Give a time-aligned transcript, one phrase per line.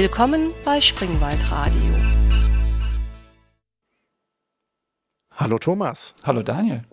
[0.00, 1.94] Willkommen bei Springwald Radio.
[5.36, 6.14] Hallo Thomas.
[6.22, 6.84] Hallo Daniel.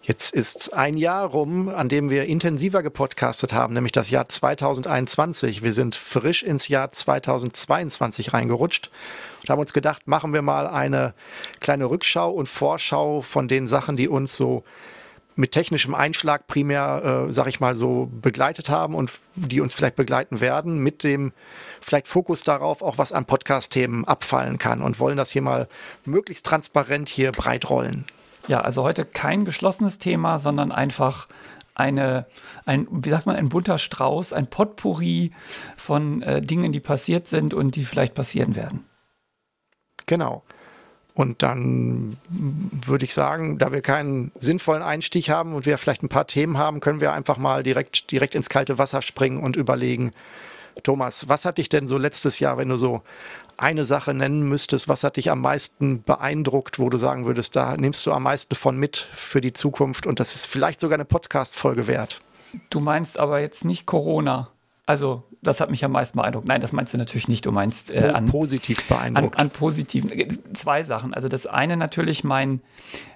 [0.00, 5.62] Jetzt ist ein Jahr rum, an dem wir intensiver gepodcastet haben, nämlich das Jahr 2021.
[5.62, 8.90] Wir sind frisch ins Jahr 2022 reingerutscht
[9.42, 11.12] und haben uns gedacht, machen wir mal eine
[11.60, 14.62] kleine Rückschau und Vorschau von den Sachen, die uns so
[15.36, 19.96] mit technischem Einschlag primär, äh, sag ich mal so, begleitet haben und die uns vielleicht
[19.96, 21.32] begleiten werden, mit dem
[21.80, 25.68] vielleicht Fokus darauf, auch was an Podcast-Themen abfallen kann und wollen das hier mal
[26.04, 28.04] möglichst transparent hier breit rollen.
[28.46, 31.28] Ja, also heute kein geschlossenes Thema, sondern einfach
[31.74, 32.26] eine,
[32.66, 35.32] ein, wie sagt man, ein bunter Strauß, ein Potpourri
[35.76, 38.84] von äh, Dingen, die passiert sind und die vielleicht passieren werden.
[40.06, 40.44] Genau.
[41.14, 46.08] Und dann würde ich sagen, da wir keinen sinnvollen Einstieg haben und wir vielleicht ein
[46.08, 50.10] paar Themen haben, können wir einfach mal direkt, direkt ins kalte Wasser springen und überlegen,
[50.82, 53.02] Thomas, was hat dich denn so letztes Jahr, wenn du so
[53.56, 57.76] eine Sache nennen müsstest, was hat dich am meisten beeindruckt, wo du sagen würdest, da
[57.76, 61.04] nimmst du am meisten von mit für die Zukunft und das ist vielleicht sogar eine
[61.04, 62.20] Podcast-Folge wert?
[62.70, 64.48] Du meinst aber jetzt nicht Corona.
[64.86, 66.46] Also, das hat mich am meisten beeindruckt.
[66.46, 67.46] Nein, das meinst du natürlich nicht.
[67.46, 69.36] Du meinst äh, an positiv beeindruckt.
[69.36, 70.10] An, an positiven.
[70.54, 71.14] Zwei Sachen.
[71.14, 72.60] Also, das eine natürlich mein,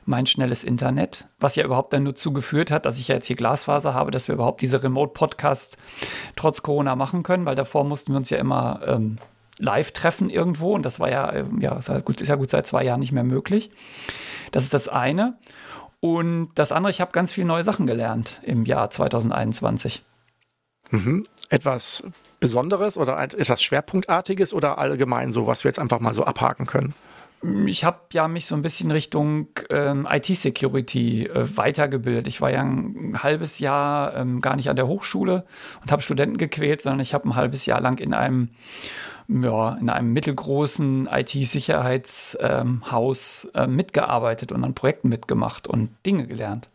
[0.05, 3.37] mein schnelles Internet, was ja überhaupt dann nur zugeführt hat, dass ich ja jetzt hier
[3.37, 5.77] Glasfaser habe, dass wir überhaupt diese Remote-Podcast
[6.37, 9.19] trotz Corona machen können, weil davor mussten wir uns ja immer ähm,
[9.59, 12.51] live treffen irgendwo und das war ja, äh, ja, ist ja, gut, ist ja gut
[12.51, 13.71] seit zwei Jahren nicht mehr möglich.
[14.53, 15.37] Das ist das eine.
[16.01, 20.05] Und das andere, ich habe ganz viele neue Sachen gelernt im Jahr 2021.
[20.91, 21.27] Mhm.
[21.49, 22.05] Etwas
[22.41, 26.95] Besonderes oder etwas Schwerpunktartiges oder allgemein so, was wir jetzt einfach mal so abhaken können?
[27.67, 32.27] Ich habe ja mich so ein bisschen Richtung ähm, IT-Security äh, weitergebildet.
[32.27, 35.45] Ich war ja ein halbes Jahr ähm, gar nicht an der Hochschule
[35.81, 38.49] und habe Studenten gequält, sondern ich habe ein halbes Jahr lang in einem
[39.29, 46.71] ja, in einem mittelgroßen IT-Sicherheitshaus ähm, äh, mitgearbeitet und an Projekten mitgemacht und Dinge gelernt.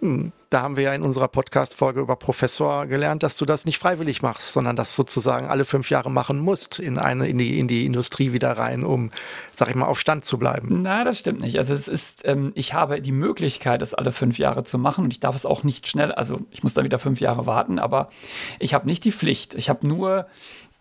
[0.00, 3.78] Hm, da haben wir ja in unserer Podcast-Folge über Professor gelernt, dass du das nicht
[3.78, 7.68] freiwillig machst, sondern das sozusagen alle fünf Jahre machen musst in, eine, in, die, in
[7.68, 9.10] die Industrie wieder rein, um,
[9.54, 10.82] sag ich mal, auf Stand zu bleiben.
[10.82, 11.58] Nein, das stimmt nicht.
[11.58, 15.12] Also es ist, ähm, ich habe die Möglichkeit, es alle fünf Jahre zu machen und
[15.12, 18.08] ich darf es auch nicht schnell, also ich muss dann wieder fünf Jahre warten, aber
[18.58, 19.54] ich habe nicht die Pflicht.
[19.54, 20.26] Ich habe nur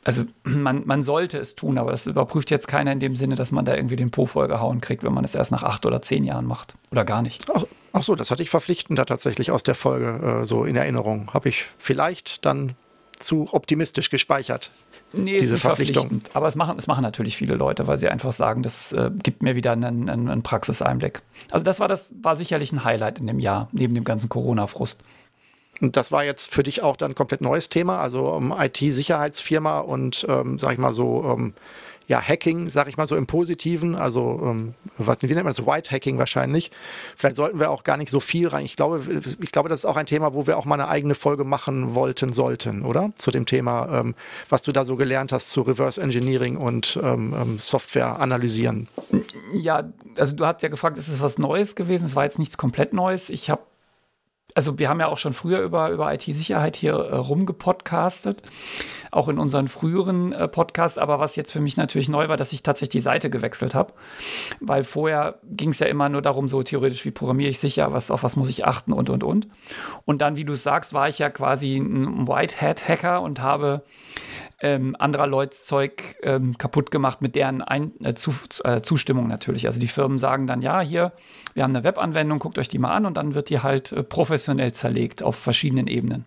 [0.06, 3.52] also man, man sollte es tun, aber das überprüft jetzt keiner in dem Sinne, dass
[3.52, 6.24] man da irgendwie den Po vollgehauen kriegt, wenn man es erst nach acht oder zehn
[6.24, 6.76] Jahren macht.
[6.92, 7.48] Oder gar nicht.
[7.54, 7.66] Ach,
[8.00, 11.34] ach so, das hatte ich verpflichtend da tatsächlich aus der Folge äh, so in Erinnerung.
[11.34, 12.76] Habe ich vielleicht dann
[13.18, 14.72] zu optimistisch gespeichert.
[15.12, 16.22] Nee, diese Verpflichtung.
[16.34, 19.42] Aber es machen, es machen natürlich viele Leute, weil sie einfach sagen, das äh, gibt
[19.42, 21.22] mir wieder einen, einen, einen Praxiseinblick.
[21.52, 25.02] Also das war das war sicherlich ein Highlight in dem Jahr, neben dem ganzen Corona-Frust.
[25.82, 29.80] Und das war jetzt für dich auch dann ein komplett neues Thema, also um, IT-Sicherheitsfirma
[29.80, 31.54] und, ähm, sag ich mal so, ähm,
[32.10, 35.64] ja, Hacking, sag ich mal so im Positiven, also ähm, was wie nennt man das?
[35.68, 36.72] White Hacking wahrscheinlich.
[37.16, 38.66] Vielleicht sollten wir auch gar nicht so viel rein.
[38.66, 41.14] Ich glaube, ich glaube, das ist auch ein Thema, wo wir auch mal eine eigene
[41.14, 43.12] Folge machen wollten, sollten, oder?
[43.18, 44.16] Zu dem Thema, ähm,
[44.50, 48.88] was du da so gelernt hast zu Reverse Engineering und ähm, ähm Software analysieren.
[49.54, 49.84] Ja,
[50.18, 52.08] also du hast ja gefragt, ist es was Neues gewesen?
[52.08, 53.30] Es war jetzt nichts komplett Neues.
[53.30, 53.62] Ich habe
[54.56, 58.42] also wir haben ja auch schon früher über, über IT-Sicherheit hier äh, rumgepodcastet,
[59.12, 60.98] auch in unseren früheren äh, Podcasts.
[60.98, 63.94] Aber was jetzt für mich natürlich neu war, dass ich tatsächlich die Seite gewechselt habe.
[64.60, 68.12] Weil vorher ging es ja immer nur darum, so theoretisch, wie programmiere ich sicher, was,
[68.12, 69.48] auf was muss ich achten und, und, und.
[70.06, 73.84] Und dann, wie du sagst, war ich ja quasi ein White Hat Hacker und habe
[74.62, 78.34] ähm, anderer Leute Zeug ähm, kaputt gemacht mit deren Ein äh, zu,
[78.64, 79.68] äh, Zustimmung natürlich.
[79.68, 81.14] Also die Firmen sagen dann, ja, hier,
[81.54, 84.04] wir haben eine Webanwendung, guckt euch die mal an und dann wird die halt äh,
[84.04, 86.26] professionell zerlegt auf verschiedenen Ebenen.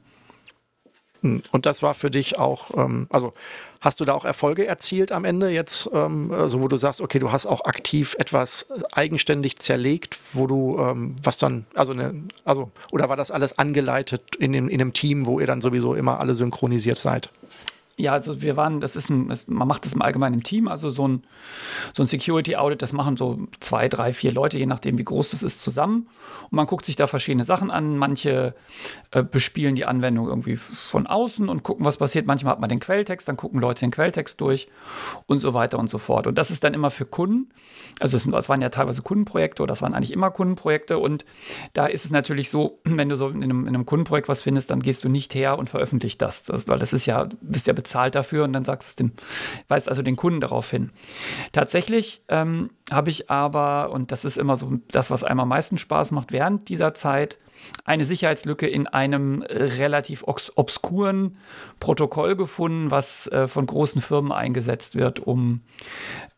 [1.23, 3.33] Hm, und das war für dich auch, ähm, also
[3.81, 7.19] hast du da auch Erfolge erzielt am Ende jetzt, ähm, also wo du sagst, okay,
[7.19, 12.15] du hast auch aktiv etwas eigenständig zerlegt, wo du, ähm, was dann, also, eine,
[12.45, 15.95] also, oder war das alles angeleitet in, dem, in einem Team, wo ihr dann sowieso
[15.95, 17.31] immer alle synchronisiert seid?
[17.99, 20.67] Ja, also wir waren, das ist ein, das, man macht das im Allgemeinen im Team,
[20.67, 21.25] also so ein,
[21.93, 25.31] so ein Security Audit, das machen so zwei, drei, vier Leute, je nachdem, wie groß
[25.31, 26.09] das ist, zusammen.
[26.45, 27.99] Und man guckt sich da verschiedene Sachen an.
[27.99, 28.55] Manche
[29.11, 32.27] äh, bespielen die Anwendung irgendwie von außen und gucken, was passiert.
[32.27, 34.69] Manchmal hat man den Quelltext, dann gucken Leute den Quelltext durch
[35.27, 36.27] und so weiter und so fort.
[36.27, 37.51] Und das ist dann immer für Kunden.
[38.01, 40.99] Also es, das waren ja teilweise Kundenprojekte oder das waren eigentlich immer Kundenprojekte.
[40.99, 41.27] Und
[41.75, 44.71] da ist es natürlich so, wenn du so in einem, in einem Kundenprojekt was findest,
[44.71, 46.45] dann gehst du nicht her und veröffentlicht das.
[46.45, 49.13] das weil das ist ja, bist ja bezahlt dafür und dann sagst es dem,
[49.69, 50.91] weist also den Kunden darauf hin.
[51.53, 55.79] Tatsächlich ähm, habe ich aber, und das ist immer so das, was einem am meisten
[55.79, 57.39] Spaß macht, während dieser Zeit
[57.85, 61.37] eine Sicherheitslücke in einem relativ obskuren
[61.81, 65.61] Protokoll gefunden, was äh, von großen Firmen eingesetzt wird, um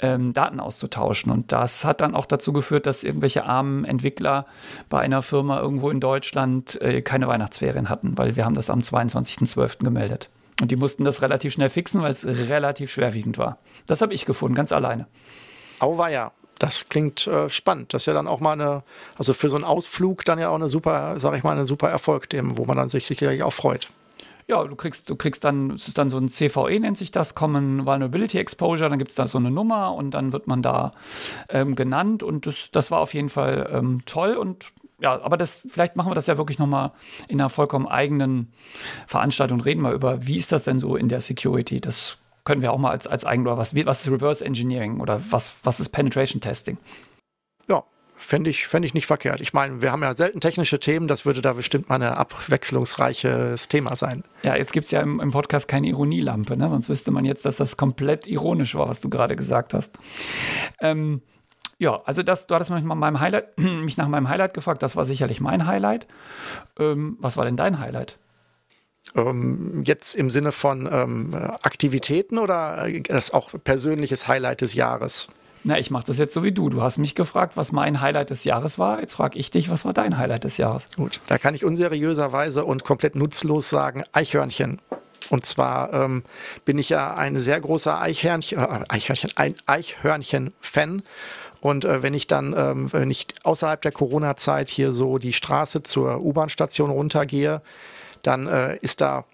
[0.00, 1.30] ähm, Daten auszutauschen.
[1.32, 4.46] Und das hat dann auch dazu geführt, dass irgendwelche armen Entwickler
[4.88, 8.80] bei einer Firma irgendwo in Deutschland äh, keine Weihnachtsferien hatten, weil wir haben das am
[8.80, 9.84] 22.12.
[9.84, 10.30] gemeldet.
[10.60, 13.58] Und die mussten das relativ schnell fixen, weil es relativ schwerwiegend war.
[13.86, 15.06] Das habe ich gefunden, ganz alleine.
[15.80, 16.32] Auweia.
[16.58, 17.92] Das klingt äh, spannend.
[17.92, 18.84] Das ist ja dann auch mal eine,
[19.18, 21.88] also für so einen Ausflug dann ja auch eine super, sag ich mal, ein super
[21.88, 23.88] Erfolg, dem, wo man dann sich sicherlich auch freut.
[24.46, 27.34] Ja, du kriegst, du kriegst dann, es ist dann so ein CVE, nennt sich das,
[27.34, 30.92] Common Vulnerability Exposure, dann gibt es da so eine Nummer und dann wird man da
[31.48, 34.72] ähm, genannt und das, das war auf jeden Fall ähm, toll und
[35.04, 36.92] ja, aber das, vielleicht machen wir das ja wirklich nochmal
[37.28, 38.54] in einer vollkommen eigenen
[39.06, 41.78] Veranstaltung reden mal über, wie ist das denn so in der Security?
[41.78, 45.20] Das können wir auch mal als, als eigen, oder was, was ist Reverse Engineering oder
[45.28, 46.78] was, was ist Penetration Testing?
[47.68, 47.84] Ja,
[48.16, 49.42] fände ich, fänd ich nicht verkehrt.
[49.42, 53.68] Ich meine, wir haben ja selten technische Themen, das würde da bestimmt mal ein abwechslungsreiches
[53.68, 54.24] Thema sein.
[54.42, 56.70] Ja, jetzt gibt es ja im, im, Podcast keine Ironielampe, ne?
[56.70, 59.98] sonst wüsste man jetzt, dass das komplett ironisch war, was du gerade gesagt hast.
[60.80, 61.20] Ähm,
[61.78, 64.82] ja, also das, du hattest mich, meinem Highlight, mich nach meinem Highlight gefragt.
[64.82, 66.06] Das war sicherlich mein Highlight.
[66.78, 68.18] Ähm, was war denn dein Highlight?
[69.14, 75.28] Ähm, jetzt im Sinne von ähm, Aktivitäten oder das auch persönliches Highlight des Jahres?
[75.66, 76.68] Na, ich mache das jetzt so wie du.
[76.68, 79.00] Du hast mich gefragt, was mein Highlight des Jahres war.
[79.00, 80.88] Jetzt frage ich dich, was war dein Highlight des Jahres?
[80.94, 84.80] Gut, da kann ich unseriöserweise und komplett nutzlos sagen, Eichhörnchen.
[85.30, 86.22] Und zwar ähm,
[86.66, 91.02] bin ich ja ein sehr großer Eichhörnchen, äh, Eichhörnchen, ein Eichhörnchen-Fan
[91.64, 95.82] und äh, wenn ich dann, ähm, wenn ich außerhalb der Corona-Zeit hier so die Straße
[95.82, 97.62] zur U-Bahn-Station runtergehe,
[98.20, 99.24] dann äh, ist da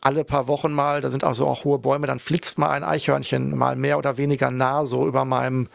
[0.00, 3.58] alle paar Wochen mal, da sind also auch hohe Bäume, dann flitzt mal ein Eichhörnchen
[3.58, 5.66] mal mehr oder weniger nah so über meinem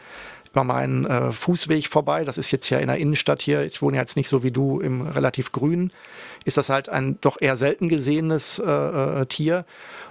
[0.54, 2.24] über meinen äh, Fußweg vorbei.
[2.24, 3.62] Das ist jetzt ja in der Innenstadt hier.
[3.64, 5.90] Ich wohne jetzt nicht so wie du im relativ grünen.
[6.44, 9.64] Ist das halt ein doch eher selten gesehenes äh, äh, Tier.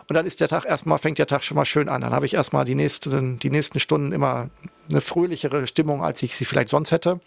[0.10, 2.02] Und dann ist der Tag erstmal, fängt der Tag schon mal schön an.
[2.02, 4.50] Dann habe ich erstmal die nächsten, die nächsten Stunden immer
[4.90, 7.22] eine fröhlichere Stimmung, als ich sie vielleicht sonst hätte.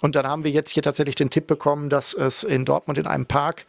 [0.00, 3.08] Und dann haben wir jetzt hier tatsächlich den Tipp bekommen, dass es in Dortmund in
[3.08, 3.66] einem Park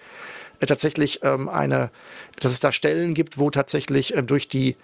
[0.63, 1.92] äh, tatsächlich ähm, eine,
[2.39, 4.75] dass es da Stellen gibt, wo tatsächlich äh, durch die,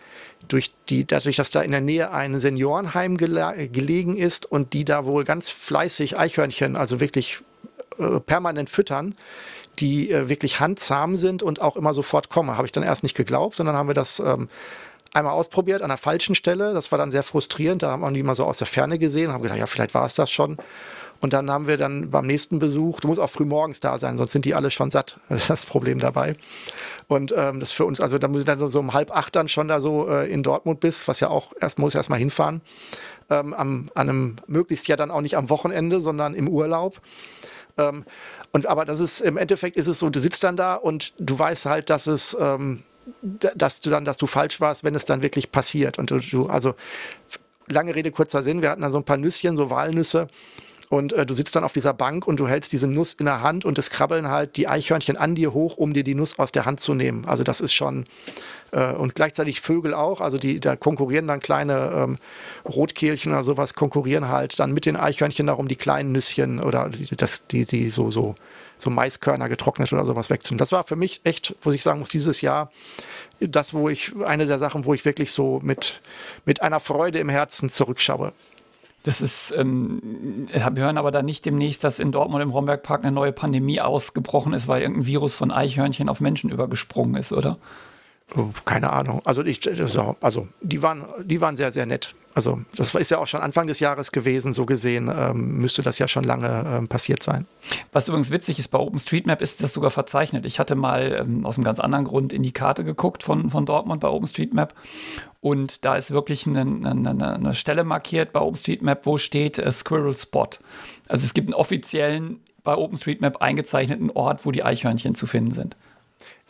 [0.48, 5.06] durch die, dadurch, dass da in der Nähe ein Seniorenheim gelegen ist und die da
[5.06, 7.40] wohl ganz fleißig Eichhörnchen, also wirklich
[7.98, 9.16] äh, permanent füttern,
[9.80, 12.56] die äh, wirklich handzahm sind und auch immer sofort kommen.
[12.56, 14.50] Habe ich dann erst nicht geglaubt und dann haben wir das ähm,
[15.14, 16.74] einmal ausprobiert an der falschen Stelle.
[16.74, 17.84] Das war dann sehr frustrierend.
[17.84, 19.94] Da haben wir die mal so aus der Ferne gesehen und haben gedacht, ja, vielleicht
[19.94, 20.58] war es das schon.
[21.22, 24.18] Und dann haben wir dann beim nächsten Besuch, du musst auch früh morgens da sein,
[24.18, 25.20] sonst sind die alle schon satt.
[25.28, 26.36] Das ist das Problem dabei.
[27.08, 29.48] Und ähm, das für uns, also da muss ich dann so um halb acht dann
[29.48, 32.62] schon da so äh, in Dortmund bist, was ja auch erst muss erst mal hinfahren.
[33.30, 37.02] Ähm, am, an einem möglichst ja dann auch nicht am Wochenende, sondern im Urlaub.
[37.78, 38.06] Ähm,
[38.52, 41.38] und aber das ist im Endeffekt ist es so, du sitzt dann da und du
[41.38, 42.84] weißt halt, dass es ähm,
[43.22, 45.98] dass du dann, dass du falsch warst, wenn es dann wirklich passiert.
[45.98, 46.76] Und du, also
[47.68, 50.28] lange Rede, kurzer Sinn, wir hatten dann so ein paar Nüsschen, so Walnüsse
[50.90, 53.42] und äh, du sitzt dann auf dieser Bank und du hältst diese Nuss in der
[53.42, 56.52] Hand und es krabbeln halt die Eichhörnchen an dir hoch, um dir die Nuss aus
[56.52, 57.26] der Hand zu nehmen.
[57.26, 58.06] Also das ist schon
[58.72, 62.18] äh, und gleichzeitig Vögel auch, also die da konkurrieren dann kleine ähm,
[62.66, 67.16] Rotkehlchen oder sowas konkurrieren halt dann mit den Eichhörnchen darum die kleinen Nüsschen oder die,
[67.16, 68.36] das die die so so
[68.80, 70.60] so Maiskörner getrocknet oder sowas wegzunehmen.
[70.60, 72.72] Das war für mich echt, muss ich sagen, muss dieses Jahr
[73.40, 76.02] das, wo ich, eine der Sachen, wo ich wirklich so mit,
[76.46, 78.34] mit einer Freude im Herzen zurückschaue.
[79.04, 83.14] Das ist, ähm, wir hören aber da nicht demnächst, dass in Dortmund im Rombergpark eine
[83.14, 87.58] neue Pandemie ausgebrochen ist, weil irgendein Virus von Eichhörnchen auf Menschen übergesprungen ist, oder?
[88.36, 89.22] Oh, keine Ahnung.
[89.26, 89.60] Also, ich,
[90.22, 92.14] also die, waren, die waren sehr, sehr nett.
[92.36, 95.98] Also das ist ja auch schon Anfang des Jahres gewesen, so gesehen ähm, müsste das
[96.00, 97.46] ja schon lange ähm, passiert sein.
[97.92, 100.46] Was übrigens witzig ist bei OpenStreetMap, ist das sogar verzeichnet.
[100.46, 103.66] Ich hatte mal ähm, aus einem ganz anderen Grund in die Karte geguckt von, von
[103.66, 104.76] Dortmund bei OpenStreetMap
[105.42, 110.16] und da ist wirklich eine, eine, eine Stelle markiert bei OpenStreetMap, wo steht äh, Squirrel
[110.16, 110.50] Spot.
[111.08, 115.76] Also es gibt einen offiziellen bei OpenStreetMap eingezeichneten Ort, wo die Eichhörnchen zu finden sind.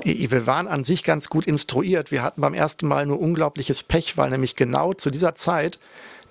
[0.04, 2.12] Wir waren an sich ganz gut instruiert.
[2.12, 5.80] Wir hatten beim ersten Mal nur unglaubliches Pech, weil nämlich genau zu dieser Zeit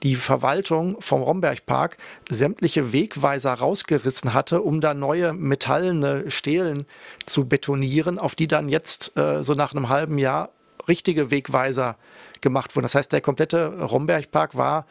[0.02, 1.96] die Verwaltung vom Rombergpark
[2.28, 6.84] sämtliche Wegweiser rausgerissen hatte, um da neue metallene Stelen
[7.26, 10.50] zu betonieren, auf die dann jetzt äh, so nach einem halben Jahr
[10.86, 11.96] richtige Wegweiser
[12.40, 12.84] gemacht wurden.
[12.84, 14.86] Das heißt, der komplette Rombergpark war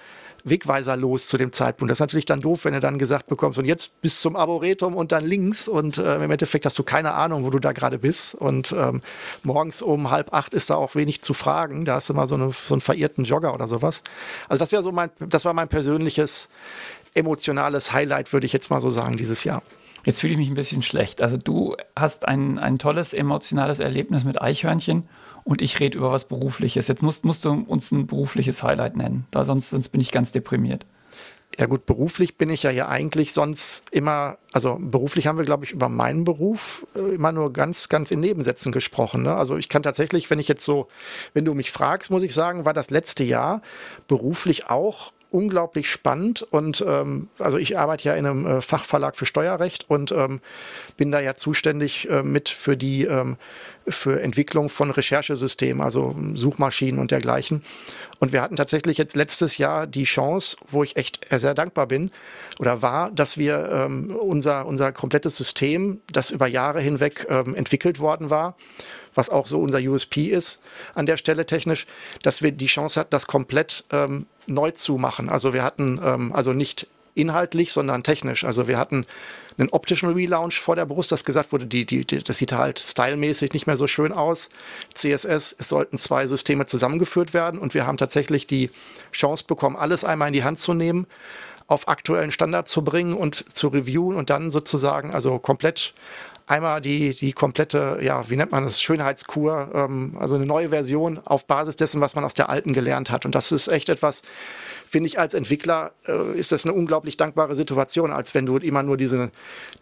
[0.50, 1.92] wegweiserlos zu dem Zeitpunkt.
[1.92, 4.96] Das ist natürlich dann doof, wenn du dann gesagt bekommst, und jetzt bis zum Arboretum
[4.96, 8.00] und dann links und äh, im Endeffekt hast du keine Ahnung, wo du da gerade
[8.00, 8.36] bist.
[8.36, 9.02] Und ähm,
[9.44, 11.86] morgens um halb acht ist da auch wenig zu fragen.
[11.86, 14.02] Da hast du mal so, eine, so einen verirrten Jogger oder sowas.
[14.50, 16.50] Also das wäre so mein, das war mein persönliches
[17.14, 19.64] emotionales Highlight, würde ich jetzt mal so sagen, dieses Jahr.
[20.06, 21.22] Jetzt fühle ich mich ein bisschen schlecht.
[21.22, 25.10] Also du hast ein, ein tolles emotionales Erlebnis mit Eichhörnchen
[25.48, 26.90] und ich rede über was Berufliches.
[26.90, 30.34] Jetzt musst, musst du uns ein berufliches Highlight nennen, da sonst, sonst bin ich ganz
[30.34, 30.86] deprimiert.
[31.58, 35.64] Ja gut, beruflich bin ich ja hier eigentlich sonst immer, also beruflich haben wir, glaube
[35.64, 39.24] ich, über meinen Beruf äh, immer nur ganz, ganz in Nebensätzen gesprochen.
[39.24, 39.34] Ne?
[39.34, 40.90] Also ich kann tatsächlich, wenn ich jetzt so,
[41.34, 43.62] wenn du mich fragst, muss ich sagen, war das letzte Jahr
[44.10, 49.26] beruflich auch unglaublich spannend und ähm, also ich arbeite ja in einem äh, Fachverlag für
[49.26, 50.40] Steuerrecht und ähm,
[50.96, 53.38] bin da ja zuständig äh, mit für die ähm,
[53.88, 57.64] für Entwicklung von Recherchesystemen, also Suchmaschinen und dergleichen.
[58.20, 62.12] Und wir hatten tatsächlich jetzt letztes Jahr die Chance, wo ich echt sehr dankbar bin
[62.60, 68.00] oder war, dass wir ähm, unser, unser komplettes System, das über Jahre hinweg ähm, entwickelt
[68.00, 68.58] worden war,
[69.18, 70.62] was auch so unser USP ist
[70.94, 71.86] an der Stelle technisch,
[72.22, 75.30] dass wir die Chance hatten, das komplett ähm, neu zu machen.
[75.30, 78.44] Also wir hatten ähm, also nicht inhaltlich, sondern technisch.
[78.44, 79.06] Also wir hatten
[79.58, 82.78] einen optischen Relaunch vor der Brust, das gesagt wurde, die, die, die, das sieht halt
[82.78, 84.50] stylmäßig nicht mehr so schön aus.
[84.94, 88.70] CSS, es sollten zwei Systeme zusammengeführt werden und wir haben tatsächlich die
[89.12, 91.08] Chance bekommen, alles einmal in die Hand zu nehmen,
[91.66, 95.94] auf aktuellen Standard zu bringen und zu reviewen und dann sozusagen also komplett
[96.48, 101.20] einmal die, die komplette, ja, wie nennt man das, Schönheitskur, ähm, also eine neue Version
[101.26, 103.26] auf Basis dessen, was man aus der alten gelernt hat.
[103.26, 104.22] Und das ist echt etwas,
[104.88, 108.82] finde ich, als Entwickler äh, ist das eine unglaublich dankbare Situation, als wenn du immer
[108.82, 109.30] nur diese,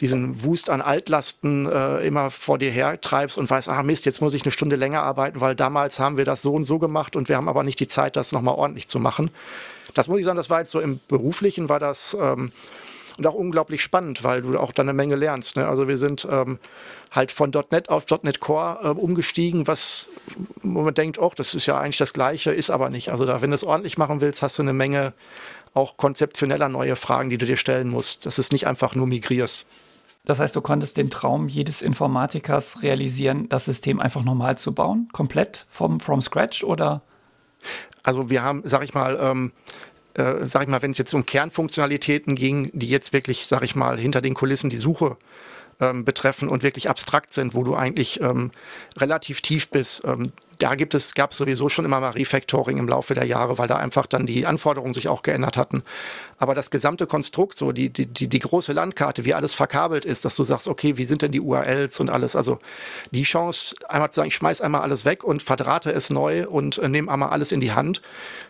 [0.02, 4.22] diesen Wust an Altlasten äh, immer vor dir her treibst und weißt, ah Mist, jetzt
[4.22, 7.16] muss ich eine Stunde länger arbeiten, weil damals haben wir das so und so gemacht
[7.16, 9.30] und wir haben aber nicht die Zeit, das nochmal ordentlich zu machen.
[9.94, 12.52] Das muss ich sagen, das war jetzt so im Beruflichen, war das ähm,
[13.18, 15.56] und auch unglaublich spannend, weil du auch da eine Menge lernst.
[15.56, 15.68] Ne?
[15.68, 16.60] Also wir sind ähm,
[17.12, 20.08] halt von .NET auf .NET Core äh, umgestiegen, was
[20.62, 23.10] wo man denkt, oh, das ist ja eigentlich das Gleiche, ist aber nicht.
[23.10, 25.14] Also da, wenn du es ordentlich machen willst, hast du eine Menge
[25.74, 28.26] auch konzeptioneller neue Fragen, die du dir stellen musst.
[28.26, 29.66] Das ist nicht einfach nur migrierst.
[30.24, 35.08] Das heißt, du konntest den Traum jedes Informatikers realisieren, das System einfach normal zu bauen,
[35.12, 37.02] komplett vom from scratch oder?
[38.04, 39.52] Also wir haben, sag ich mal, ähm,
[40.16, 43.76] äh, sag ich mal, wenn es jetzt um Kernfunktionalitäten ging, die jetzt wirklich, sag ich
[43.76, 45.18] mal, hinter den Kulissen die Suche
[45.80, 48.52] ähm, betreffen und wirklich abstrakt sind, wo du eigentlich ähm,
[48.98, 50.04] relativ tief bist.
[50.06, 53.58] Ähm, da gibt es, gab es sowieso schon immer mal Refactoring im Laufe der Jahre,
[53.58, 55.84] weil da einfach dann die Anforderungen sich auch geändert hatten.
[56.38, 60.26] Aber das gesamte Konstrukt, so die, die, die, die große Landkarte, wie alles verkabelt ist,
[60.26, 62.60] dass du sagst, okay, wie sind denn die URLs und alles, also
[63.12, 66.78] die Chance, einmal zu sagen, ich schmeiß einmal alles weg und verdrahte es neu und
[66.78, 68.02] äh, nehme einmal alles in die Hand,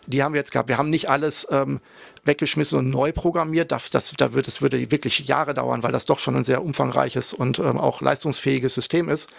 [0.08, 0.70] die haben wir jetzt gehabt.
[0.70, 1.80] Wir haben nicht alles ähm,
[2.26, 3.72] weggeschmissen und neu programmiert.
[3.72, 6.64] Das, das, da wird, das würde wirklich Jahre dauern, weil das doch schon ein sehr
[6.64, 9.30] umfangreiches und ähm, auch leistungsfähiges System ist.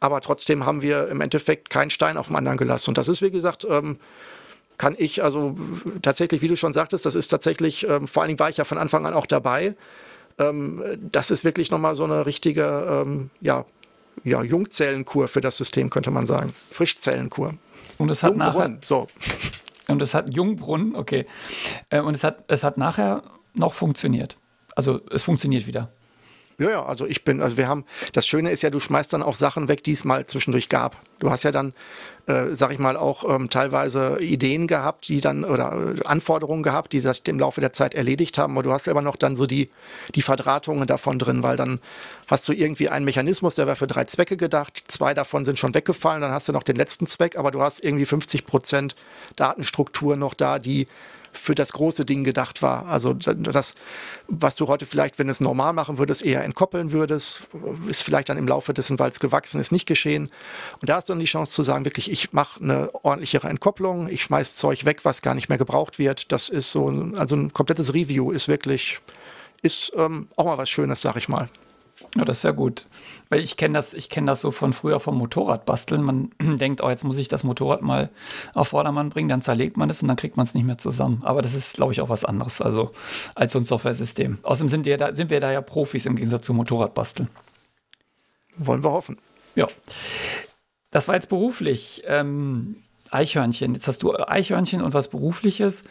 [0.00, 2.90] Aber trotzdem haben wir im Endeffekt keinen Stein auf dem anderen gelassen.
[2.90, 3.98] Und das ist, wie gesagt, ähm,
[4.78, 5.56] kann ich, also
[6.02, 8.64] tatsächlich, wie du schon sagtest, das ist tatsächlich, ähm, vor allen Dingen war ich ja
[8.64, 9.74] von Anfang an auch dabei.
[10.38, 13.64] Ähm, das ist wirklich nochmal so eine richtige, ähm, ja,
[14.24, 16.52] ja, Jungzellenkur für das System, könnte man sagen.
[16.70, 17.54] Frischzellenkur.
[17.98, 19.08] Und es hat nachher, so.
[19.88, 21.26] Und es hat Jungbrunnen, okay.
[21.90, 23.22] Äh, und es hat, es hat nachher
[23.54, 24.36] noch funktioniert.
[24.74, 25.90] Also es funktioniert wieder.
[26.58, 27.84] Ja, ja, also ich bin, also wir haben,
[28.14, 30.96] das Schöne ist ja, du schmeißt dann auch Sachen weg, die es mal zwischendurch gab.
[31.18, 31.74] Du hast ja dann,
[32.26, 36.94] äh, sag ich mal, auch ähm, teilweise Ideen gehabt, die dann, oder äh, Anforderungen gehabt,
[36.94, 39.46] die das im Laufe der Zeit erledigt haben, aber du hast aber noch dann so
[39.46, 39.68] die,
[40.14, 41.78] die Verdrahtungen davon drin, weil dann
[42.26, 45.74] hast du irgendwie einen Mechanismus, der war für drei Zwecke gedacht, zwei davon sind schon
[45.74, 48.96] weggefallen, dann hast du noch den letzten Zweck, aber du hast irgendwie 50 Prozent
[49.36, 50.88] Datenstruktur noch da, die
[51.36, 52.86] für das große Ding gedacht war.
[52.86, 53.74] Also das,
[54.28, 57.42] was du heute vielleicht, wenn du es normal machen würdest, eher entkoppeln würdest,
[57.88, 60.30] ist vielleicht dann im Laufe dessen, weil es gewachsen ist, nicht geschehen.
[60.80, 64.08] Und da hast du dann die Chance zu sagen, wirklich, ich mache eine ordentlichere Entkopplung,
[64.08, 66.32] ich schmeiß Zeug weg, was gar nicht mehr gebraucht wird.
[66.32, 69.00] Das ist so, also ein komplettes Review ist wirklich,
[69.62, 71.48] ist ähm, auch mal was Schönes, sag ich mal.
[72.16, 72.86] Ja, das ist ja gut.
[73.28, 76.02] Weil ich kenne das, ich kenne das so von früher vom Motorradbasteln.
[76.02, 78.10] Man denkt, oh, jetzt muss ich das Motorrad mal
[78.54, 81.22] auf Vordermann bringen, dann zerlegt man es und dann kriegt man es nicht mehr zusammen.
[81.24, 82.92] Aber das ist, glaube ich, auch was anderes, also
[83.34, 84.38] als so ein Software-System.
[84.42, 87.28] Außerdem sind wir, da, sind wir da ja Profis im Gegensatz zum Motorradbasteln.
[88.56, 89.18] Wollen wir hoffen.
[89.54, 89.66] Ja.
[90.90, 92.02] Das war jetzt beruflich.
[92.06, 92.76] Ähm,
[93.10, 93.74] Eichhörnchen.
[93.74, 95.84] Jetzt hast du Eichhörnchen und was Berufliches.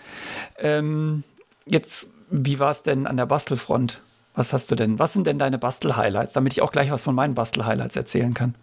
[0.58, 1.24] Ähm,
[1.66, 4.02] jetzt, wie war es denn an der Bastelfront?
[4.36, 5.00] Was hast du denn?
[5.00, 8.56] Was sind denn deine Bastel-Highlights, damit ich auch gleich was von meinen Bastel-Highlights erzählen kann?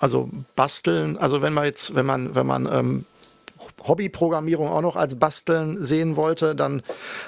[0.00, 3.04] Also basteln, also wenn man jetzt, wenn man, wenn man ähm,
[3.86, 6.82] Hobbyprogrammierung auch noch als Basteln sehen wollte, dann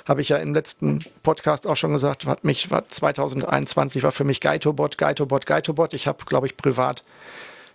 [0.06, 4.24] habe ich ja im letzten Podcast auch schon gesagt, hat mich war 2021 war für
[4.24, 5.94] mich Gaitobot, Gaitobot, Gaitobot.
[5.94, 7.04] Ich habe, glaube ich, privat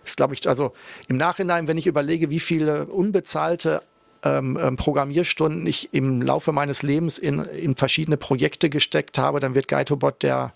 [0.04, 0.72] ist, glaube ich, also
[1.08, 3.82] im Nachhinein, wenn ich überlege, wie viele unbezahlte
[4.24, 9.54] ähm, ähm, Programmierstunden ich im Laufe meines Lebens in, in verschiedene Projekte gesteckt habe, dann
[9.54, 10.52] wird Gaitobot der,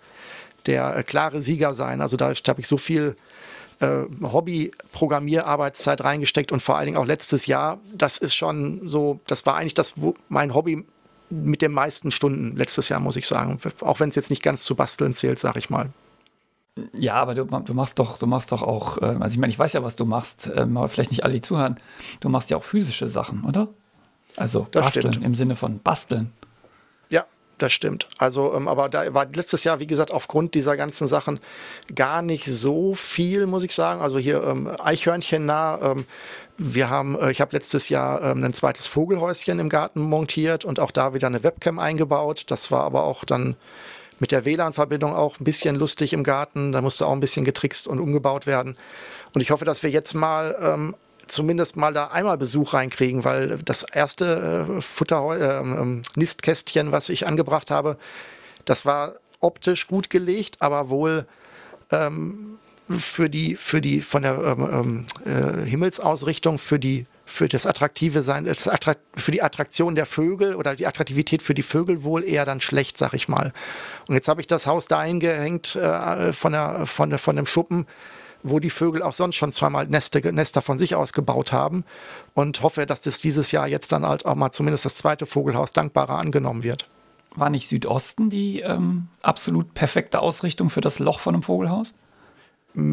[0.67, 2.01] der äh, klare Sieger sein.
[2.01, 3.17] Also da habe ich so viel
[3.81, 7.79] äh, Hobby-Programmierarbeitszeit reingesteckt und vor allen Dingen auch letztes Jahr.
[7.93, 9.95] Das ist schon so, das war eigentlich das,
[10.29, 10.85] mein Hobby
[11.29, 13.59] mit den meisten Stunden letztes Jahr, muss ich sagen.
[13.81, 15.91] Auch wenn es jetzt nicht ganz zu basteln zählt, sag ich mal.
[16.93, 19.59] Ja, aber du, du, machst doch, du machst doch auch, äh, also ich meine, ich
[19.59, 21.81] weiß ja, was du machst, ähm, aber vielleicht nicht alle, die zuhören.
[22.21, 23.69] Du machst ja auch physische Sachen, oder?
[24.37, 25.25] Also das basteln stimmt.
[25.25, 26.33] im Sinne von basteln.
[27.09, 27.25] Ja,
[27.57, 28.07] das stimmt.
[28.19, 31.41] Also, ähm, aber da war letztes Jahr, wie gesagt, aufgrund dieser ganzen Sachen
[31.95, 34.03] gar nicht so viel, muss ich sagen.
[34.03, 35.81] Also hier ähm, Eichhörnchen nah.
[35.81, 36.05] Ähm,
[36.59, 40.79] wir haben, äh, ich habe letztes Jahr ähm, ein zweites Vogelhäuschen im Garten montiert und
[40.79, 42.45] auch da wieder eine Webcam eingebaut.
[42.49, 43.57] Das war aber auch dann
[44.19, 46.73] mit der WLAN-Verbindung auch ein bisschen lustig im Garten.
[46.73, 48.77] Da musste auch ein bisschen getrickst und umgebaut werden.
[49.35, 50.95] Und ich hoffe, dass wir jetzt mal ähm,
[51.27, 57.09] zumindest mal da einmal Besuch reinkriegen, weil das erste äh, Futter, äh, ähm, Nistkästchen, was
[57.09, 57.97] ich angebracht habe,
[58.65, 61.27] das war optisch gut gelegt, aber wohl
[61.91, 62.59] ähm,
[62.89, 68.23] für die, für die, von der ähm, ähm äh, Himmelsausrichtung, für die für das attraktive
[68.23, 72.25] sein, das Attrakt, für die Attraktion der Vögel oder die Attraktivität für die Vögel wohl
[72.25, 73.53] eher dann schlecht, sag ich mal.
[74.09, 77.45] Und jetzt habe ich das Haus da eingehängt äh, von, der, von, der, von dem
[77.45, 77.87] Schuppen,
[78.45, 81.85] wo die Vögel auch sonst schon zweimal Neste, Nester von sich aus gebaut haben
[82.35, 85.73] und hoffe, dass das dieses Jahr jetzt dann halt auch mal zumindest das zweite Vogelhaus
[85.73, 86.89] dankbarer angenommen wird.
[87.35, 91.93] War nicht Südosten die ähm, absolut perfekte Ausrichtung für das Loch von einem Vogelhaus?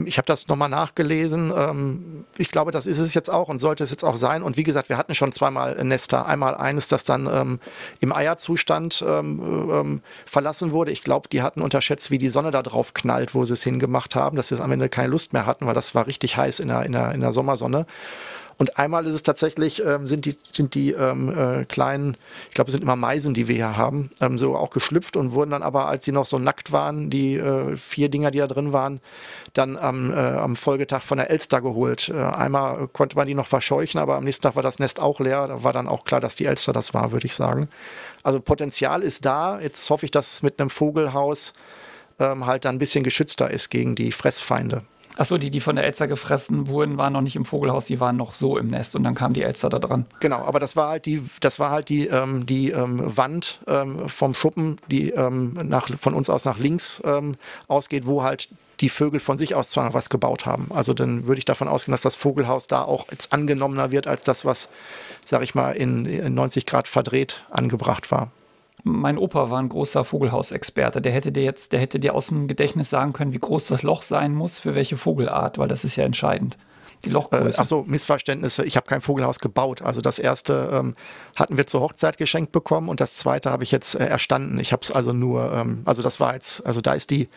[0.06, 1.52] Ich habe das nochmal nachgelesen.
[1.56, 4.42] Ähm, ich glaube, das ist es jetzt auch und sollte es jetzt auch sein.
[4.42, 6.26] Und wie gesagt, wir hatten schon zweimal Nester.
[6.26, 7.60] Einmal eines, das dann ähm,
[8.00, 10.92] im Eierzustand ähm, ähm, verlassen wurde.
[10.92, 14.16] Ich glaube, die hatten unterschätzt, wie die Sonne da drauf knallt, wo sie es hingemacht
[14.16, 16.70] haben, dass sie am Ende keine Lust mehr hatten, weil das war richtig heiß in
[16.70, 17.86] der, in der, in der Sommersonne.
[18.64, 22.16] Und einmal ist es tatsächlich, ähm, sind die, sind die ähm, äh, kleinen,
[22.48, 25.34] ich glaube, es sind immer Meisen, die wir hier haben, ähm, so auch geschlüpft und
[25.34, 28.48] wurden dann aber, als sie noch so nackt waren, die äh, vier Dinger, die da
[28.48, 29.02] drin waren,
[29.52, 32.08] dann am, äh, am Folgetag von der Elster geholt.
[32.08, 35.20] Äh, einmal konnte man die noch verscheuchen, aber am nächsten Tag war das Nest auch
[35.20, 35.50] leer.
[35.50, 37.68] Da war dann auch klar, dass die Elster das war, würde ich sagen.
[38.24, 39.60] Also Potenzial ist da.
[39.60, 41.52] Jetzt hoffe ich, dass es mit einem Vogelhaus
[42.18, 44.84] ähm, halt dann ein bisschen geschützter ist gegen die Fressfeinde.
[45.18, 48.18] Achso, die, die von der Elster gefressen wurden, waren noch nicht im Vogelhaus, die waren
[48.18, 50.06] noch so im Nest und dann kam die Elster da dran.
[50.20, 54.10] Genau, aber das war halt die, das war halt die, ähm, die ähm, Wand ähm,
[54.10, 57.36] vom Schuppen, die ähm, nach, von uns aus nach links ähm,
[57.68, 58.50] ausgeht, wo halt
[58.80, 60.68] die Vögel von sich aus zwar noch was gebaut haben.
[60.74, 64.24] Also dann würde ich davon ausgehen, dass das Vogelhaus da auch jetzt angenommener wird als
[64.24, 64.70] das, was,
[65.24, 68.32] sag ich mal, in, in 90 Grad verdreht angebracht war
[68.84, 71.02] mein Opa war ein großer Vogelhausexperte.
[71.02, 73.84] Der hätte dir jetzt, der hätte dir aus dem Gedächtnis sagen können, wie groß das
[73.84, 76.58] Loch sein muss für welche Vogelart, weil das ist ja entscheidend.
[77.06, 77.58] Die Lochgröße.
[77.58, 78.64] Äh, Achso, Missverständnisse.
[78.66, 79.82] Ich habe kein Vogelhaus gebaut.
[79.82, 80.96] Also das erste ähm,
[81.36, 84.60] hatten wir zur Hochzeit geschenkt bekommen und das zweite habe ich jetzt äh, erstanden.
[84.60, 87.30] Ich habe es also nur, ähm, also das war jetzt, also da ist die,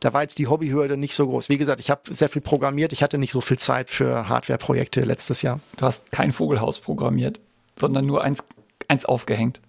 [0.00, 1.48] da war jetzt die Hobbyhürde nicht so groß.
[1.48, 2.92] Wie gesagt, ich habe sehr viel programmiert.
[2.92, 5.60] Ich hatte nicht so viel Zeit für Hardware-Projekte letztes Jahr.
[5.76, 7.40] Du hast kein Vogelhaus programmiert,
[7.76, 8.46] sondern nur eins,
[8.88, 9.60] eins aufgehängt.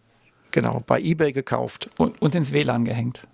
[0.51, 1.89] Genau, bei eBay gekauft.
[1.97, 3.27] Und, und ins WLAN gehängt.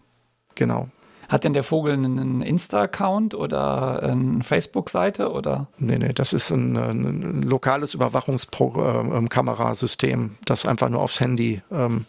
[0.55, 0.89] Genau.
[1.27, 5.65] Hat denn der Vogel einen Insta-Account oder eine Facebook-Seite oder?
[5.79, 11.63] Nee, nee, das ist ein, ein lokales Überwachungskamerasystem, ähm, das einfach nur aufs Handy.
[11.71, 12.05] Ähm,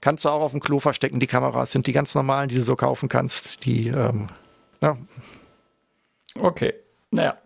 [0.00, 2.62] kannst du auch auf dem Klo verstecken, die Kameras sind die ganz normalen, die du
[2.62, 3.66] so kaufen kannst.
[3.66, 4.28] Die, ähm,
[4.80, 4.96] ja.
[6.38, 6.72] Okay.
[7.10, 7.36] Naja,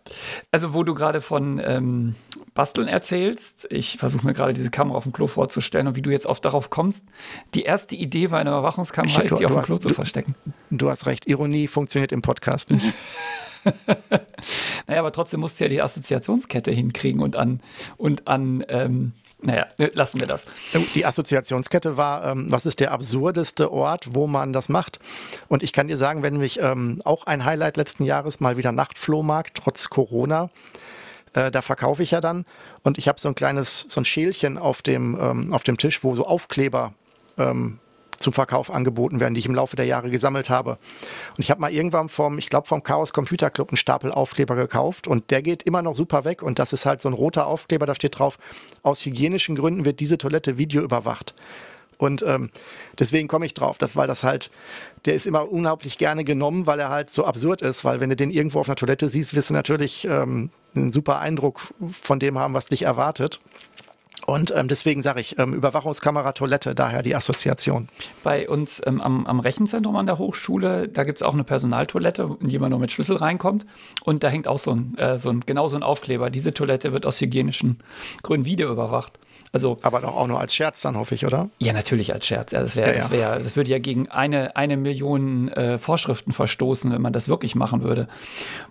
[0.51, 2.14] also wo du gerade von ähm,
[2.61, 6.11] Basteln erzählst, ich versuche mir gerade diese Kamera auf dem Klo vorzustellen und wie du
[6.11, 7.07] jetzt oft darauf kommst,
[7.55, 10.35] die erste Idee bei einer Überwachungskamera ist, die auf dem Klo hast, zu verstecken.
[10.68, 12.85] Du, du hast recht, Ironie funktioniert im Podcast nicht.
[14.87, 17.62] naja, aber trotzdem musst du ja die Assoziationskette hinkriegen und an,
[17.96, 20.44] und an ähm, naja, lassen wir das.
[20.94, 24.99] Die Assoziationskette war, ähm, was ist der absurdeste Ort, wo man das macht?
[25.49, 28.70] Und ich kann dir sagen, wenn mich ähm, auch ein Highlight letzten Jahres mal wieder
[28.70, 30.51] Nachtflohmarkt, trotz Corona,
[31.35, 32.45] äh, da verkaufe ich ja dann.
[32.83, 36.03] Und ich habe so ein kleines, so ein Schälchen auf dem, ähm, auf dem Tisch,
[36.03, 36.95] wo so Aufkleber
[37.38, 37.79] ähm,
[38.21, 40.73] zum Verkauf angeboten werden, die ich im Laufe der Jahre gesammelt habe.
[41.37, 44.55] Und ich habe mal irgendwann vom, ich glaube vom Chaos Computer Club einen Stapel Aufkleber
[44.57, 47.47] gekauft und der geht immer noch super weg und das ist halt so ein roter
[47.47, 48.38] Aufkleber, da steht drauf,
[48.83, 51.35] aus hygienischen Gründen wird diese Toilette Video überwacht.
[51.97, 52.51] Und ähm,
[52.99, 54.51] deswegen komme ich drauf, dass, weil das halt,
[55.05, 58.16] der ist immer unglaublich gerne genommen, weil er halt so absurd ist, weil wenn du
[58.16, 62.38] den irgendwo auf einer Toilette siehst, wirst du natürlich ähm, einen super Eindruck von dem
[62.38, 63.40] haben, was dich erwartet.
[64.26, 67.88] Und ähm, deswegen sage ich, ähm, Überwachungskamera, Toilette, daher die Assoziation.
[68.22, 72.37] Bei uns ähm, am, am, Rechenzentrum an der Hochschule, da gibt es auch eine Personaltoilette,
[72.40, 73.66] in die man nur mit Schlüssel reinkommt.
[74.04, 76.30] Und da hängt auch so ein, äh, so ein, genau so ein Aufkleber.
[76.30, 77.78] Diese Toilette wird aus hygienischen
[78.22, 79.18] Gründen wieder überwacht.
[79.52, 81.50] Also, Aber doch auch nur als Scherz dann, hoffe ich, oder?
[81.58, 82.52] Ja, natürlich als Scherz.
[82.52, 82.98] Ja, das, wär, ja, ja.
[82.98, 87.28] das, wär, das würde ja gegen eine, eine Million äh, Vorschriften verstoßen, wenn man das
[87.28, 88.06] wirklich machen würde.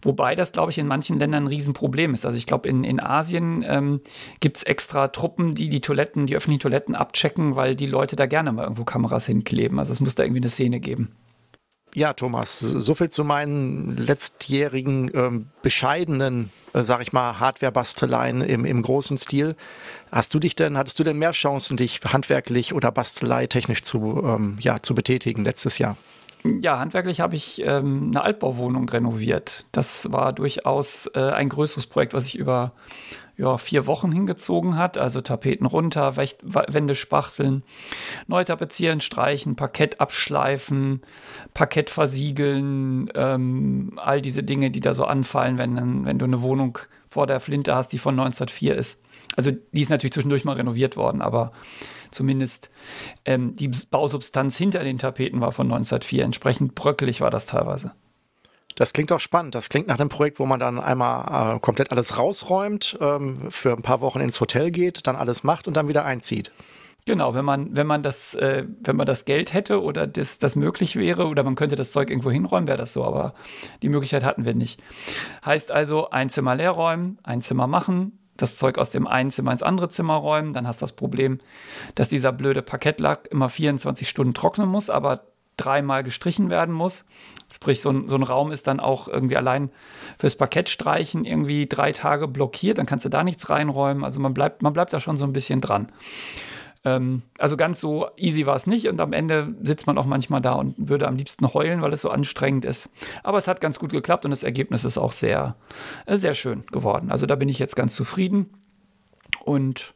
[0.01, 2.25] Wobei das, glaube ich, in manchen Ländern ein Riesenproblem ist.
[2.25, 3.99] Also ich glaube, in, in Asien ähm,
[4.39, 8.25] gibt es extra Truppen, die die Toiletten, die öffentlichen Toiletten abchecken, weil die Leute da
[8.25, 9.79] gerne mal irgendwo Kameras hinkleben.
[9.79, 11.11] Also es muss da irgendwie eine Szene geben.
[11.95, 18.63] Ja, Thomas, so viel zu meinen letztjährigen ähm, bescheidenen, äh, sag ich mal, Hardware-Basteleien im,
[18.63, 19.55] im großen Stil.
[20.11, 24.57] Hast du dich denn, hattest du denn mehr Chancen, dich handwerklich oder basteleitechnisch zu, ähm,
[24.59, 25.97] ja, zu betätigen letztes Jahr?
[26.43, 29.65] Ja, handwerklich habe ich ähm, eine Altbauwohnung renoviert.
[29.71, 32.71] Das war durchaus äh, ein größeres Projekt, was ich über
[33.39, 34.97] ja, vier Wochen hingezogen hat.
[34.97, 37.63] Also Tapeten runter, Wände spachteln,
[38.27, 41.01] neu tapezieren, streichen, Parkett abschleifen,
[41.53, 46.79] Parkett versiegeln, ähm, all diese Dinge, die da so anfallen, wenn, wenn du eine Wohnung
[47.07, 49.01] vor der Flinte hast, die von 1904 ist.
[49.37, 51.51] Also die ist natürlich zwischendurch mal renoviert worden, aber
[52.11, 52.69] zumindest
[53.23, 56.25] ähm, die Bausubstanz hinter den Tapeten war von 1904.
[56.25, 57.93] Entsprechend bröckelig war das teilweise.
[58.79, 59.55] Das klingt auch spannend.
[59.55, 63.73] Das klingt nach einem Projekt, wo man dann einmal äh, komplett alles rausräumt, ähm, für
[63.73, 66.53] ein paar Wochen ins Hotel geht, dann alles macht und dann wieder einzieht.
[67.05, 70.55] Genau, wenn man, wenn man das, äh, wenn man das Geld hätte oder das, das
[70.55, 73.33] möglich wäre oder man könnte das Zeug irgendwo hinräumen, wäre das so, aber
[73.81, 74.81] die Möglichkeit hatten wir nicht.
[75.45, 79.51] Heißt also, ein Zimmer leer räumen, ein Zimmer machen, das Zeug aus dem einen Zimmer
[79.51, 81.39] ins andere Zimmer räumen, dann hast du das Problem,
[81.95, 85.23] dass dieser blöde Parkettlack immer 24 Stunden trocknen muss, aber
[85.57, 87.05] dreimal gestrichen werden muss.
[87.61, 89.69] Sprich, so ein, so ein Raum ist dann auch irgendwie allein
[90.17, 94.05] fürs Parkettstreichen irgendwie drei Tage blockiert, dann kannst du da nichts reinräumen.
[94.05, 95.91] Also man bleibt, man bleibt da schon so ein bisschen dran.
[96.85, 100.41] Ähm, also ganz so easy war es nicht und am Ende sitzt man auch manchmal
[100.41, 102.91] da und würde am liebsten heulen, weil es so anstrengend ist.
[103.23, 105.57] Aber es hat ganz gut geklappt und das Ergebnis ist auch sehr,
[106.07, 107.11] sehr schön geworden.
[107.11, 108.51] Also da bin ich jetzt ganz zufrieden
[109.43, 109.93] und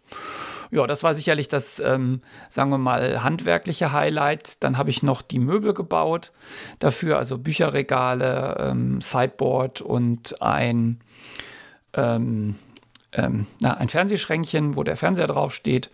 [0.74, 4.64] ja, das war sicherlich das, ähm, sagen wir mal, handwerkliche Highlight.
[4.64, 6.32] Dann habe ich noch die Möbel gebaut
[6.80, 11.00] dafür, also Bücherregale, ähm, Sideboard und ein,
[11.94, 12.56] ähm,
[13.12, 15.92] ähm, na, ein Fernsehschränkchen, wo der Fernseher draufsteht.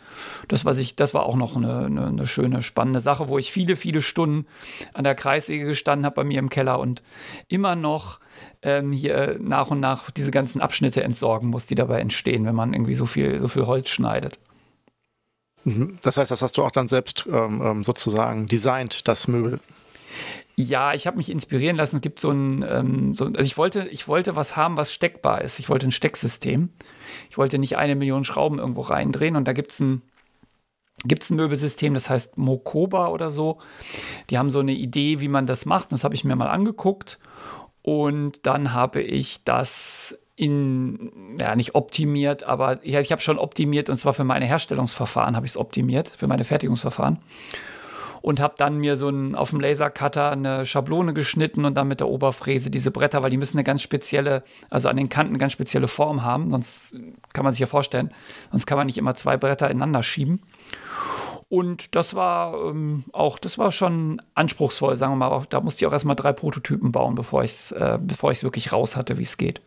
[0.47, 3.51] Das, was ich, das war auch noch eine, eine, eine schöne, spannende Sache, wo ich
[3.51, 4.45] viele, viele Stunden
[4.93, 7.03] an der Kreissäge gestanden habe bei mir im Keller und
[7.49, 8.21] immer noch
[8.61, 12.73] ähm, hier nach und nach diese ganzen Abschnitte entsorgen muss, die dabei entstehen, wenn man
[12.73, 14.39] irgendwie so viel, so viel Holz schneidet.
[15.63, 15.97] Mhm.
[16.01, 19.59] Das heißt, das hast du auch dann selbst ähm, ähm, sozusagen designt, das Möbel.
[20.55, 21.97] Ja, ich habe mich inspirieren lassen.
[21.97, 25.41] Es gibt so ein, ähm, so, also ich wollte, ich wollte was haben, was steckbar
[25.41, 25.59] ist.
[25.59, 26.69] Ich wollte ein Stecksystem.
[27.29, 30.01] Ich wollte nicht eine Million Schrauben irgendwo reindrehen und da gibt es ein,
[31.05, 33.59] gibt's ein Möbelsystem, das heißt Mokoba oder so.
[34.29, 35.93] Die haben so eine Idee, wie man das macht.
[35.93, 37.19] Das habe ich mir mal angeguckt
[37.81, 43.89] und dann habe ich das in, ja, nicht optimiert, aber ja, ich habe schon optimiert
[43.89, 47.19] und zwar für meine Herstellungsverfahren habe ich es optimiert, für meine Fertigungsverfahren.
[48.21, 51.99] Und habe dann mir so ein, auf dem Lasercutter eine Schablone geschnitten und dann mit
[51.99, 55.39] der Oberfräse diese Bretter, weil die müssen eine ganz spezielle, also an den Kanten eine
[55.39, 56.95] ganz spezielle Form haben, sonst
[57.33, 58.13] kann man sich ja vorstellen,
[58.51, 60.41] sonst kann man nicht immer zwei Bretter ineinander schieben.
[61.49, 65.45] Und das war ähm, auch, das war schon anspruchsvoll, sagen wir mal.
[65.49, 69.17] Da musste ich auch erstmal drei Prototypen bauen, bevor ich es äh, wirklich raus hatte,
[69.17, 69.61] wie es geht.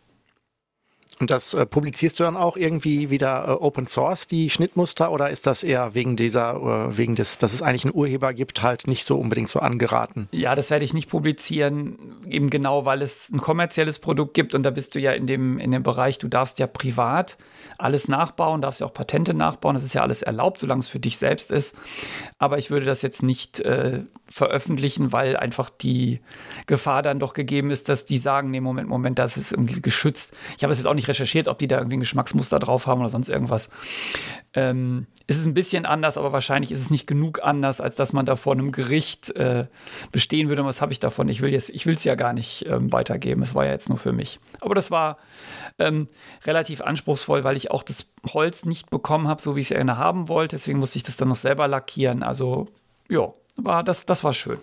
[1.19, 5.29] Und das äh, publizierst du dann auch irgendwie wieder äh, Open Source, die Schnittmuster, oder
[5.29, 6.55] ist das eher wegen dieser,
[6.89, 10.27] äh, wegen des, dass es eigentlich einen Urheber gibt, halt nicht so unbedingt so angeraten?
[10.31, 11.97] Ja, das werde ich nicht publizieren,
[12.27, 15.59] eben genau, weil es ein kommerzielles Produkt gibt und da bist du ja in dem,
[15.59, 17.37] in dem Bereich, du darfst ja privat
[17.77, 20.99] alles nachbauen, darfst ja auch Patente nachbauen, das ist ja alles erlaubt, solange es für
[20.99, 21.77] dich selbst ist.
[22.39, 24.01] Aber ich würde das jetzt nicht äh,
[24.33, 26.19] veröffentlichen, weil einfach die
[26.65, 30.33] Gefahr dann doch gegeben ist, dass die sagen, nee, Moment, Moment, das ist irgendwie geschützt.
[30.57, 33.01] Ich habe es jetzt auch nicht recherchiert, ob die da irgendwie ein Geschmacksmuster drauf haben
[33.01, 33.69] oder sonst irgendwas.
[34.55, 38.11] Ähm, es ist ein bisschen anders, aber wahrscheinlich ist es nicht genug anders, als dass
[38.11, 39.67] man da vor einem Gericht äh,
[40.11, 40.63] bestehen würde.
[40.63, 41.29] Und was habe ich davon?
[41.29, 43.43] Ich will es ja gar nicht ähm, weitergeben.
[43.43, 44.39] Es war ja jetzt nur für mich.
[44.61, 45.17] Aber das war
[45.77, 46.07] ähm,
[46.43, 49.97] relativ anspruchsvoll, weil ich auch das Holz nicht bekommen habe, so wie ich es gerne
[49.97, 50.55] haben wollte.
[50.55, 52.23] Deswegen musste ich das dann noch selber lackieren.
[52.23, 52.65] Also,
[53.09, 54.59] ja, war, das, das war schön.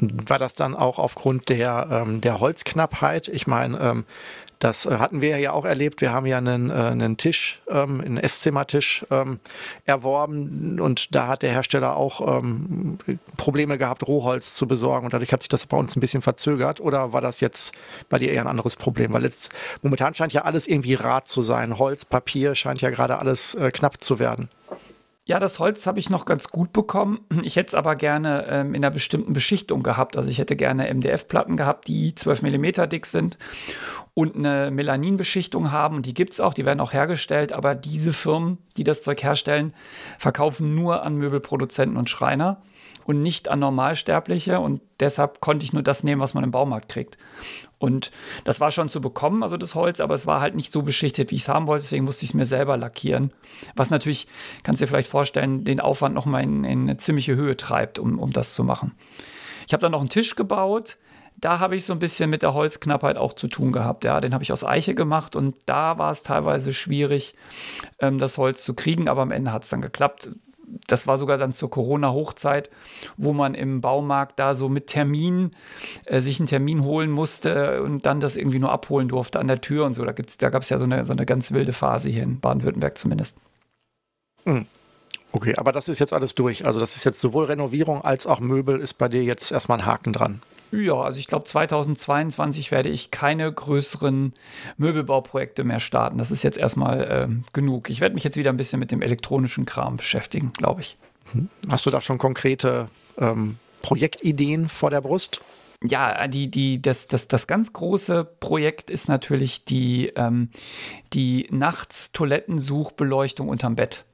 [0.00, 3.28] War das dann auch aufgrund der, ähm, der Holzknappheit?
[3.28, 4.04] Ich meine, ähm,
[4.60, 6.02] das hatten wir ja auch erlebt.
[6.02, 9.40] Wir haben ja einen, äh, einen Tisch, ähm, einen Esszimmertisch ähm,
[9.86, 12.98] erworben und da hat der Hersteller auch ähm,
[13.38, 16.78] Probleme gehabt, Rohholz zu besorgen und dadurch hat sich das bei uns ein bisschen verzögert.
[16.80, 17.74] Oder war das jetzt
[18.10, 19.14] bei dir eher ein anderes Problem?
[19.14, 21.78] Weil jetzt momentan scheint ja alles irgendwie rat zu sein.
[21.78, 24.50] Holz, Papier scheint ja gerade alles äh, knapp zu werden.
[25.30, 27.20] Ja, das Holz habe ich noch ganz gut bekommen.
[27.44, 30.16] Ich hätte es aber gerne ähm, in einer bestimmten Beschichtung gehabt.
[30.16, 33.38] Also ich hätte gerne MDF-Platten gehabt, die 12 mm dick sind
[34.12, 36.02] und eine Melaninbeschichtung haben.
[36.02, 39.72] die gibt es auch, die werden auch hergestellt, aber diese Firmen, die das Zeug herstellen,
[40.18, 42.60] verkaufen nur an Möbelproduzenten und Schreiner
[43.04, 44.58] und nicht an Normalsterbliche.
[44.58, 47.18] Und deshalb konnte ich nur das nehmen, was man im Baumarkt kriegt.
[47.80, 48.10] Und
[48.44, 51.30] das war schon zu bekommen, also das Holz, aber es war halt nicht so beschichtet,
[51.30, 51.84] wie ich es haben wollte.
[51.84, 53.32] Deswegen musste ich es mir selber lackieren.
[53.74, 54.28] Was natürlich,
[54.62, 58.18] kannst du dir vielleicht vorstellen, den Aufwand nochmal in, in eine ziemliche Höhe treibt, um,
[58.18, 58.92] um das zu machen.
[59.66, 60.98] Ich habe dann noch einen Tisch gebaut.
[61.38, 64.04] Da habe ich so ein bisschen mit der Holzknappheit auch zu tun gehabt.
[64.04, 67.34] Ja, den habe ich aus Eiche gemacht und da war es teilweise schwierig,
[67.98, 70.28] ähm, das Holz zu kriegen, aber am Ende hat es dann geklappt
[70.86, 72.70] das war sogar dann zur Corona-Hochzeit,
[73.16, 75.52] wo man im Baumarkt da so mit Termin
[76.04, 79.60] äh, sich einen Termin holen musste und dann das irgendwie nur abholen durfte an der
[79.60, 80.04] Tür und so.
[80.04, 82.96] Da, da gab es ja so eine, so eine ganz wilde Phase hier in Baden-Württemberg
[82.98, 83.36] zumindest.
[84.44, 84.66] Hm.
[85.32, 86.66] Okay, aber das ist jetzt alles durch.
[86.66, 89.86] Also das ist jetzt sowohl Renovierung als auch Möbel ist bei dir jetzt erstmal ein
[89.86, 90.42] Haken dran.
[90.72, 94.32] Ja, also ich glaube, 2022 werde ich keine größeren
[94.76, 96.18] Möbelbauprojekte mehr starten.
[96.18, 97.90] Das ist jetzt erstmal äh, genug.
[97.90, 100.96] Ich werde mich jetzt wieder ein bisschen mit dem elektronischen Kram beschäftigen, glaube ich.
[101.32, 101.48] Hm.
[101.68, 105.40] Hast du da schon konkrete ähm, Projektideen vor der Brust?
[105.82, 110.50] Ja, die, die, das, das, das ganz große Projekt ist natürlich die, ähm,
[111.14, 114.04] die Nachts-Toilettensuchbeleuchtung unterm Bett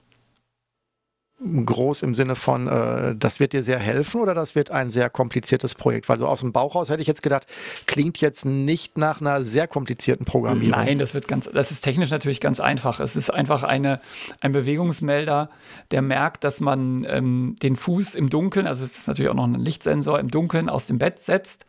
[1.38, 5.10] groß im Sinne von, äh, das wird dir sehr helfen oder das wird ein sehr
[5.10, 6.08] kompliziertes Projekt?
[6.08, 7.46] Weil so aus dem Bauch raus hätte ich jetzt gedacht,
[7.86, 10.70] klingt jetzt nicht nach einer sehr komplizierten Programmierung.
[10.70, 13.00] Nein, das wird ganz, das ist technisch natürlich ganz einfach.
[13.00, 14.00] Es ist einfach eine,
[14.40, 15.50] ein Bewegungsmelder,
[15.90, 19.44] der merkt, dass man ähm, den Fuß im Dunkeln, also es ist natürlich auch noch
[19.44, 21.66] ein Lichtsensor im Dunkeln aus dem Bett setzt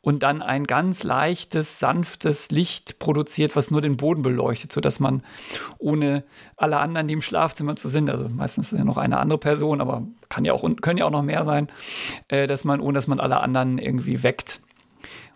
[0.00, 5.22] und dann ein ganz leichtes, sanftes Licht produziert, was nur den Boden beleuchtet, sodass man
[5.76, 6.24] ohne
[6.56, 9.38] alle anderen, die im Schlafzimmer zu sind, also meistens ist ja noch noch eine andere
[9.38, 11.68] Person, aber kann ja auch, können ja auch noch mehr sein,
[12.28, 14.60] äh, dass man, ohne dass man alle anderen irgendwie weckt.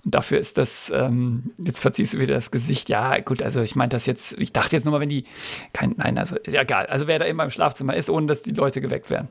[0.04, 2.88] Und dafür ist das, ähm, jetzt verziehst du wieder das Gesicht.
[2.88, 5.24] Ja, gut, also ich meinte das jetzt, ich dachte jetzt nochmal, wenn die,
[5.72, 8.80] kein, nein, also egal, also wer da immer im Schlafzimmer ist, ohne dass die Leute
[8.80, 9.28] geweckt werden.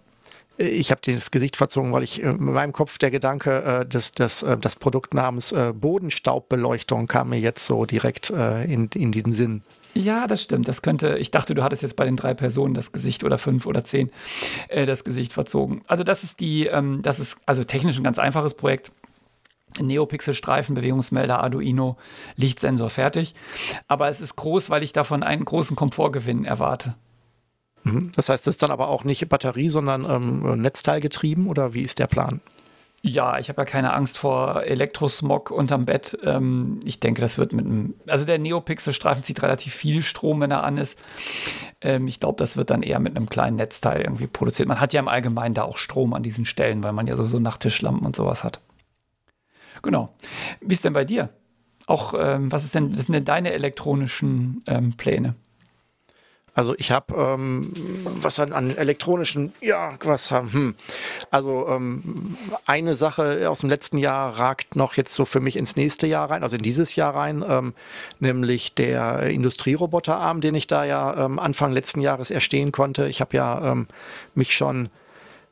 [0.60, 4.12] Ich habe das Gesicht verzogen, weil ich äh, in meinem Kopf der Gedanke, äh, dass
[4.12, 9.12] das, äh, das Produkt namens äh, Bodenstaubbeleuchtung kam mir jetzt so direkt äh, in, in
[9.12, 9.62] den Sinn.
[9.98, 10.68] Ja, das stimmt.
[10.68, 13.66] Das könnte, ich dachte, du hattest jetzt bei den drei Personen das Gesicht oder fünf
[13.66, 14.12] oder zehn
[14.70, 15.82] äh, das Gesicht verzogen.
[15.88, 18.92] Also, das ist die, ähm, das ist also technisch ein ganz einfaches Projekt.
[19.80, 21.98] Neopixel-Streifen, Bewegungsmelder, Arduino,
[22.36, 23.36] Lichtsensor fertig.
[23.88, 26.96] Aber es ist groß, weil ich davon einen großen Komfortgewinn erwarte.
[27.84, 28.12] Mhm.
[28.16, 32.00] Das heißt, es ist dann aber auch nicht Batterie, sondern ähm, Netzteilgetrieben oder wie ist
[32.00, 32.42] der Plan?
[33.04, 36.18] Ja, ich habe ja keine Angst vor Elektrosmog unterm Bett.
[36.24, 37.94] Ähm, ich denke, das wird mit einem.
[38.08, 41.00] Also der Neopixel-Streifen zieht relativ viel Strom, wenn er an ist.
[41.80, 44.68] Ähm, ich glaube, das wird dann eher mit einem kleinen Netzteil irgendwie produziert.
[44.68, 47.40] Man hat ja im Allgemeinen da auch Strom an diesen Stellen, weil man ja sowieso
[47.40, 48.62] Nachttischlampen und sowas hat.
[49.84, 50.14] Genau.
[50.60, 51.30] Wie ist denn bei dir?
[51.86, 55.36] Auch, ähm, was ist denn, was sind denn deine elektronischen ähm, Pläne?
[56.58, 57.72] Also ich habe ähm,
[58.04, 60.76] was an, an, elektronischen, ja, was haben, hm.
[61.30, 65.76] Also ähm, eine Sache aus dem letzten Jahr ragt noch jetzt so für mich ins
[65.76, 67.76] nächste Jahr rein, also in dieses Jahr rein, ähm,
[68.20, 73.08] nämlich der Industrieroboterarm, den ich da ja ähm, Anfang letzten Jahres erstehen konnte.
[73.08, 73.86] Ich habe ja ähm,
[74.34, 74.90] mich schon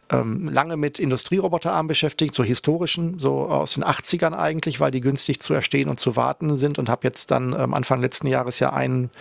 [0.10, 5.40] ähm, lange mit Industrieroboterarmen beschäftigt, so historischen, so aus den 80ern eigentlich, weil die günstig
[5.40, 9.12] zu erstehen und zu warten sind und habe jetzt dann Anfang letzten Jahres ja einen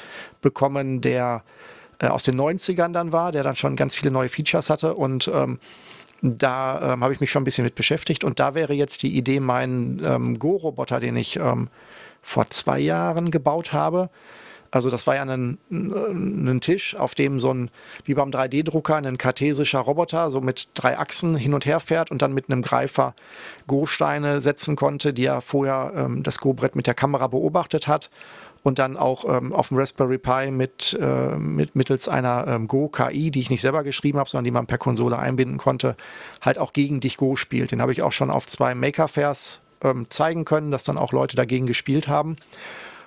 [0.40, 1.42] bekommen, der
[1.98, 4.94] äh, aus den 90ern dann war, der dann schon ganz viele neue Features hatte.
[4.94, 5.58] Und ähm,
[6.22, 8.24] da ähm, habe ich mich schon ein bisschen mit beschäftigt.
[8.24, 11.68] Und da wäre jetzt die Idee, meinen ähm, Go-Roboter, den ich ähm,
[12.22, 14.08] vor zwei Jahren gebaut habe,
[14.74, 17.70] also das war ja ein, ein, Tisch, auf dem so ein,
[18.06, 22.22] wie beim 3D-Drucker, ein kartesischer Roboter so mit drei Achsen hin und her fährt und
[22.22, 23.14] dann mit einem Greifer
[23.68, 28.10] Go-Steine setzen konnte, die er vorher ähm, das Go-Brett mit der Kamera beobachtet hat
[28.64, 33.30] und dann auch ähm, auf dem Raspberry Pi mit, äh, mit mittels einer ähm, Go-KI,
[33.30, 35.96] die ich nicht selber geschrieben habe, sondern die man per Konsole einbinden konnte,
[36.40, 37.72] halt auch gegen dich Go spielt.
[37.72, 41.36] Den habe ich auch schon auf zwei Maker-Fairs ähm, zeigen können, dass dann auch Leute
[41.36, 42.38] dagegen gespielt haben.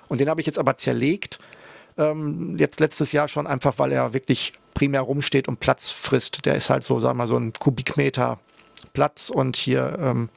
[0.06, 1.40] Und den habe ich jetzt aber zerlegt.
[1.98, 6.46] Ähm, jetzt letztes Jahr schon einfach, weil er wirklich primär rumsteht und Platz frisst.
[6.46, 8.38] Der ist halt so, sagen wir mal, so ein Kubikmeter
[8.92, 10.28] Platz und hier ähm,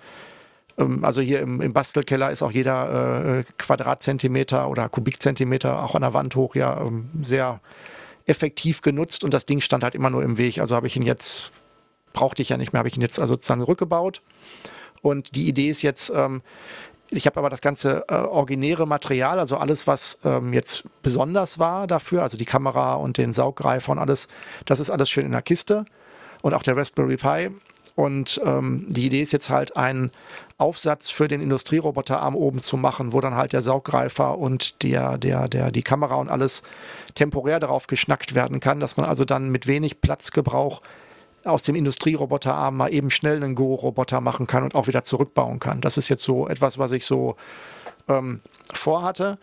[1.01, 6.13] also hier im, im, Bastelkeller ist auch jeder äh, Quadratzentimeter oder Kubikzentimeter auch an der
[6.13, 7.59] Wand hoch ja ähm, sehr
[8.25, 10.59] effektiv genutzt und das Ding stand halt immer nur im Weg.
[10.59, 11.51] Also habe ich ihn jetzt,
[12.13, 14.21] brauchte ich ja nicht mehr, habe ich ihn jetzt also sozusagen rückgebaut.
[15.01, 16.41] Und die Idee ist jetzt, ähm,
[17.09, 21.87] ich habe aber das ganze äh, originäre Material, also alles, was ähm, jetzt besonders war
[21.87, 24.27] dafür, also die Kamera und den Sauggreifer und alles,
[24.65, 25.83] das ist alles schön in der Kiste
[26.41, 27.49] und auch der Raspberry Pi
[28.01, 30.09] Und ähm, die Idee ist jetzt halt einen
[30.57, 35.47] Aufsatz für den Industrieroboterarm oben zu machen, wo dann halt der Sauggreifer und der, der,
[35.47, 36.63] der, die Kamera und alles
[37.13, 40.81] temporär darauf geschnackt werden kann, dass man also dann mit wenig Platzgebrauch
[41.43, 45.79] aus dem Industrieroboterarm mal eben schnell einen Go-Roboter machen kann und auch wieder zurückbauen kann.
[45.81, 47.35] Das ist jetzt so etwas, was ich so
[48.07, 48.41] ähm,
[48.73, 49.37] vorhatte.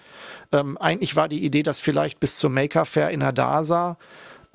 [0.50, 3.98] Ähm, eigentlich war die Idee, das vielleicht bis zum Maker Fair in Adasa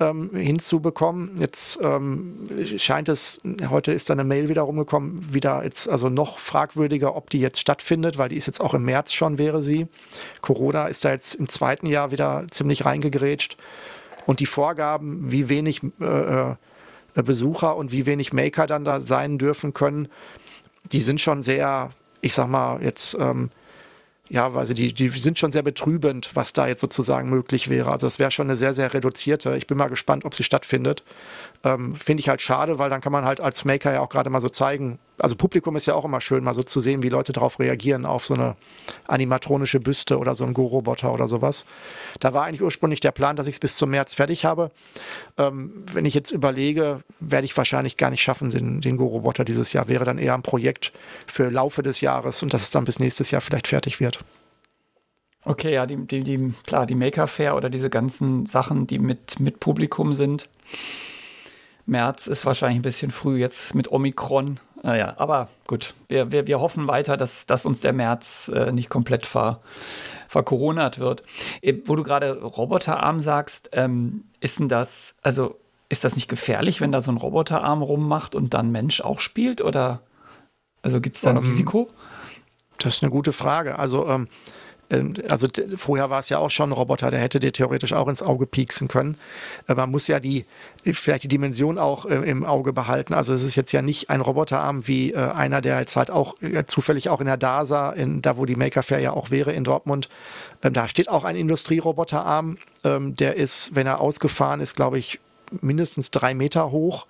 [0.00, 1.36] ähm, hinzubekommen.
[1.38, 6.38] Jetzt ähm, scheint es, heute ist da eine Mail wieder rumgekommen, wieder jetzt also noch
[6.38, 9.86] fragwürdiger, ob die jetzt stattfindet, weil die ist jetzt auch im März schon, wäre sie.
[10.40, 13.56] Corona ist da jetzt im zweiten Jahr wieder ziemlich reingegrätscht.
[14.26, 16.56] Und die Vorgaben, wie wenig äh, äh
[17.14, 20.08] Besucher und wie wenig Maker dann da sein dürfen können,
[20.90, 21.90] die sind schon sehr,
[22.22, 23.50] ich sag mal, jetzt ähm,
[24.30, 27.92] ja, also die, die sind schon sehr betrübend, was da jetzt sozusagen möglich wäre.
[27.92, 29.54] Also das wäre schon eine sehr, sehr reduzierte.
[29.56, 31.02] Ich bin mal gespannt, ob sie stattfindet.
[31.64, 34.28] Ähm, Finde ich halt schade, weil dann kann man halt als Maker ja auch gerade
[34.28, 37.08] mal so zeigen, also Publikum ist ja auch immer schön, mal so zu sehen, wie
[37.08, 38.56] Leute darauf reagieren, auf so eine
[39.06, 41.64] animatronische Büste oder so einen Go-Roboter oder sowas.
[42.20, 44.70] Da war eigentlich ursprünglich der Plan, dass ich es bis zum März fertig habe.
[45.38, 49.72] Ähm, wenn ich jetzt überlege, werde ich wahrscheinlich gar nicht schaffen, den, den Go-Roboter dieses
[49.72, 49.88] Jahr.
[49.88, 50.92] Wäre dann eher ein Projekt
[51.26, 54.18] für Laufe des Jahres und dass es dann bis nächstes Jahr vielleicht fertig wird.
[55.44, 59.40] Okay, ja, die, die, die, klar, die Maker Fair oder diese ganzen Sachen, die mit,
[59.40, 60.48] mit Publikum sind.
[61.86, 64.60] März ist wahrscheinlich ein bisschen früh jetzt mit Omikron.
[64.82, 68.90] Naja, aber gut, wir, wir, wir hoffen weiter, dass, dass uns der März äh, nicht
[68.90, 69.60] komplett ver,
[70.28, 71.22] vercoronat wird.
[71.62, 76.80] Äh, wo du gerade Roboterarm sagst, ähm, ist denn das, also ist das nicht gefährlich,
[76.80, 79.62] wenn da so ein Roboterarm rummacht und dann Mensch auch spielt?
[79.62, 80.00] Oder
[80.82, 81.90] also gibt es da ein um, ähm, Risiko?
[82.78, 83.78] Das ist eine gute Frage.
[83.78, 84.28] Also ähm,
[85.28, 88.22] also vorher war es ja auch schon ein Roboter, der hätte dir theoretisch auch ins
[88.22, 89.16] Auge pieksen können.
[89.68, 90.44] Äh, man muss ja die,
[90.84, 93.14] vielleicht die Dimension auch äh, im Auge behalten.
[93.14, 96.34] Also es ist jetzt ja nicht ein Roboterarm wie äh, einer, der jetzt halt auch
[96.66, 99.64] zufällig auch in der DASA, in, da wo die Maker Fair ja auch wäre in
[99.64, 100.08] Dortmund,
[100.62, 102.58] ähm, da steht auch ein Industrieroboterarm.
[102.82, 105.20] Ähm, der ist, wenn er ausgefahren ist, glaube ich,
[105.60, 107.06] mindestens drei Meter hoch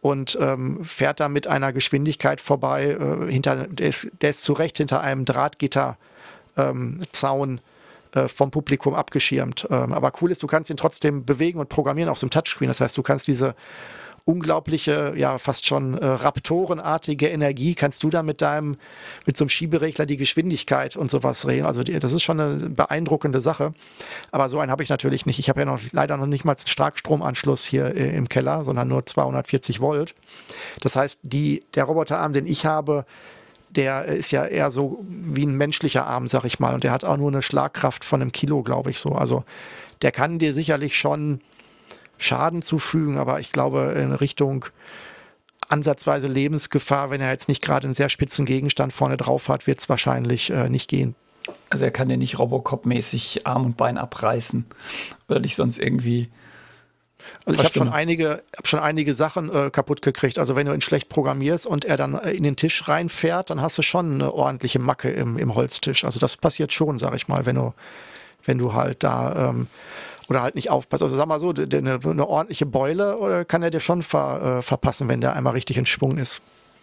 [0.00, 2.96] und ähm, fährt da mit einer Geschwindigkeit vorbei.
[2.98, 5.96] Äh, hinter, der, ist, der ist zu Recht hinter einem Drahtgitter
[6.58, 7.60] ähm, Zaun
[8.12, 9.66] äh, vom Publikum abgeschirmt.
[9.70, 12.68] Ähm, aber cool ist, du kannst ihn trotzdem bewegen und programmieren auf so einem Touchscreen.
[12.68, 13.54] Das heißt, du kannst diese
[14.28, 18.76] unglaubliche, ja fast schon äh, Raptorenartige Energie, kannst du da mit deinem,
[19.24, 21.64] mit so einem Schieberegler die Geschwindigkeit und sowas regeln.
[21.64, 23.72] Also die, das ist schon eine beeindruckende Sache.
[24.30, 25.38] Aber so einen habe ich natürlich nicht.
[25.38, 28.88] Ich habe ja noch leider noch nicht mal einen Starkstromanschluss hier äh, im Keller, sondern
[28.88, 30.14] nur 240 Volt.
[30.82, 33.06] Das heißt, die, der Roboterarm, den ich habe,
[33.70, 36.74] der ist ja eher so wie ein menschlicher Arm, sag ich mal.
[36.74, 39.10] Und der hat auch nur eine Schlagkraft von einem Kilo, glaube ich so.
[39.10, 39.44] Also
[40.02, 41.40] der kann dir sicherlich schon
[42.18, 44.66] Schaden zufügen, aber ich glaube in Richtung
[45.68, 49.80] ansatzweise Lebensgefahr, wenn er jetzt nicht gerade einen sehr spitzen Gegenstand vorne drauf hat, wird
[49.80, 51.14] es wahrscheinlich äh, nicht gehen.
[51.70, 54.66] Also er kann dir nicht Robocop-mäßig Arm und Bein abreißen
[55.28, 56.28] oder dich sonst irgendwie
[57.44, 60.38] also ich habe schon einige, hab schon einige Sachen äh, kaputt gekriegt.
[60.38, 63.60] Also wenn du ihn schlecht programmierst und er dann äh, in den Tisch reinfährt, dann
[63.60, 66.04] hast du schon eine ordentliche Macke im, im Holztisch.
[66.04, 67.74] Also das passiert schon, sag ich mal, wenn du,
[68.44, 69.68] wenn du halt da ähm,
[70.28, 71.02] oder halt nicht aufpasst.
[71.02, 74.62] Also sag mal so, eine, eine ordentliche Beule oder kann er dir schon ver, äh,
[74.62, 76.40] verpassen, wenn der einmal richtig in Schwung ist.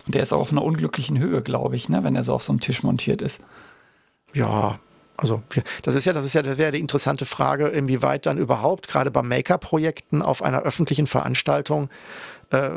[0.07, 2.51] Der ist auch auf einer unglücklichen Höhe, glaube ich, ne, wenn er so auf so
[2.51, 3.41] einem Tisch montiert ist.
[4.33, 4.79] Ja,
[5.17, 5.41] also
[5.83, 9.11] das ist ja, das ist ja, das wäre die interessante Frage, inwieweit dann überhaupt gerade
[9.11, 11.89] bei Maker-Projekten auf einer öffentlichen Veranstaltung
[12.51, 12.69] äh,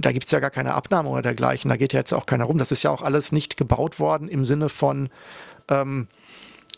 [0.00, 2.44] da gibt es ja gar keine Abnahme oder dergleichen, da geht ja jetzt auch keiner
[2.44, 2.58] rum.
[2.58, 5.08] Das ist ja auch alles nicht gebaut worden im Sinne von
[5.68, 6.08] ähm,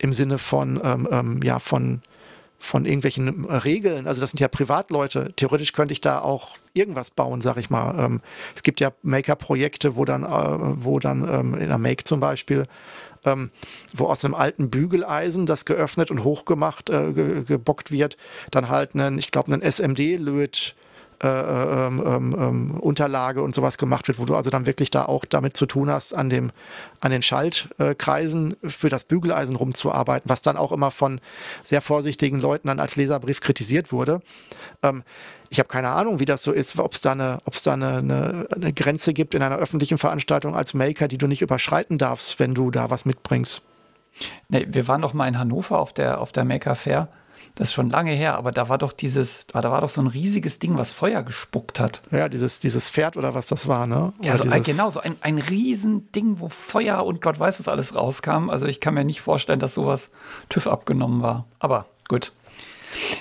[0.01, 2.03] im Sinne von ähm, ähm, ja von
[2.59, 4.07] von irgendwelchen Regeln.
[4.07, 5.33] Also das sind ja Privatleute.
[5.35, 7.99] Theoretisch könnte ich da auch irgendwas bauen, sag ich mal.
[7.99, 8.21] Ähm,
[8.55, 10.27] es gibt ja Maker-Projekte, wo dann, äh,
[10.85, 12.67] wo dann ähm, in der Make zum Beispiel
[13.25, 13.51] ähm,
[13.95, 18.17] wo aus einem alten Bügeleisen, das geöffnet und hochgemacht, äh, ge gebockt wird,
[18.51, 20.75] dann halt einen, ich glaube, einen SMD-Löt
[21.23, 21.29] äh,
[21.87, 25.27] ähm, ähm, ähm, Unterlage und sowas gemacht wird, wo du also dann wirklich da auch
[25.27, 26.51] damit zu tun hast, an, dem,
[27.01, 31.21] an den Schaltkreisen für das Bügeleisen rumzuarbeiten, was dann auch immer von
[31.63, 34.23] sehr vorsichtigen Leuten dann als Leserbrief kritisiert wurde.
[34.83, 35.03] Ähm,
[35.51, 38.47] ich habe keine Ahnung, wie das so ist, ob es da, eine, da eine, eine,
[38.55, 42.55] eine Grenze gibt in einer öffentlichen Veranstaltung als Maker, die du nicht überschreiten darfst, wenn
[42.55, 43.61] du da was mitbringst.
[44.49, 47.09] Nee, wir waren doch mal in Hannover auf der, auf der Maker Fair
[47.61, 50.07] das ist schon lange her, aber da war doch dieses, da war doch so ein
[50.07, 52.01] riesiges Ding, was Feuer gespuckt hat.
[52.11, 54.15] Ja, dieses, dieses Pferd oder was das war, ne?
[54.23, 58.49] ja, so, genau, so ein, ein Riesending, wo Feuer und Gott weiß, was alles rauskam.
[58.49, 60.11] Also ich kann mir nicht vorstellen, dass sowas
[60.49, 61.45] TÜV abgenommen war.
[61.59, 62.33] Aber gut.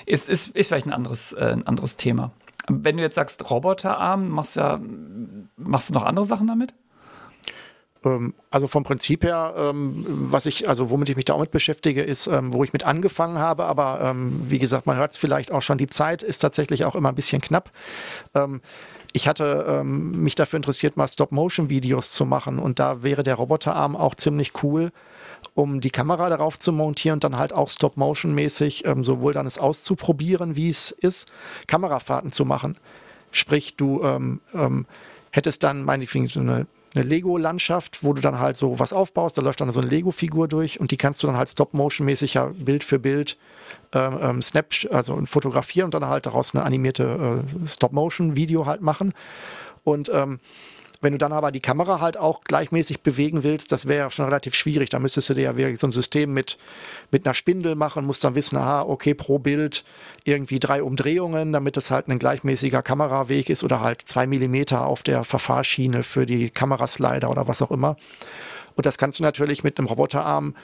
[0.06, 2.30] Ist, ist, ist vielleicht ein anderes, äh, ein anderes Thema
[2.72, 4.78] wenn du jetzt sagst Roboterarm, machst ja,
[5.56, 6.72] Machst du noch andere Sachen damit?
[8.04, 11.50] Ähm, also vom Prinzip her, ähm, was ich, also womit ich mich da auch mit
[11.50, 14.14] beschäftige, ist, ähm, wo ich mit angefangen habe, aber
[14.46, 17.14] wie gesagt, man hört es vielleicht auch schon, die Zeit ist tatsächlich auch immer ein
[17.14, 17.70] bisschen knapp.
[19.12, 24.14] ich hatte mich dafür interessiert, mal Stop-Motion-Videos zu machen und da wäre der Roboterarm auch
[24.14, 24.90] ziemlich cool,
[25.54, 30.56] um die Kamera darauf zu montieren und dann halt auch Stop-Motion-mäßig sowohl dann es auszuprobieren,
[30.56, 31.30] wie es ist,
[31.66, 32.76] Kamerafahrten zu machen.
[33.32, 34.40] Sprich, du ähm,
[35.30, 39.42] hättest dann meinetwegen so eine eine Lego-Landschaft, wo du dann halt so was aufbaust, da
[39.42, 42.84] läuft dann so eine Lego-Figur durch und die kannst du dann halt Stop-Motion-mäßig ja Bild
[42.84, 43.36] für Bild
[43.92, 49.14] ähm, ähm Snap, also fotografieren und dann halt daraus eine animierte äh, Stop-Motion-Video halt machen.
[49.84, 50.40] Und ähm,
[51.00, 54.26] wenn du dann aber die Kamera halt auch gleichmäßig bewegen willst, das wäre ja schon
[54.26, 54.90] relativ schwierig.
[54.90, 56.58] Da müsstest du dir ja wirklich so ein System mit,
[57.10, 59.84] mit einer Spindel machen, musst dann wissen, aha, okay, pro Bild
[60.24, 65.02] irgendwie drei Umdrehungen, damit es halt ein gleichmäßiger Kameraweg ist oder halt zwei Millimeter auf
[65.02, 67.96] der Verfahrschiene für die Kameraslider oder was auch immer.
[68.76, 70.54] Und das kannst du natürlich mit einem Roboterarm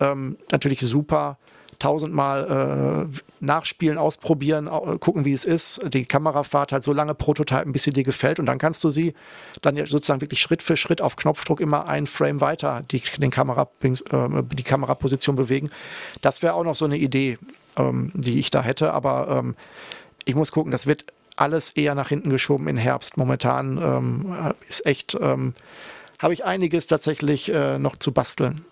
[0.00, 1.38] ähm, natürlich super
[1.82, 4.70] tausendmal äh, nachspielen, ausprobieren,
[5.00, 8.46] gucken, wie es ist, die Kamerafahrt halt so lange prototypen, bis sie dir gefällt und
[8.46, 9.14] dann kannst du sie
[9.62, 13.30] dann ja sozusagen wirklich Schritt für Schritt auf Knopfdruck immer ein Frame weiter die, den
[13.30, 13.90] Kamera, äh,
[14.54, 15.70] die Kameraposition bewegen.
[16.20, 17.38] Das wäre auch noch so eine Idee,
[17.76, 19.56] ähm, die ich da hätte, aber ähm,
[20.24, 23.16] ich muss gucken, das wird alles eher nach hinten geschoben in Herbst.
[23.16, 25.54] Momentan ähm, ist echt, ähm,
[26.20, 28.64] habe ich einiges tatsächlich äh, noch zu basteln.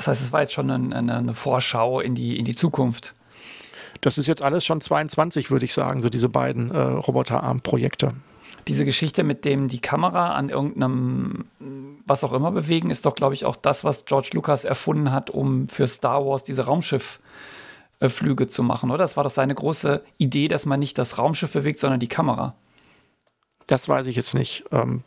[0.00, 3.12] Das heißt, es war jetzt schon eine, eine Vorschau in die, in die Zukunft.
[4.00, 8.14] Das ist jetzt alles schon 22, würde ich sagen, so diese beiden äh, Roboterarm-Projekte.
[8.66, 11.44] Diese Geschichte mit dem die Kamera an irgendeinem
[12.06, 15.28] was auch immer bewegen, ist doch, glaube ich, auch das, was George Lucas erfunden hat,
[15.28, 19.04] um für Star Wars diese Raumschiffflüge zu machen, oder?
[19.04, 22.54] Das war doch seine große Idee, dass man nicht das Raumschiff bewegt, sondern die Kamera.
[23.66, 24.64] Das weiß ich jetzt nicht.
[24.72, 25.04] Ähm,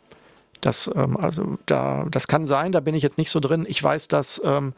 [0.64, 3.66] das, ähm, also da, das kann sein, da bin ich jetzt nicht so drin.
[3.68, 4.72] Ich weiß, dass ähm,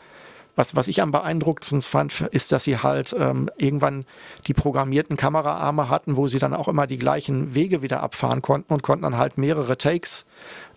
[0.57, 4.07] was, was ich am beeindruckendsten fand, ist, dass sie halt ähm, irgendwann
[4.47, 8.73] die programmierten Kameraarme hatten, wo sie dann auch immer die gleichen Wege wieder abfahren konnten
[8.73, 10.25] und konnten dann halt mehrere Takes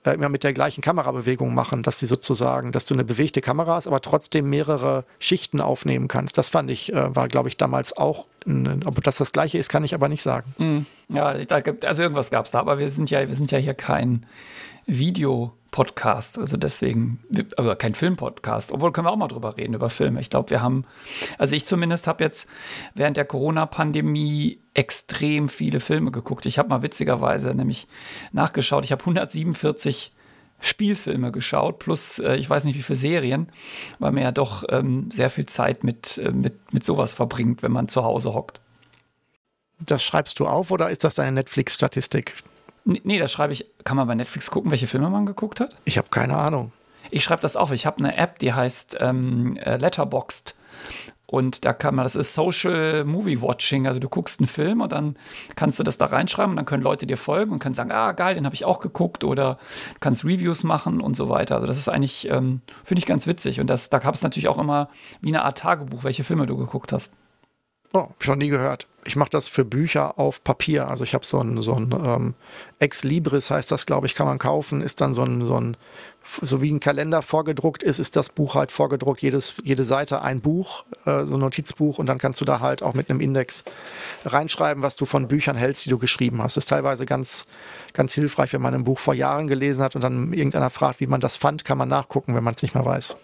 [0.03, 3.76] äh, immer mit der gleichen Kamerabewegung machen, dass sie sozusagen, dass du eine bewegte Kamera
[3.76, 6.38] hast, aber trotzdem mehrere Schichten aufnehmen kannst.
[6.38, 9.70] Das fand ich, äh, war glaube ich damals auch, ein, ob das das gleiche ist,
[9.70, 10.53] kann ich aber nicht sagen.
[10.57, 10.86] Mhm.
[11.07, 13.74] Ja, gibt, also irgendwas gab es da, aber wir sind ja, wir sind ja hier
[13.74, 14.26] kein
[14.90, 16.40] Videopodcast.
[16.40, 17.20] Also deswegen,
[17.58, 18.72] also kein Filmpodcast.
[18.72, 20.20] Obwohl können wir auch mal drüber reden, über Filme.
[20.22, 20.86] Ich glaube, wir haben,
[21.38, 22.50] also ich zumindest habe jetzt
[22.96, 26.46] während der Corona-Pandemie extrem viele Filme geguckt.
[26.46, 27.88] Ich habe mal witzigerweise nämlich
[28.32, 28.86] nachgeschaut.
[28.86, 30.14] Ich habe 147
[30.62, 33.48] Spielfilme geschaut, plus äh, ich weiß nicht wie viele Serien,
[34.00, 37.72] weil man ja doch ähm, sehr viel Zeit mit, äh, mit, mit sowas verbringt, wenn
[37.72, 38.60] man zu Hause hockt.
[39.80, 42.34] Das schreibst du auf oder ist das deine Netflix-Statistik?
[42.86, 43.66] Nee, das schreibe ich.
[43.84, 45.76] Kann man bei Netflix gucken, welche Filme man geguckt hat?
[45.86, 46.72] Ich habe keine Ahnung.
[47.12, 47.72] Ich schreibe das auf.
[47.72, 50.56] Ich habe eine App, die heißt ähm, äh, Letterboxd.
[51.32, 53.86] Und da kann man, das ist Social Movie Watching.
[53.86, 55.16] Also du guckst einen Film und dann
[55.56, 58.14] kannst du das da reinschreiben und dann können Leute dir folgen und können sagen, ah,
[58.14, 59.60] geil, den habe ich auch geguckt oder
[59.94, 61.54] du kannst Reviews machen und so weiter.
[61.56, 63.60] Also das ist eigentlich, ähm, finde ich ganz witzig.
[63.60, 64.90] Und das, da gab es natürlich auch immer
[65.22, 67.14] wie eine Art Tagebuch, welche Filme du geguckt hast.
[67.94, 68.88] Oh, noch nie gehört.
[69.10, 70.88] Ich mache das für Bücher auf Papier.
[70.88, 72.34] Also ich habe so ein, so ein ähm,
[72.78, 74.84] Ex Libris heißt das, glaube ich, kann man kaufen.
[74.84, 75.78] Ist dann so ein, so ein,
[76.43, 79.24] so wie ein Kalender vorgedruckt ist, ist das Buch halt vorgedruckt.
[79.24, 81.97] Jedes, jede Seite ein Buch, äh, so ein Notizbuch.
[81.97, 83.64] Und dann kannst du da halt auch mit einem Index
[84.26, 86.55] reinschreiben, was du von Büchern hältst, die du geschrieben hast.
[86.55, 87.47] Das ist teilweise ganz,
[87.93, 91.07] ganz hilfreich, wenn man ein Buch vor Jahren gelesen hat und dann irgendeiner fragt, wie
[91.07, 93.16] man das fand, kann man nachgucken, wenn man es nicht mehr weiß.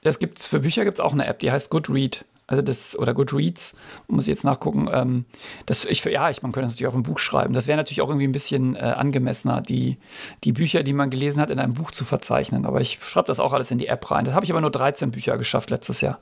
[0.00, 3.14] Es gibt's, für Bücher gibt es auch eine App, die heißt Goodread also das, oder
[3.14, 3.76] Goodreads,
[4.08, 4.88] muss ich jetzt nachgucken.
[4.92, 5.24] Ähm,
[5.66, 7.54] das, ich, ja, ich, man könnte das natürlich auch im Buch schreiben.
[7.54, 9.98] Das wäre natürlich auch irgendwie ein bisschen äh, angemessener, die,
[10.44, 12.66] die Bücher, die man gelesen hat, in einem Buch zu verzeichnen.
[12.66, 14.24] Aber ich schreibe das auch alles in die App rein.
[14.24, 16.18] Das habe ich aber nur 13 Bücher geschafft letztes Jahr.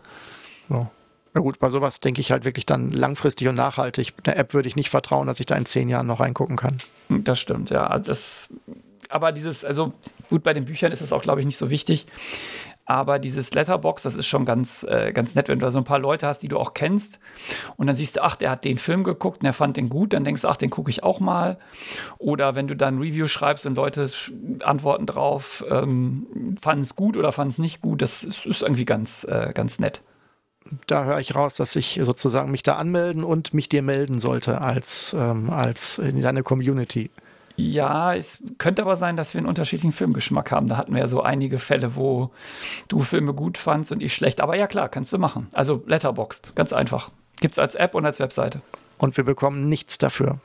[0.68, 0.90] Ja.
[1.32, 4.14] Na gut, bei sowas denke ich halt wirklich dann langfristig und nachhaltig.
[4.16, 6.56] Mit einer App würde ich nicht vertrauen, dass ich da in zehn Jahren noch reingucken
[6.56, 6.78] kann.
[7.08, 7.86] Hm, das stimmt, ja.
[7.86, 8.52] Also das,
[9.08, 9.92] aber dieses, also
[10.28, 12.06] gut, bei den Büchern ist es auch, glaube ich, nicht so wichtig.
[12.90, 15.84] Aber dieses Letterbox, das ist schon ganz, äh, ganz nett, wenn du da so ein
[15.84, 17.20] paar Leute hast, die du auch kennst.
[17.76, 20.12] Und dann siehst du, ach, der hat den Film geguckt und er fand den gut.
[20.12, 21.60] Dann denkst du, ach, den gucke ich auch mal.
[22.18, 24.10] Oder wenn du dann Review schreibst und Leute
[24.64, 28.86] antworten drauf, ähm, fanden es gut oder fanden es nicht gut, das ist, ist irgendwie
[28.86, 30.02] ganz, äh, ganz nett
[30.86, 34.60] da höre ich raus, dass ich sozusagen mich da anmelden und mich dir melden sollte
[34.60, 37.10] als, ähm, als in deine Community.
[37.60, 40.66] Ja, es könnte aber sein, dass wir einen unterschiedlichen Filmgeschmack haben.
[40.66, 42.30] Da hatten wir ja so einige Fälle, wo
[42.88, 44.40] du Filme gut fandst und ich schlecht.
[44.40, 45.48] Aber ja, klar, kannst du machen.
[45.52, 47.10] Also Letterboxd, ganz einfach.
[47.40, 48.62] Gibt es als App und als Webseite.
[48.98, 50.38] Und wir bekommen nichts dafür.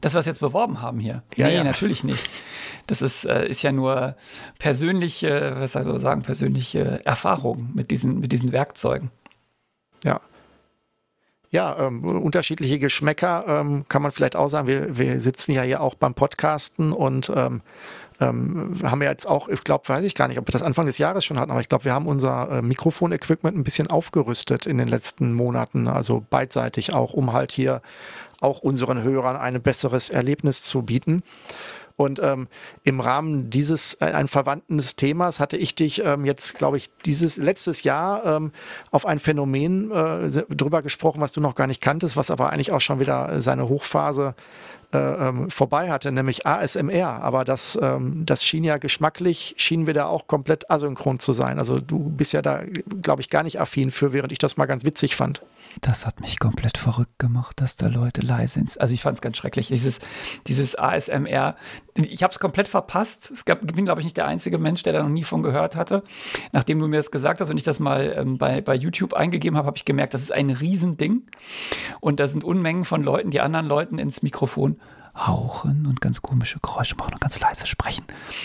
[0.00, 1.22] Dass wir es jetzt beworben haben hier.
[1.36, 1.64] Ja, nee, ja.
[1.64, 2.28] natürlich nicht.
[2.86, 4.16] Das ist, äh, ist ja nur
[4.58, 9.10] persönliche, was soll ich sagen, persönliche Erfahrung mit diesen, mit diesen Werkzeugen.
[10.04, 10.20] Ja.
[11.54, 14.66] Ja, ähm, unterschiedliche Geschmäcker ähm, kann man vielleicht auch sagen.
[14.66, 17.60] Wir, wir sitzen ja hier auch beim Podcasten und ähm,
[18.18, 20.86] ähm, haben wir jetzt auch, ich glaube, weiß ich gar nicht, ob wir das Anfang
[20.86, 24.66] des Jahres schon hatten, aber ich glaube, wir haben unser äh, Mikrofon-Equipment ein bisschen aufgerüstet
[24.66, 27.82] in den letzten Monaten, also beidseitig auch, um halt hier
[28.40, 31.22] auch unseren Hörern ein besseres Erlebnis zu bieten.
[31.96, 32.48] Und ähm,
[32.82, 37.36] im Rahmen dieses äh, ein verwandten Themas hatte ich dich ähm, jetzt, glaube ich, dieses
[37.36, 38.52] letztes Jahr ähm,
[38.90, 42.72] auf ein Phänomen äh, drüber gesprochen, was du noch gar nicht kanntest, was aber eigentlich
[42.72, 44.34] auch schon wieder seine Hochphase
[44.94, 47.22] äh, ähm, vorbei hatte, nämlich ASMR.
[47.22, 51.58] Aber das, ähm, das schien ja geschmacklich, schienen wir da auch komplett asynchron zu sein.
[51.58, 52.62] Also du bist ja da,
[53.02, 55.42] glaube ich, gar nicht affin für, während ich das mal ganz witzig fand.
[55.80, 58.80] Das hat mich komplett verrückt gemacht, dass da Leute leise sind.
[58.80, 59.68] Also ich fand es ganz schrecklich.
[59.68, 60.00] Dieses,
[60.46, 61.56] dieses ASMR,
[61.94, 63.30] ich habe es komplett verpasst.
[63.30, 65.76] Es gab, bin, glaube ich, nicht der einzige Mensch, der da noch nie von gehört
[65.76, 66.02] hatte.
[66.52, 69.56] Nachdem du mir das gesagt hast und ich das mal ähm, bei, bei YouTube eingegeben
[69.56, 71.22] habe, habe ich gemerkt, das ist ein Riesending.
[72.00, 74.80] Und da sind Unmengen von Leuten, die anderen Leuten ins Mikrofon
[75.16, 78.04] hauchen und ganz komische Geräusche machen und ganz leise sprechen.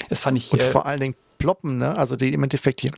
[0.10, 0.52] Das fand ich.
[0.54, 1.98] Und äh, vor allen Dingen ploppen, ne?
[1.98, 2.92] Also die im Endeffekt hier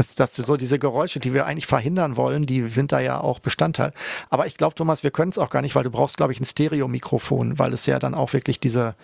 [0.00, 3.38] das, das, so diese Geräusche, die wir eigentlich verhindern wollen, die sind da ja auch
[3.38, 3.92] Bestandteil.
[4.30, 6.40] Aber ich glaube, Thomas, wir können es auch gar nicht, weil du brauchst, glaube ich,
[6.40, 8.94] ein Stereo-Mikrofon, weil es ja dann auch wirklich diese,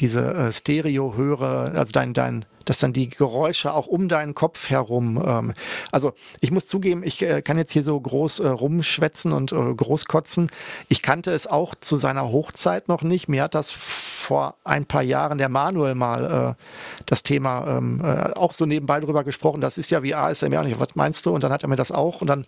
[0.00, 5.22] diese äh, Stereo-Höre, also dein, dein, dass dann die Geräusche auch um deinen Kopf herum.
[5.24, 5.54] Ähm,
[5.92, 9.74] also ich muss zugeben, ich äh, kann jetzt hier so groß äh, rumschwätzen und äh,
[9.74, 10.50] großkotzen.
[10.88, 13.28] Ich kannte es auch zu seiner Hochzeit noch nicht.
[13.28, 16.62] Mir hat das vor ein paar Jahren der Manuel mal äh,
[17.06, 19.60] das Thema ähm, äh, auch so nebenbei drüber gesprochen.
[19.60, 20.62] Das ist ja wie ASMR.
[20.62, 21.30] Und was meinst du?
[21.30, 22.20] Und dann hat er mir das auch.
[22.20, 22.46] Und dann,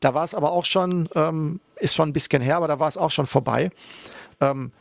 [0.00, 2.88] da war es aber auch schon, ähm, ist schon ein bisschen her, aber da war
[2.88, 3.70] es auch schon vorbei.
[4.40, 4.72] Ähm,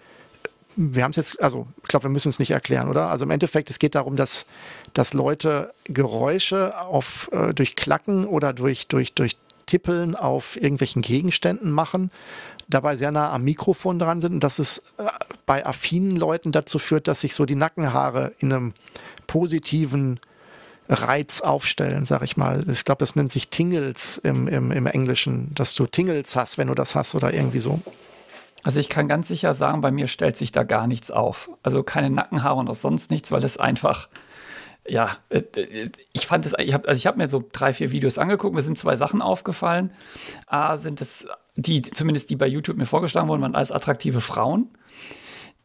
[0.76, 3.07] wir haben es jetzt, also ich glaube, wir müssen es nicht erklären, oder?
[3.07, 4.45] Also im Endeffekt, es geht darum, dass,
[4.93, 11.72] dass Leute Geräusche auf, äh, durch Klacken oder durch, durch, durch Tippeln auf irgendwelchen Gegenständen
[11.72, 12.11] machen,
[12.67, 15.03] dabei sehr nah am Mikrofon dran sind und dass es äh,
[15.45, 18.74] bei affinen Leuten dazu führt, dass sich so die Nackenhaare in einem
[19.28, 20.19] positiven
[20.89, 22.65] Reiz aufstellen, sag ich mal.
[22.69, 26.67] Ich glaube, das nennt sich Tingles im, im, im Englischen, dass du Tingles hast, wenn
[26.67, 27.80] du das hast oder irgendwie so.
[28.64, 31.49] Also ich kann ganz sicher sagen, bei mir stellt sich da gar nichts auf.
[31.64, 34.07] Also keine Nackenhaare und auch sonst nichts, weil es einfach,
[34.88, 35.18] ja,
[36.14, 38.78] ich fand es, ich habe also hab mir so drei, vier Videos angeguckt, mir sind
[38.78, 39.91] zwei Sachen aufgefallen.
[40.47, 44.70] A, sind es die, zumindest die bei YouTube mir vorgeschlagen wurden, waren alles attraktive Frauen,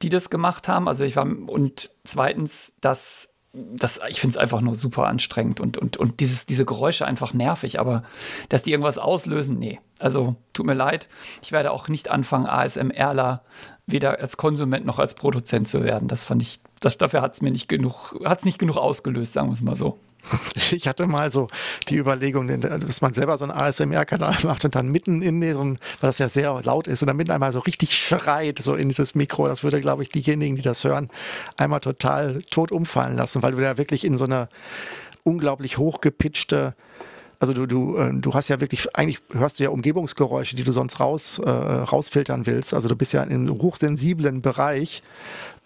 [0.03, 0.89] die das gemacht haben.
[0.89, 3.36] Also ich war, und zweitens, dass
[3.75, 7.33] das, ich finde es einfach nur super anstrengend und, und, und dieses, diese Geräusche einfach
[7.33, 8.03] nervig, aber
[8.49, 9.81] dass die irgendwas auslösen, nee.
[9.99, 11.09] Also tut mir leid,
[11.43, 13.43] ich werde auch nicht anfangen, ASMRler
[13.87, 16.09] weder als Konsument noch als Produzent zu werden.
[16.09, 19.33] Das fand ich, das, dafür hat es mir nicht genug, hat es nicht genug ausgelöst,
[19.33, 19.99] sagen wir es mal so.
[20.72, 21.47] Ich hatte mal so
[21.89, 26.09] die Überlegung, dass man selber so einen ASMR-Kanal macht und dann mitten in diesem, weil
[26.09, 29.14] das ja sehr laut ist, und dann mitten einmal so richtig schreit, so in dieses
[29.14, 29.47] Mikro.
[29.47, 31.09] Das würde, glaube ich, diejenigen, die das hören,
[31.57, 34.49] einmal total tot umfallen lassen, weil du da wirklich in so eine
[35.24, 36.74] unglaublich hochgepitchte
[37.39, 40.72] also du, du, äh, du hast ja wirklich, eigentlich hörst du ja Umgebungsgeräusche, die du
[40.72, 42.74] sonst raus, äh, rausfiltern willst.
[42.74, 45.03] Also du bist ja in einem hochsensiblen Bereich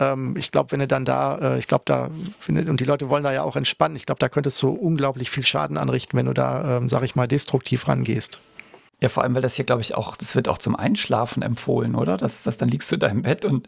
[0.00, 2.10] ähm, ich glaube, wenn du dann da, äh, ich glaube, da,
[2.48, 5.44] und die Leute wollen da ja auch entspannen, ich glaube, da könntest du unglaublich viel
[5.44, 8.40] Schaden anrichten, wenn du da, ähm, sag ich mal, destruktiv rangehst.
[9.01, 11.94] Ja, vor allem, weil das hier, glaube ich, auch, das wird auch zum Einschlafen empfohlen,
[11.94, 12.18] oder?
[12.18, 13.66] Dass, dass dann liegst du da im Bett und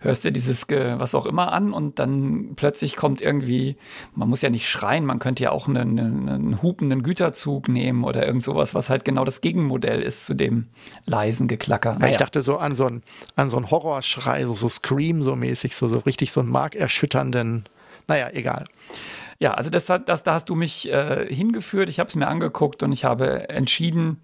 [0.00, 3.76] hörst dir dieses was auch immer an und dann plötzlich kommt irgendwie,
[4.14, 8.26] man muss ja nicht schreien, man könnte ja auch einen, einen hupenden Güterzug nehmen oder
[8.26, 10.66] irgend sowas, was halt genau das Gegenmodell ist zu dem
[11.04, 11.96] leisen Geklacker.
[11.98, 12.12] Naja.
[12.12, 13.02] ich dachte so an so einen,
[13.36, 17.64] an so einen Horrorschrei, so, so Scream so mäßig, so, so richtig so einen markerschütternden,
[18.08, 18.66] naja, egal.
[19.44, 22.82] Ja, also das, das, da hast du mich äh, hingeführt, ich habe es mir angeguckt
[22.82, 24.22] und ich habe entschieden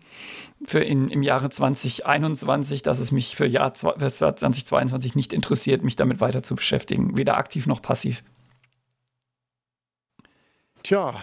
[0.64, 6.22] für in, im Jahre 2021, dass es mich für Jahr 2022 nicht interessiert, mich damit
[6.22, 8.24] weiter zu beschäftigen, weder aktiv noch passiv.
[10.84, 11.22] Tja,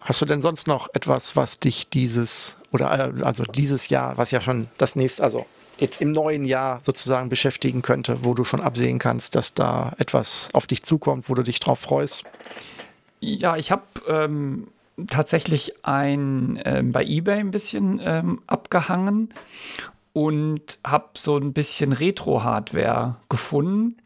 [0.00, 4.32] hast du denn sonst noch etwas, was dich dieses oder äh, also dieses Jahr, was
[4.32, 5.46] ja schon das nächste, also
[5.78, 10.48] jetzt im neuen Jahr sozusagen beschäftigen könnte, wo du schon absehen kannst, dass da etwas
[10.52, 12.24] auf dich zukommt, wo du dich drauf freust?
[13.20, 14.68] Ja, ich habe ähm,
[15.08, 19.32] tatsächlich ein ähm, bei eBay ein bisschen ähm, abgehangen
[20.12, 23.96] und habe so ein bisschen Retro-Hardware gefunden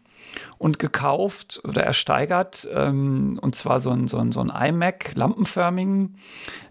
[0.59, 2.69] und gekauft oder ersteigert.
[2.73, 6.17] Ähm, und zwar so ein, so ein, so ein iMac, lampenförmigen.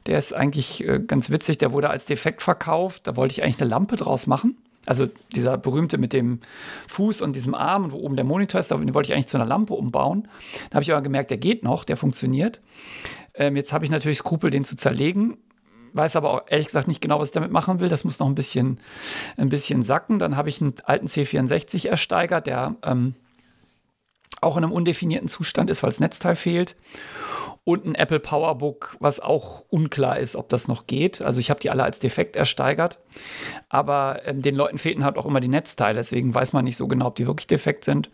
[0.05, 1.57] Der ist eigentlich äh, ganz witzig.
[1.59, 3.07] Der wurde als defekt verkauft.
[3.07, 4.57] Da wollte ich eigentlich eine Lampe draus machen.
[4.85, 6.39] Also dieser berühmte mit dem
[6.87, 9.37] Fuß und diesem Arm und wo oben der Monitor ist, den wollte ich eigentlich zu
[9.37, 10.27] einer Lampe umbauen.
[10.69, 12.61] Da habe ich aber gemerkt, der geht noch, der funktioniert.
[13.35, 15.37] Ähm, jetzt habe ich natürlich Skrupel, den zu zerlegen.
[15.93, 17.89] Weiß aber auch ehrlich gesagt nicht genau, was ich damit machen will.
[17.89, 18.79] Das muss noch ein bisschen,
[19.37, 20.19] ein bisschen sacken.
[20.19, 23.15] Dann habe ich einen alten C64 ersteigert, der ähm,
[24.39, 26.75] auch in einem undefinierten Zustand ist, weil das Netzteil fehlt
[27.63, 31.21] und ein Apple PowerBook, was auch unklar ist, ob das noch geht.
[31.21, 32.99] Also ich habe die alle als defekt ersteigert,
[33.69, 36.87] aber ähm, den Leuten fehlten halt auch immer die Netzteile, deswegen weiß man nicht so
[36.87, 38.09] genau, ob die wirklich defekt sind.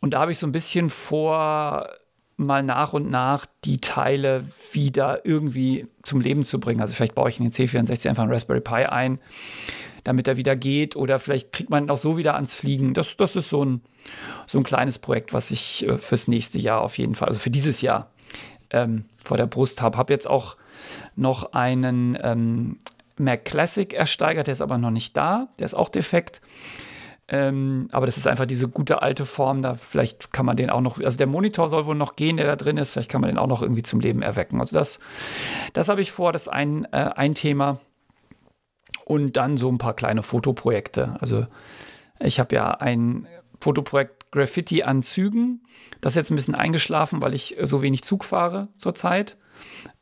[0.00, 1.88] Und da habe ich so ein bisschen vor,
[2.36, 6.80] mal nach und nach die Teile wieder irgendwie zum Leben zu bringen.
[6.80, 9.18] Also vielleicht baue ich in den C64 einfach einen Raspberry Pi ein,
[10.04, 12.94] damit er wieder geht oder vielleicht kriegt man ihn auch so wieder ans Fliegen.
[12.94, 13.80] Das, das ist so ein,
[14.46, 17.50] so ein kleines Projekt, was ich äh, fürs nächste Jahr auf jeden Fall, also für
[17.50, 18.10] dieses Jahr
[18.70, 19.98] ähm, vor der Brust habe.
[19.98, 20.56] Habe jetzt auch
[21.16, 22.78] noch einen ähm,
[23.16, 26.40] Mac Classic ersteigert, der ist aber noch nicht da, der ist auch defekt.
[27.26, 30.82] Ähm, aber das ist einfach diese gute alte Form, da vielleicht kann man den auch
[30.82, 33.28] noch, also der Monitor soll wohl noch gehen, der da drin ist, vielleicht kann man
[33.28, 34.60] den auch noch irgendwie zum Leben erwecken.
[34.60, 34.98] Also das,
[35.72, 37.78] das habe ich vor, das ist ein, äh, ein Thema.
[39.04, 41.16] Und dann so ein paar kleine Fotoprojekte.
[41.20, 41.46] Also
[42.20, 43.26] ich habe ja ein
[43.60, 45.62] Fotoprojekt Graffiti an Zügen.
[46.00, 49.36] Das ist jetzt ein bisschen eingeschlafen, weil ich so wenig Zug fahre zurzeit.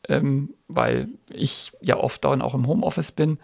[0.09, 3.39] Ähm, weil ich ja oft dann auch im Homeoffice bin.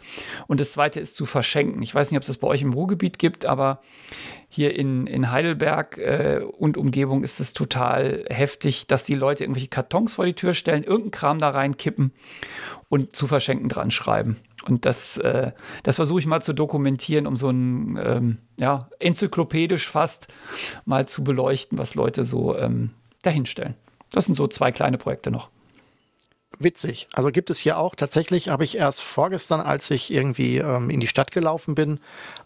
[0.48, 1.82] Und das zweite ist zu verschenken.
[1.82, 3.80] Ich weiß nicht, ob es das bei euch im Ruhrgebiet gibt, aber
[4.48, 9.68] hier in, in Heidelberg äh, und Umgebung ist es total heftig, dass die Leute irgendwelche
[9.68, 12.12] Kartons vor die Tür stellen, irgendeinen Kram da reinkippen
[12.88, 14.38] und zu verschenken dran schreiben.
[14.66, 15.52] Und das, äh,
[15.82, 20.28] das versuche ich mal zu dokumentieren, um so ein, ähm, ja, enzyklopädisch fast
[20.84, 22.90] mal zu beleuchten, was Leute so ähm,
[23.22, 23.74] dahinstellen.
[24.12, 25.50] Das sind so zwei kleine Projekte noch.
[26.60, 27.06] Witzig.
[27.12, 30.98] Also gibt es hier auch tatsächlich, habe ich erst vorgestern, als ich irgendwie ähm, in
[30.98, 32.00] die Stadt gelaufen bin,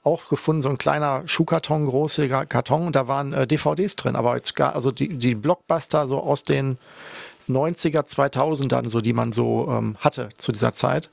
[0.05, 4.37] auch gefunden, so ein kleiner Schuhkarton, großer Karton, und da waren äh, DVDs drin, aber
[4.37, 6.77] jetzt gar, also die, die Blockbuster so aus den
[7.49, 11.09] 90er, 2000ern, so die man so ähm, hatte zu dieser Zeit.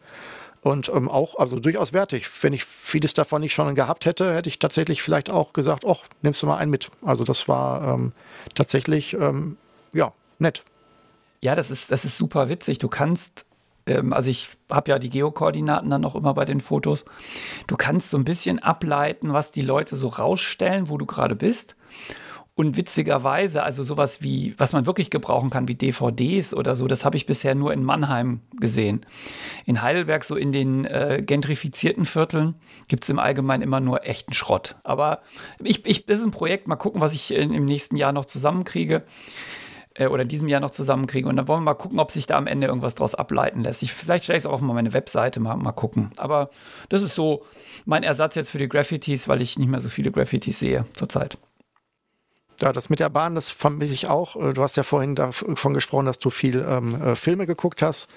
[0.61, 2.27] Und ähm, auch, also durchaus wertig.
[2.43, 5.99] Wenn ich vieles davon nicht schon gehabt hätte, hätte ich tatsächlich vielleicht auch gesagt, ach,
[6.21, 6.89] nimmst du mal einen mit.
[7.01, 8.11] Also das war ähm,
[8.55, 9.55] tatsächlich, ähm,
[9.93, 10.63] ja, nett.
[11.41, 12.79] Ja, das ist, das ist super witzig.
[12.79, 13.45] Du kannst,
[13.85, 17.05] ähm, also ich habe ja die Geokoordinaten dann auch immer bei den Fotos.
[17.67, 21.75] Du kannst so ein bisschen ableiten, was die Leute so rausstellen, wo du gerade bist.
[22.59, 27.05] Und witzigerweise, also sowas wie, was man wirklich gebrauchen kann, wie DVDs oder so, das
[27.05, 29.05] habe ich bisher nur in Mannheim gesehen.
[29.65, 32.55] In Heidelberg, so in den äh, gentrifizierten Vierteln,
[32.89, 34.75] gibt es im Allgemeinen immer nur echten Schrott.
[34.83, 35.21] Aber
[35.63, 38.25] ich, ich, das ist ein Projekt, mal gucken, was ich in, im nächsten Jahr noch
[38.25, 39.03] zusammenkriege
[39.99, 41.27] äh, oder in diesem Jahr noch zusammenkriege.
[41.27, 43.83] Und dann wollen wir mal gucken, ob sich da am Ende irgendwas draus ableiten lässt.
[43.83, 46.09] Ich, vielleicht stelle ich es auch auf meine Webseite mal, mal gucken.
[46.17, 46.49] Aber
[46.89, 47.43] das ist so
[47.85, 51.37] mein Ersatz jetzt für die Graffitis, weil ich nicht mehr so viele Graffitis sehe zurzeit.
[52.61, 54.35] Ja, das mit der Bahn, das vermisse ich auch.
[54.35, 58.09] Äh, du hast ja vorhin davon gesprochen, dass du viel ähm, äh, Filme geguckt hast.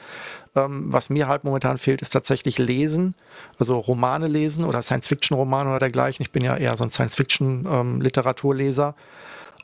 [0.55, 3.15] Ähm, was mir halt momentan fehlt, ist tatsächlich Lesen,
[3.59, 6.23] also Romane lesen oder Science-Fiction-Romane oder dergleichen.
[6.23, 8.89] Ich bin ja eher so ein Science-Fiction-Literaturleser.
[8.89, 8.95] Ähm,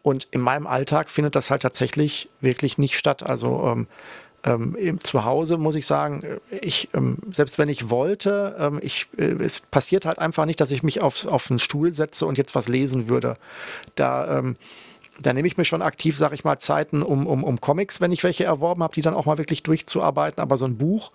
[0.03, 3.22] Und in meinem Alltag findet das halt tatsächlich wirklich nicht statt.
[3.22, 3.86] Also ähm,
[4.44, 6.22] ähm, zu Hause muss ich sagen,
[6.61, 10.70] ich, ähm, selbst wenn ich wollte, ähm, ich, äh, es passiert halt einfach nicht, dass
[10.70, 13.36] ich mich auf, auf einen Stuhl setze und jetzt was lesen würde.
[13.96, 14.57] Da, ähm,
[15.20, 18.12] da nehme ich mir schon aktiv, sage ich mal, Zeiten um, um, um Comics, wenn
[18.12, 20.40] ich welche erworben habe, die dann auch mal wirklich durchzuarbeiten.
[20.40, 21.11] Aber so ein Buch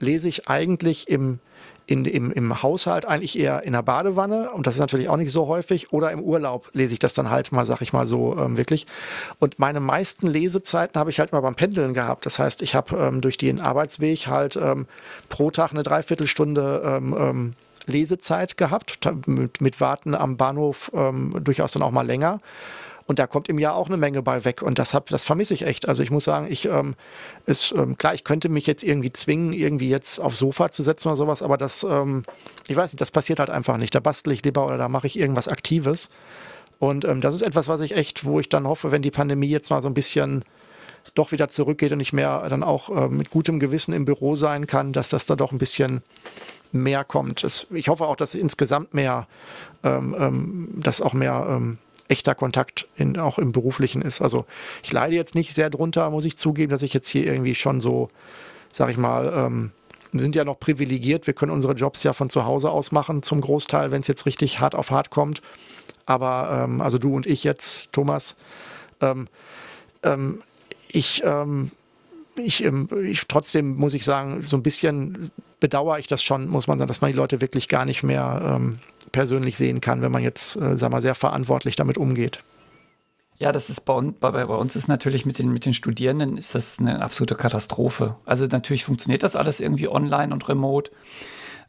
[0.00, 1.38] lese ich eigentlich im,
[1.86, 5.32] in, im, im Haushalt eigentlich eher in der Badewanne und das ist natürlich auch nicht
[5.32, 8.36] so häufig oder im Urlaub lese ich das dann halt mal, sag ich mal so
[8.38, 8.86] ähm, wirklich.
[9.38, 12.24] Und meine meisten Lesezeiten habe ich halt mal beim Pendeln gehabt.
[12.26, 14.86] Das heißt, ich habe ähm, durch den Arbeitsweg halt ähm,
[15.28, 17.52] pro Tag eine Dreiviertelstunde ähm, ähm,
[17.86, 22.40] Lesezeit gehabt, mit, mit Warten am Bahnhof ähm, durchaus dann auch mal länger.
[23.06, 24.62] Und da kommt im Jahr auch eine Menge bei weg.
[24.62, 25.88] Und das, hab, das vermisse ich echt.
[25.88, 26.94] Also ich muss sagen, ich ähm,
[27.44, 31.08] ist, ähm, klar, ich könnte mich jetzt irgendwie zwingen, irgendwie jetzt aufs Sofa zu setzen
[31.08, 32.24] oder sowas, aber das, ähm,
[32.66, 33.94] ich weiß nicht, das passiert halt einfach nicht.
[33.94, 36.08] Da bastle ich lieber oder da mache ich irgendwas Aktives.
[36.78, 39.48] Und ähm, das ist etwas, was ich echt, wo ich dann hoffe, wenn die Pandemie
[39.48, 40.44] jetzt mal so ein bisschen
[41.14, 44.66] doch wieder zurückgeht und ich mehr dann auch äh, mit gutem Gewissen im Büro sein
[44.66, 46.02] kann, dass das da doch ein bisschen
[46.72, 47.44] mehr kommt.
[47.44, 49.28] Es, ich hoffe auch, dass insgesamt mehr,
[49.82, 51.78] ähm, ähm, dass auch mehr ähm,
[52.08, 54.20] echter Kontakt in, auch im beruflichen ist.
[54.20, 54.44] Also
[54.82, 57.80] ich leide jetzt nicht sehr drunter, muss ich zugeben, dass ich jetzt hier irgendwie schon
[57.80, 58.08] so,
[58.72, 59.72] sag ich mal, ähm,
[60.12, 63.22] wir sind ja noch privilegiert, wir können unsere Jobs ja von zu Hause aus machen,
[63.22, 65.42] zum Großteil, wenn es jetzt richtig hart auf hart kommt.
[66.06, 68.36] Aber ähm, also du und ich jetzt, Thomas,
[69.00, 69.28] ähm,
[70.02, 70.42] ähm
[70.88, 71.72] ich, ähm,
[72.36, 75.30] ich, ähm, ich, trotzdem muss ich sagen, so ein bisschen
[75.60, 78.56] bedauere ich das schon, muss man sagen, dass man die Leute wirklich gar nicht mehr
[78.56, 78.78] ähm,
[79.12, 82.40] persönlich sehen kann, wenn man jetzt, äh, sag mal, sehr verantwortlich damit umgeht.
[83.38, 86.36] Ja, das ist bei uns, bei, bei, uns ist natürlich mit den, mit den Studierenden
[86.36, 88.16] ist das eine absolute Katastrophe.
[88.24, 90.92] Also natürlich funktioniert das alles irgendwie online und remote,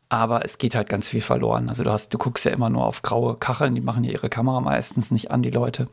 [0.09, 1.69] aber es geht halt ganz viel verloren.
[1.69, 4.29] Also du hast, du guckst ja immer nur auf graue Kacheln, die machen ja ihre
[4.29, 5.87] Kamera meistens nicht an, die Leute.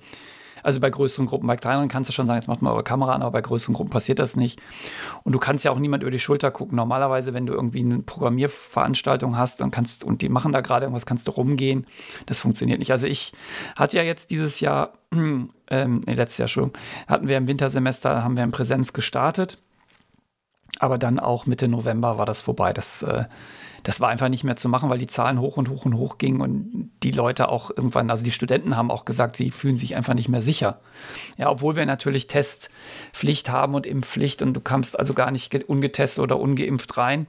[0.62, 3.12] Also bei größeren Gruppen, bei kleineren kannst du schon sagen, jetzt macht mal eure Kamera
[3.12, 4.60] an, aber bei größeren Gruppen passiert das nicht.
[5.24, 6.76] Und du kannst ja auch niemand über die Schulter gucken.
[6.76, 11.06] Normalerweise, wenn du irgendwie eine Programmierveranstaltung hast und kannst, und die machen da gerade irgendwas,
[11.06, 11.86] kannst du rumgehen.
[12.26, 12.92] Das funktioniert nicht.
[12.92, 13.32] Also ich
[13.76, 16.72] hatte ja jetzt dieses Jahr, ähm, nee, letztes Jahr schon,
[17.06, 19.58] hatten wir im Wintersemester, haben wir in Präsenz gestartet.
[20.78, 22.72] Aber dann auch Mitte November war das vorbei.
[22.72, 23.24] Das äh,
[23.82, 26.18] das war einfach nicht mehr zu machen, weil die Zahlen hoch und hoch und hoch
[26.18, 29.96] gingen und die Leute auch irgendwann, also die Studenten haben auch gesagt, sie fühlen sich
[29.96, 30.80] einfach nicht mehr sicher.
[31.36, 36.22] Ja, obwohl wir natürlich Testpflicht haben und Impfpflicht und du kamst also gar nicht ungetestet
[36.22, 37.26] oder ungeimpft rein.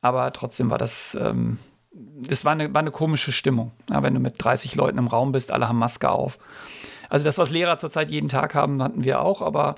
[0.00, 1.58] Aber trotzdem war das, ähm,
[1.92, 3.72] das war eine, war eine komische Stimmung.
[3.90, 6.38] Ja, wenn du mit 30 Leuten im Raum bist, alle haben Maske auf.
[7.14, 9.76] Also das, was Lehrer zurzeit jeden Tag haben, hatten wir auch, aber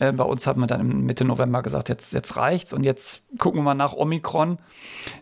[0.00, 3.60] äh, bei uns haben wir dann Mitte November gesagt, jetzt, jetzt reicht's und jetzt gucken
[3.60, 4.58] wir mal nach Omikron.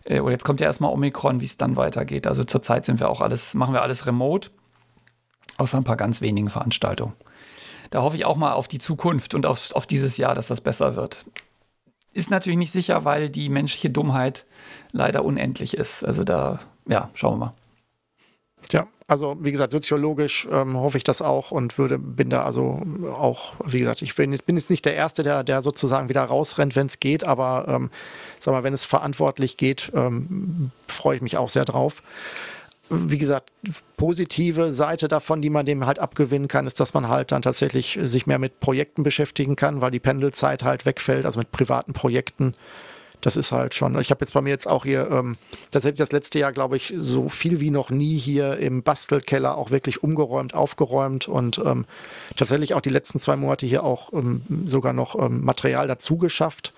[0.03, 2.25] Äh, oder jetzt kommt ja erstmal Omikron, wie es dann weitergeht.
[2.25, 4.49] Also zurzeit sind wir auch alles, machen wir alles remote,
[5.59, 7.13] außer ein paar ganz wenigen Veranstaltungen.
[7.91, 10.59] Da hoffe ich auch mal auf die Zukunft und auf, auf dieses Jahr, dass das
[10.59, 11.23] besser wird.
[12.13, 14.47] Ist natürlich nicht sicher, weil die menschliche Dummheit
[14.91, 16.03] leider unendlich ist.
[16.03, 17.51] Also da, ja, schauen wir mal.
[18.71, 22.81] Ja, also wie gesagt, soziologisch ähm, hoffe ich das auch und würde, bin da also
[23.11, 26.75] auch, wie gesagt, ich bin, bin jetzt nicht der Erste, der, der sozusagen wieder rausrennt,
[26.75, 27.89] wenn es geht, aber ähm,
[28.39, 32.01] sag mal, wenn es verantwortlich geht, ähm, freue ich mich auch sehr drauf.
[32.89, 33.51] Wie gesagt,
[33.97, 37.97] positive Seite davon, die man dem halt abgewinnen kann, ist, dass man halt dann tatsächlich
[38.03, 42.53] sich mehr mit Projekten beschäftigen kann, weil die Pendelzeit halt wegfällt, also mit privaten Projekten
[43.25, 43.99] das ist halt schon.
[43.99, 45.37] Ich habe jetzt bei mir jetzt auch hier ähm,
[45.71, 49.71] tatsächlich das letzte Jahr, glaube ich, so viel wie noch nie hier im Bastelkeller auch
[49.71, 51.85] wirklich umgeräumt, aufgeräumt und ähm,
[52.35, 56.73] tatsächlich auch die letzten zwei Monate hier auch ähm, sogar noch ähm, Material dazu geschafft.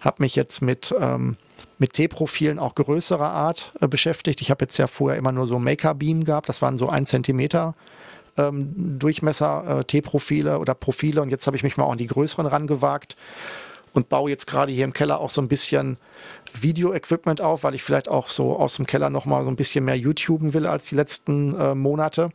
[0.00, 1.36] Habe mich jetzt mit ähm,
[1.78, 4.40] mit T-Profilen auch größerer Art äh, beschäftigt.
[4.40, 6.48] Ich habe jetzt ja vorher immer nur so Maker-Beam gehabt.
[6.48, 7.74] Das waren so ein Zentimeter
[8.36, 12.06] ähm, Durchmesser äh, T-Profile oder Profile und jetzt habe ich mich mal auch an die
[12.06, 13.16] größeren rangewagt
[13.92, 15.98] und baue jetzt gerade hier im Keller auch so ein bisschen
[16.52, 19.96] Video-Equipment auf, weil ich vielleicht auch so aus dem Keller nochmal so ein bisschen mehr
[19.96, 22.30] YouTuben will als die letzten äh, Monate.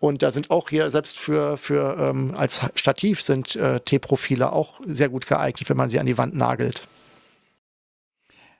[0.00, 4.80] Und da sind auch hier, selbst für, für ähm, als Stativ sind äh, T-Profile auch
[4.86, 6.82] sehr gut geeignet, wenn man sie an die Wand nagelt.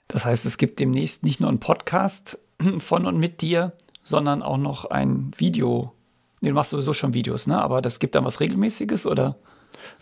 [0.08, 2.38] Das heißt, es gibt demnächst nicht nur einen Podcast
[2.78, 3.72] von und mit dir,
[4.04, 5.92] sondern auch noch ein Video.
[6.40, 7.60] Nee, du machst sowieso schon Videos, ne?
[7.60, 9.36] Aber das gibt dann was Regelmäßiges, oder?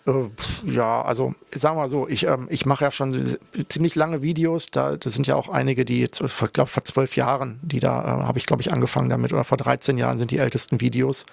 [0.06, 0.28] Äh,
[0.64, 3.36] ja, also sagen wir mal so, ich, ähm, ich mache ja schon
[3.68, 4.70] ziemlich lange Videos.
[4.70, 8.26] Da das sind ja auch einige, die, ich glaube, vor zwölf Jahren, die da äh,
[8.26, 11.26] habe ich, glaube ich, angefangen damit, oder vor 13 Jahren sind die ältesten Videos.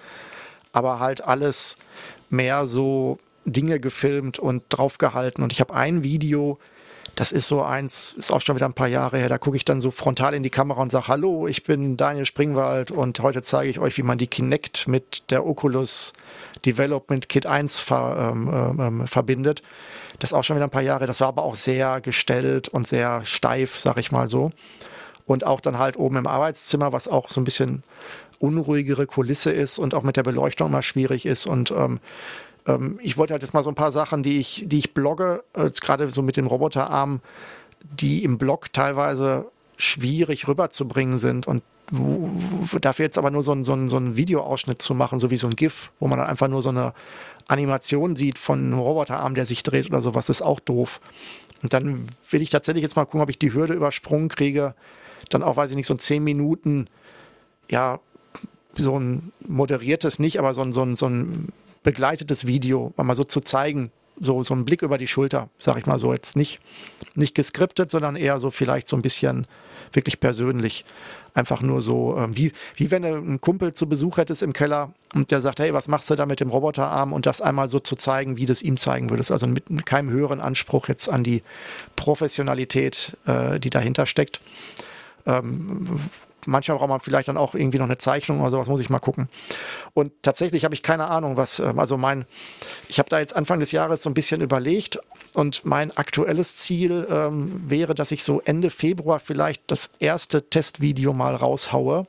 [0.72, 1.76] Aber halt alles
[2.30, 5.42] mehr so Dinge gefilmt und draufgehalten.
[5.42, 6.58] Und ich habe ein Video,
[7.14, 9.64] das ist so eins, ist auch schon wieder ein paar Jahre her, da gucke ich
[9.64, 13.42] dann so frontal in die Kamera und sage, hallo, ich bin Daniel Springwald und heute
[13.42, 16.12] zeige ich euch, wie man die Kinect mit der Oculus
[16.64, 19.62] Development Kit 1 ver, ähm, ähm, ähm, verbindet.
[20.18, 21.06] Das ist auch schon wieder ein paar Jahre.
[21.06, 24.50] Das war aber auch sehr gestellt und sehr steif, sag ich mal so.
[25.26, 27.82] Und auch dann halt oben im Arbeitszimmer, was auch so ein bisschen
[28.38, 31.46] unruhigere Kulisse ist und auch mit der Beleuchtung immer schwierig ist.
[31.46, 32.00] Und ähm,
[32.68, 35.42] ähm, ich wollte halt jetzt mal so ein paar Sachen, die ich, die ich blogge,
[35.56, 37.20] jetzt gerade so mit dem Roboterarm,
[37.82, 39.46] die im Blog teilweise
[39.76, 41.62] schwierig rüberzubringen sind und
[42.80, 45.38] dafür jetzt aber nur so ein, so, ein, so ein Videoausschnitt zu machen, so wie
[45.38, 46.92] so ein GIF, wo man dann einfach nur so eine
[47.46, 51.00] Animation sieht von einem Roboterarm, der sich dreht oder sowas, ist auch doof.
[51.62, 54.74] Und dann will ich tatsächlich jetzt mal gucken, ob ich die Hürde übersprungen kriege,
[55.30, 56.88] dann auch, weiß ich nicht, so ein 10 Minuten,
[57.70, 58.00] ja,
[58.76, 61.52] so ein moderiertes nicht, aber so ein, so ein, so ein
[61.82, 65.86] begleitetes Video, mal so zu zeigen, so, so ein Blick über die Schulter, sag ich
[65.86, 66.60] mal so, jetzt nicht,
[67.14, 69.46] nicht geskriptet, sondern eher so vielleicht so ein bisschen
[69.92, 70.84] wirklich persönlich.
[71.34, 74.92] Einfach nur so, ähm, wie, wie wenn du einen Kumpel zu Besuch hättest im Keller
[75.14, 77.12] und der sagt, hey, was machst du da mit dem Roboterarm?
[77.12, 79.30] Und das einmal so zu zeigen, wie du es ihm zeigen würdest.
[79.30, 81.42] Also mit keinem höheren Anspruch jetzt an die
[81.96, 84.40] Professionalität, äh, die dahinter steckt.
[85.28, 86.00] Ähm,
[86.46, 88.98] manchmal braucht man vielleicht dann auch irgendwie noch eine Zeichnung oder sowas, muss ich mal
[88.98, 89.28] gucken.
[89.94, 92.24] Und tatsächlich habe ich keine Ahnung, was, ähm, also mein,
[92.88, 94.98] ich habe da jetzt Anfang des Jahres so ein bisschen überlegt
[95.34, 101.12] und mein aktuelles Ziel ähm, wäre, dass ich so Ende Februar vielleicht das erste Testvideo
[101.12, 102.06] mal raushaue.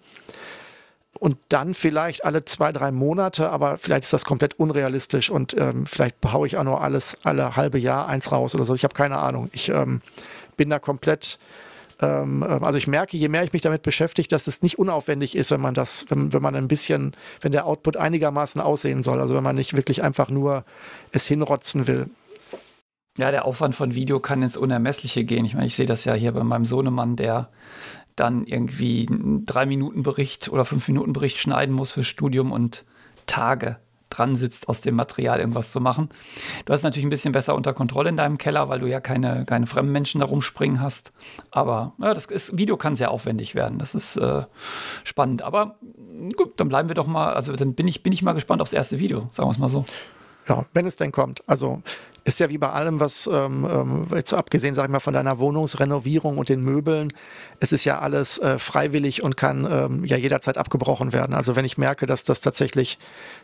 [1.19, 5.85] Und dann vielleicht alle zwei, drei Monate, aber vielleicht ist das komplett unrealistisch und ähm,
[5.85, 8.73] vielleicht haue ich auch nur alles alle halbe Jahr eins raus oder so.
[8.73, 9.49] Ich habe keine Ahnung.
[9.51, 10.01] Ich ähm,
[10.55, 11.37] bin da komplett
[12.01, 15.35] ähm, ähm, also ich merke, je mehr ich mich damit beschäftige, dass es nicht unaufwendig
[15.35, 19.19] ist, wenn man das, wenn, wenn man ein bisschen, wenn der Output einigermaßen aussehen soll.
[19.19, 20.63] Also wenn man nicht wirklich einfach nur
[21.11, 22.09] es hinrotzen will.
[23.17, 25.43] Ja, der Aufwand von Video kann ins Unermessliche gehen.
[25.43, 27.49] Ich meine, ich sehe das ja hier bei meinem Sohnemann, der
[28.15, 32.85] dann irgendwie einen Drei-Minuten-Bericht oder Fünf-Minuten-Bericht schneiden muss fürs Studium und
[33.25, 33.77] Tage
[34.09, 36.09] dran sitzt, aus dem Material irgendwas zu machen.
[36.65, 39.45] Du hast natürlich ein bisschen besser unter Kontrolle in deinem Keller, weil du ja keine,
[39.45, 41.13] keine fremden Menschen da rumspringen hast.
[41.51, 43.79] Aber ja, das ist, Video kann sehr aufwendig werden.
[43.79, 44.43] Das ist äh,
[45.03, 45.41] spannend.
[45.41, 45.77] Aber
[46.35, 48.73] gut, dann bleiben wir doch mal, also dann bin ich, bin ich mal gespannt aufs
[48.73, 49.85] erste Video, sagen wir es mal so.
[50.49, 51.43] Ja, wenn es denn kommt.
[51.47, 51.81] Also
[52.25, 55.39] ist ja wie bei allem, was ähm, ähm, jetzt abgesehen, sag ich mal, von deiner
[55.39, 57.13] Wohnungsrenovierung und den Möbeln,
[57.59, 61.33] es ist ja alles äh, freiwillig und kann ähm, ja jederzeit abgebrochen werden.
[61.33, 62.99] Also wenn ich merke, dass das tatsächlich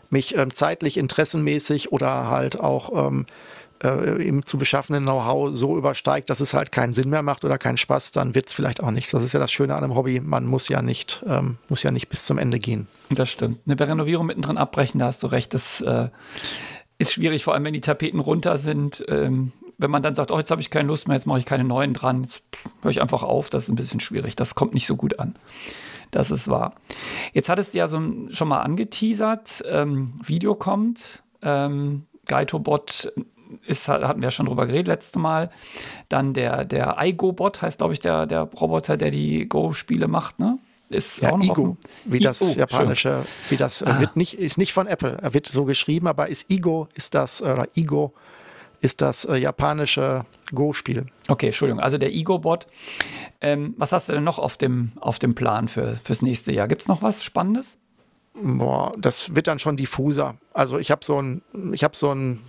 [0.09, 3.25] mich ähm, zeitlich, interessenmäßig oder halt auch ähm,
[3.83, 7.57] äh, im zu beschaffenen Know-how so übersteigt, dass es halt keinen Sinn mehr macht oder
[7.57, 9.11] keinen Spaß, dann wird es vielleicht auch nichts.
[9.11, 10.19] Das ist ja das Schöne an einem Hobby.
[10.19, 12.87] Man muss ja nicht, ähm, muss ja nicht bis zum Ende gehen.
[13.09, 13.59] Das stimmt.
[13.65, 15.53] Eine Renovierung mittendrin abbrechen, da hast du recht.
[15.53, 16.09] Das äh,
[16.97, 19.03] ist schwierig, vor allem wenn die Tapeten runter sind.
[19.07, 21.45] Ähm, wenn man dann sagt, oh, jetzt habe ich keine Lust mehr, jetzt mache ich
[21.45, 22.41] keine neuen dran, jetzt
[22.81, 24.35] höre ich einfach auf, das ist ein bisschen schwierig.
[24.35, 25.35] Das kommt nicht so gut an.
[26.11, 26.75] Das ist wahr.
[27.33, 33.11] Jetzt hattest du ja so schon mal angeteasert, ähm, Video kommt, ähm, Gaitobot
[33.67, 35.49] ist, hatten wir schon drüber geredet letzte Mal.
[36.09, 40.57] Dann der, der iGo-Bot heißt, glaube ich, der, der Roboter, der die Go-Spiele macht, ne?
[40.89, 43.49] Ist ja, auch noch Igo, wie das oh, japanische, schön.
[43.49, 43.99] wie das äh, ah.
[43.99, 47.41] wird nicht, ist nicht von Apple, er wird so geschrieben, aber ist Igo, ist das,
[47.41, 48.13] oder Igo,
[48.81, 51.07] ist das äh, japanische Go-Spiel.
[51.27, 52.67] Okay, Entschuldigung, also der Igo-Bot.
[53.41, 56.67] Ähm, was hast du denn noch auf dem, auf dem Plan für, fürs nächste Jahr?
[56.67, 57.77] Gibt es noch was Spannendes?
[58.35, 60.35] Boah, das wird dann schon diffuser.
[60.53, 62.41] Also ich habe so ein, ich habe so ein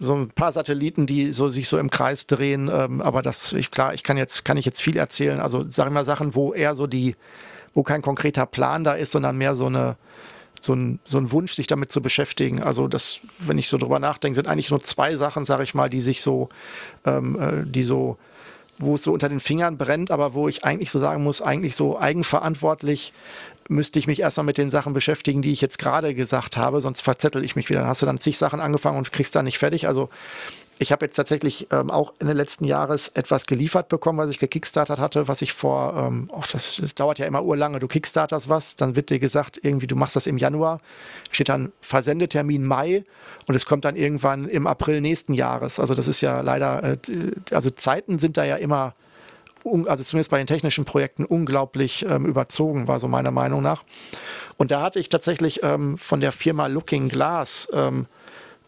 [0.00, 3.70] so ein paar Satelliten, die so, sich so im Kreis drehen, ähm, aber das, ich,
[3.70, 5.38] klar, ich kann jetzt, kann ich jetzt viel erzählen.
[5.38, 7.14] Also sag ich mal Sachen, wo eher so die,
[7.74, 9.96] wo kein konkreter Plan da ist, sondern mehr so eine
[10.60, 12.62] so ein, so ein Wunsch, sich damit zu beschäftigen.
[12.62, 15.90] Also das, wenn ich so drüber nachdenke, sind eigentlich nur zwei Sachen, sage ich mal,
[15.90, 16.48] die sich so,
[17.04, 18.16] ähm, äh, die so,
[18.78, 21.76] wo es so unter den Fingern brennt, aber wo ich eigentlich so sagen muss, eigentlich
[21.76, 23.12] so eigenverantwortlich
[23.68, 27.00] müsste ich mich erstmal mit den Sachen beschäftigen, die ich jetzt gerade gesagt habe, sonst
[27.00, 27.80] verzettel ich mich wieder.
[27.80, 29.86] Dann hast du dann zig Sachen angefangen und kriegst da nicht fertig.
[29.86, 30.10] Also
[30.78, 34.38] ich habe jetzt tatsächlich ähm, auch in den letzten Jahres etwas geliefert bekommen, was ich
[34.38, 38.48] gekickstartet hatte, was ich vor, ähm, oh, das, das, dauert ja immer urlange, du kickstarterst
[38.48, 40.80] was, dann wird dir gesagt, irgendwie du machst das im Januar,
[41.30, 43.04] steht dann Versendetermin Mai
[43.46, 45.78] und es kommt dann irgendwann im April nächsten Jahres.
[45.78, 46.96] Also das ist ja leider, äh,
[47.50, 48.94] also Zeiten sind da ja immer,
[49.64, 53.84] also zumindest bei den technischen Projekten unglaublich ähm, überzogen, war so meiner Meinung nach.
[54.56, 57.68] Und da hatte ich tatsächlich ähm, von der Firma Looking Glass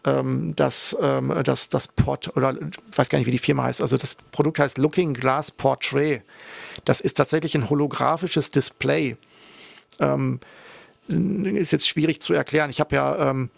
[0.05, 3.81] ähm, das, ähm, das, das Port oder ich weiß gar nicht, wie die Firma heißt.
[3.81, 6.21] Also das Produkt heißt Looking Glass Portrait.
[6.85, 9.17] Das ist tatsächlich ein holographisches Display.
[9.99, 10.39] Ähm,
[11.07, 12.69] ist jetzt schwierig zu erklären.
[12.69, 13.49] Ich habe ja, ähm,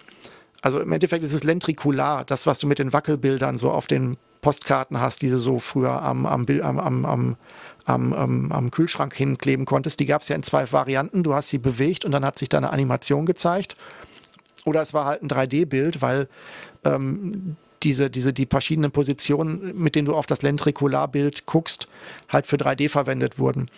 [0.62, 4.18] also im Endeffekt ist es lentrikular, das, was du mit den Wackelbildern so auf den
[4.42, 7.38] Postkarten hast, die du so früher am, am, am, am,
[7.86, 10.00] am, am, am Kühlschrank hinkleben konntest.
[10.00, 11.24] Die gab es ja in zwei Varianten.
[11.24, 13.76] Du hast sie bewegt und dann hat sich da eine Animation gezeigt.
[14.66, 16.28] Oder es war halt ein 3D-Bild, weil
[16.84, 21.88] ähm, diese, diese, die verschiedenen Positionen, mit denen du auf das Lentrikularbild guckst,
[22.28, 23.70] halt für 3D verwendet wurden.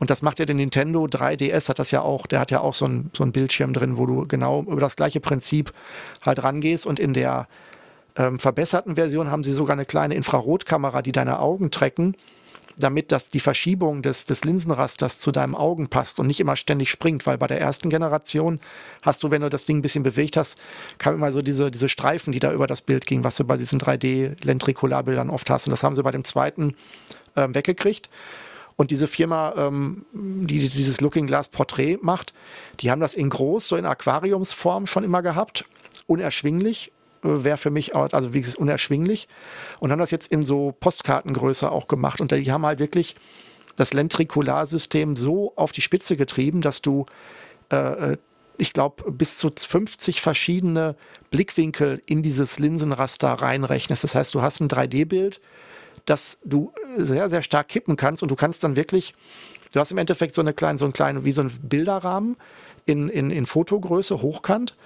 [0.00, 2.74] Und das macht ja der Nintendo 3DS, hat das ja auch, der hat ja auch
[2.74, 5.72] so einen so Bildschirm drin, wo du genau über das gleiche Prinzip
[6.22, 7.46] halt rangehst und in der
[8.16, 12.16] ähm, verbesserten Version haben sie sogar eine kleine Infrarotkamera, die deine Augen tracken
[12.76, 16.90] damit das die Verschiebung des, des Linsenrasters zu deinem Augen passt und nicht immer ständig
[16.90, 18.60] springt, weil bei der ersten Generation
[19.02, 20.58] hast du, wenn du das Ding ein bisschen bewegt hast,
[20.98, 23.56] kam immer so diese, diese Streifen, die da über das Bild gingen, was du bei
[23.56, 25.66] diesen 3D-Lentrikularbildern oft hast.
[25.66, 26.74] Und das haben sie bei dem zweiten
[27.36, 28.10] ähm, weggekriegt.
[28.76, 32.34] Und diese Firma, ähm, die dieses Looking Glass Porträt macht,
[32.80, 35.64] die haben das in groß, so in Aquariumsform schon immer gehabt.
[36.06, 36.92] Unerschwinglich
[37.24, 39.28] wäre für mich, also wie gesagt, unerschwinglich.
[39.80, 42.20] Und haben das jetzt in so Postkartengröße auch gemacht.
[42.20, 43.16] Und die haben halt wirklich
[43.76, 47.06] das Lentrikularsystem so auf die Spitze getrieben, dass du,
[47.72, 48.16] äh, äh
[48.56, 50.94] ich glaube, bis zu 50 verschiedene
[51.32, 54.04] Blickwinkel in dieses Linsenraster reinrechnest.
[54.04, 55.40] Das heißt, du hast ein 3D-Bild,
[56.04, 59.16] das du sehr, sehr stark kippen kannst und du kannst dann wirklich,
[59.72, 62.36] du hast im Endeffekt so eine kleine, so einen kleinen, wie so ein Bilderrahmen
[62.86, 64.76] in, in, in Fotogröße, hochkant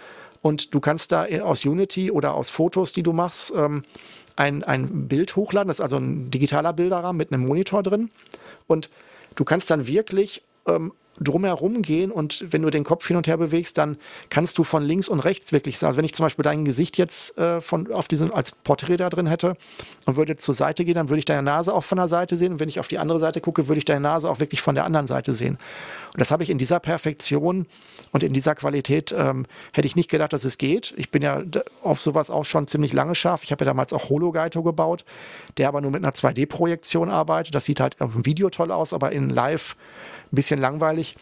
[0.48, 3.82] und du kannst da aus Unity oder aus Fotos, die du machst, ähm,
[4.34, 5.68] ein, ein Bild hochladen.
[5.68, 8.10] Das ist also ein digitaler Bilderrahmen mit einem Monitor drin.
[8.66, 8.88] Und
[9.34, 13.36] du kannst dann wirklich ähm, drumherum gehen und wenn du den Kopf hin und her
[13.36, 13.96] bewegst, dann
[14.30, 15.88] kannst du von links und rechts wirklich sagen.
[15.88, 19.08] Also wenn ich zum Beispiel dein Gesicht jetzt äh, von, auf diesem, als Porträt da
[19.10, 19.56] drin hätte
[20.06, 22.52] und würde zur Seite gehen, dann würde ich deine Nase auch von der Seite sehen
[22.52, 24.74] und wenn ich auf die andere Seite gucke, würde ich deine Nase auch wirklich von
[24.74, 25.58] der anderen Seite sehen.
[26.14, 27.66] Und das habe ich in dieser Perfektion
[28.12, 30.94] und in dieser Qualität, ähm, hätte ich nicht gedacht, dass es geht.
[30.96, 31.42] Ich bin ja
[31.82, 33.44] auf sowas auch schon ziemlich lange scharf.
[33.44, 35.04] Ich habe ja damals auch Hologaito gebaut,
[35.56, 37.54] der aber nur mit einer 2D-Projektion arbeitet.
[37.54, 39.76] Das sieht halt auf dem Video toll aus, aber in Live
[40.32, 41.16] ein bisschen langweilig.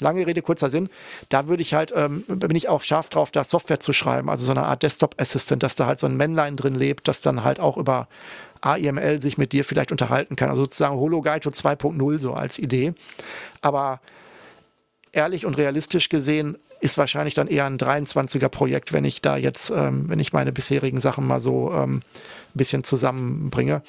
[0.00, 0.88] Lange Rede, kurzer Sinn.
[1.28, 4.46] Da würde ich halt, ähm, bin ich auch scharf drauf, da Software zu schreiben, also
[4.46, 7.44] so eine Art Desktop Assistant, dass da halt so ein Männlein drin lebt, das dann
[7.44, 8.08] halt auch über
[8.60, 10.48] AIML sich mit dir vielleicht unterhalten kann.
[10.48, 12.94] Also sozusagen Hologaito 2.0 so als Idee.
[13.60, 14.00] Aber
[15.12, 19.70] ehrlich und realistisch gesehen ist wahrscheinlich dann eher ein 23er Projekt, wenn ich da jetzt,
[19.70, 22.02] ähm, wenn ich meine bisherigen Sachen mal so ähm, ein
[22.54, 23.82] bisschen zusammenbringe.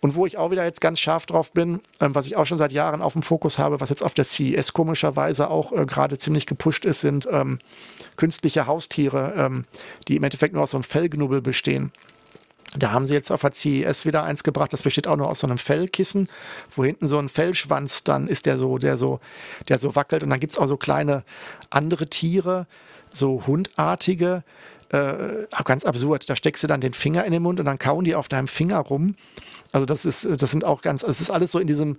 [0.00, 2.58] Und wo ich auch wieder jetzt ganz scharf drauf bin, ähm, was ich auch schon
[2.58, 6.18] seit Jahren auf dem Fokus habe, was jetzt auf der CES komischerweise auch äh, gerade
[6.18, 7.60] ziemlich gepusht ist, sind ähm,
[8.16, 9.64] künstliche Haustiere, ähm,
[10.08, 11.92] die im Endeffekt nur aus so einem Fellknubbel bestehen.
[12.78, 15.40] Da haben sie jetzt auf der CES wieder eins gebracht, das besteht auch nur aus
[15.40, 16.28] so einem Fellkissen,
[16.74, 19.20] wo hinten so ein Fellschwanz dann ist, der so, der so,
[19.68, 20.22] der so wackelt.
[20.22, 21.22] Und dann gibt es auch so kleine
[21.68, 22.66] andere Tiere,
[23.12, 24.42] so hundartige,
[24.88, 26.28] äh, ganz absurd.
[26.30, 28.48] Da steckst du dann den Finger in den Mund und dann kauen die auf deinem
[28.48, 29.16] Finger rum.
[29.72, 31.98] Also das ist, das sind auch ganz, es ist alles so in diesem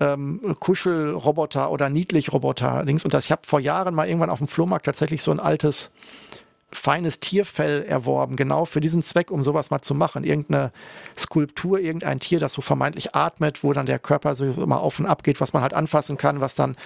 [0.00, 3.04] ähm, Kuschelroboter oder Niedlich-Roboter-Dings.
[3.04, 5.90] Und das, ich habe vor Jahren mal irgendwann auf dem Flohmarkt tatsächlich so ein altes
[6.72, 10.24] feines Tierfell erworben, genau für diesen Zweck, um sowas mal zu machen.
[10.24, 10.72] Irgendeine
[11.16, 15.06] Skulptur, irgendein Tier, das so vermeintlich atmet, wo dann der Körper so immer auf und
[15.06, 16.76] ab geht, was man halt anfassen kann, was dann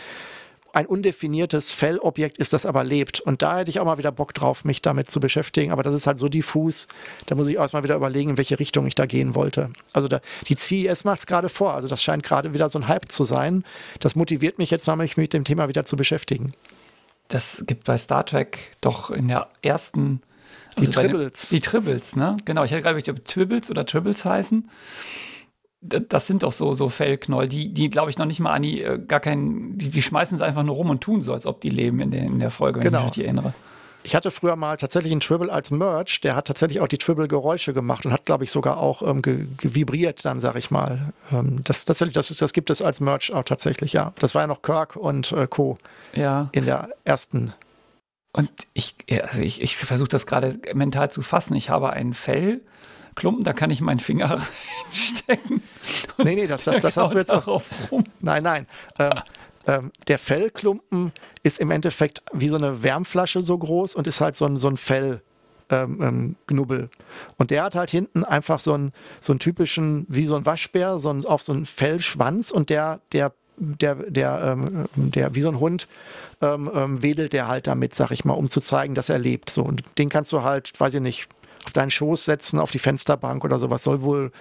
[0.72, 3.20] ein undefiniertes Fellobjekt ist, das aber lebt.
[3.20, 5.72] Und da hätte ich auch mal wieder Bock drauf, mich damit zu beschäftigen.
[5.72, 6.86] Aber das ist halt so diffus.
[7.26, 9.70] Da muss ich auch mal wieder überlegen, in welche Richtung ich da gehen wollte.
[9.92, 11.74] Also da, die CES macht es gerade vor.
[11.74, 13.64] Also das scheint gerade wieder so ein Hype zu sein.
[13.98, 16.52] Das motiviert mich jetzt mal, mich mit dem Thema wieder zu beschäftigen.
[17.30, 20.20] Das gibt bei Star Trek doch in der ersten
[20.76, 21.48] also die Tribbles.
[21.48, 22.36] Die Tribbles, ne?
[22.44, 24.68] Genau, ich hätte gerade ob Tribbles oder Tribbles heißen
[25.80, 28.82] das sind doch so, so Fellknäuel, die, die glaube ich, noch nicht mal an die,
[28.82, 31.60] äh, gar keinen, die, die schmeißen es einfach nur rum und tun so, als ob
[31.60, 32.98] die leben in der, in der Folge, wenn genau.
[32.98, 33.54] ich mich richtig erinnere.
[34.02, 37.72] Ich hatte früher mal tatsächlich einen Tribble als Merch, der hat tatsächlich auch die Tribble-Geräusche
[37.72, 41.12] gemacht und hat, glaube ich, sogar auch ähm, gevibriert, dann sage ich mal.
[41.30, 44.12] Ähm, das, tatsächlich, das, ist, das gibt es als Merch auch tatsächlich, ja.
[44.18, 45.78] Das war ja noch Kirk und äh, Co.
[46.14, 46.48] Ja.
[46.52, 47.52] in der ersten.
[48.32, 51.54] Und ich, also ich, ich versuche das gerade mental zu fassen.
[51.54, 52.60] Ich habe ein Fell,
[53.16, 54.40] Klumpen, da kann ich meinen Finger
[54.86, 55.62] reinstecken.
[56.18, 57.62] Nee, nee, das, das, das hast du jetzt auch.
[58.20, 58.66] Nein, nein.
[58.98, 59.12] Ähm,
[59.66, 64.36] ähm, der Fellklumpen ist im Endeffekt wie so eine Wärmflasche so groß und ist halt
[64.36, 65.22] so ein, so ein Fell.
[65.72, 66.90] Ähm, ähm, Knubbel.
[67.38, 70.98] Und der hat halt hinten einfach so einen, so einen typischen, wie so ein Waschbär,
[70.98, 75.48] so einen, auch so einen Fellschwanz und der, der, der, der, ähm, der, wie so
[75.48, 75.86] ein Hund,
[76.40, 79.48] ähm, ähm, wedelt der halt damit, sag ich mal, um zu zeigen, dass er lebt.
[79.48, 81.28] So, und den kannst du halt, weiß ich nicht,
[81.64, 83.82] auf deinen Schoß setzen, auf die Fensterbank oder sowas.
[83.82, 84.32] Soll wohl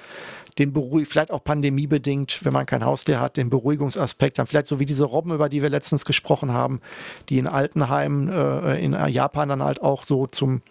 [0.60, 4.80] den Beruhig, vielleicht auch pandemiebedingt, wenn man kein Haustier hat, den Beruhigungsaspekt dann vielleicht so
[4.80, 6.82] wie diese Robben, über die wir letztens gesprochen haben,
[7.30, 10.62] die in Altenheimen äh, in Japan dann halt auch so zum,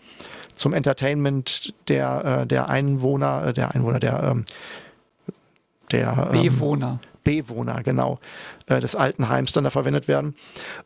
[0.55, 4.45] zum Entertainment der, äh, der Einwohner, äh, der Einwohner, der, ähm,
[5.91, 7.01] der ähm, Bewohner.
[7.25, 8.21] Bewohner, genau,
[8.67, 10.35] äh, des Altenheims dann da verwendet werden.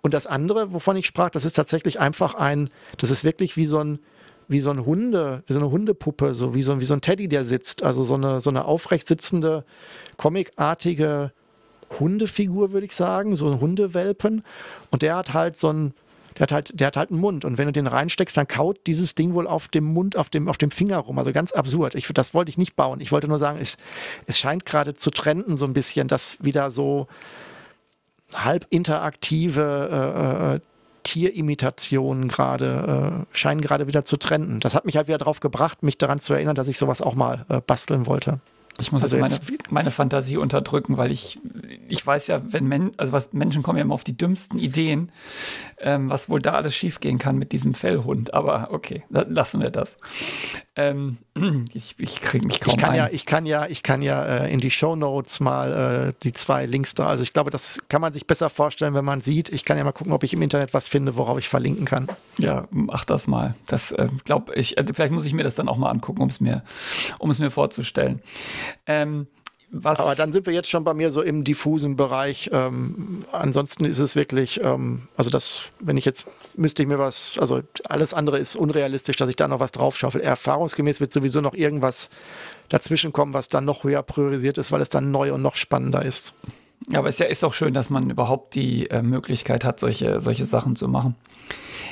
[0.01, 3.67] Und das andere, wovon ich sprach, das ist tatsächlich einfach ein, das ist wirklich wie
[3.67, 4.01] so ein,
[4.53, 7.27] wie so ein Hunde, wie so eine Hundepuppe, so wie so, wie so ein Teddy,
[7.27, 7.83] der sitzt.
[7.83, 9.65] Also so eine, so eine aufrecht sitzende,
[10.17, 11.33] comicartige
[11.99, 14.45] Hundefigur, würde ich sagen, so ein Hundewelpen.
[14.91, 15.95] Und der hat halt so ein,
[16.39, 17.45] der hat halt, der hat halt einen Mund.
[17.45, 20.49] Und wenn du den reinsteckst, dann kaut dieses Ding wohl auf dem Mund, auf dem,
[20.49, 21.19] auf dem Finger rum.
[21.19, 21.95] Also ganz absurd.
[21.95, 23.01] Ich, das wollte ich nicht bauen.
[23.01, 23.77] Ich wollte nur sagen, es,
[24.27, 27.09] es scheint gerade zu trenden so ein bisschen, dass wieder so
[28.35, 30.61] halb interaktive äh, äh
[31.03, 34.61] Tierimitationen gerade äh, scheinen gerade wieder zu trenden.
[34.61, 37.15] Das hat mich halt wieder darauf gebracht, mich daran zu erinnern, dass ich sowas auch
[37.15, 38.41] mal äh, basteln wollte.
[38.81, 41.39] Ich muss also jetzt meine, meine, Fantasie unterdrücken, weil ich,
[41.89, 45.13] ich weiß ja, wenn Men also was Menschen kommen ja immer auf die dümmsten Ideen,
[45.79, 48.33] ähm, was wohl da alles schiefgehen kann mit diesem Fellhund.
[48.33, 49.99] Aber okay, lassen wir das.
[50.75, 51.19] Ähm,
[51.75, 52.97] ich, ich kriege mich kaum ich kann ein.
[52.97, 56.33] ja, ich kann ja, ich kann ja äh, in die Show Notes mal äh, die
[56.33, 57.07] zwei Links da.
[57.07, 59.51] Also ich glaube, das kann man sich besser vorstellen, wenn man sieht.
[59.51, 62.09] Ich kann ja mal gucken, ob ich im Internet was finde, worauf ich verlinken kann.
[62.39, 63.55] Ja, mach das mal.
[63.67, 64.79] Das äh, glaube ich.
[64.79, 66.63] Äh, vielleicht muss ich mir das dann auch mal angucken, um es mir,
[67.19, 68.23] um es mir vorzustellen.
[68.87, 69.27] Ähm,
[69.75, 72.51] was Aber dann sind wir jetzt schon bei mir so im diffusen Bereich.
[72.53, 77.39] Ähm, ansonsten ist es wirklich, ähm, also das, wenn ich jetzt müsste ich mir was,
[77.39, 80.21] also alles andere ist unrealistisch, dass ich da noch was draufschaufel.
[80.21, 82.11] Erfahrungsgemäß wird sowieso noch irgendwas
[82.69, 86.05] dazwischen kommen, was dann noch höher priorisiert ist, weil es dann neu und noch spannender
[86.05, 86.35] ist.
[86.91, 89.81] Ja, aber es ist ja ist auch schön, dass man überhaupt die äh, Möglichkeit hat,
[89.81, 91.15] solche, solche Sachen zu machen.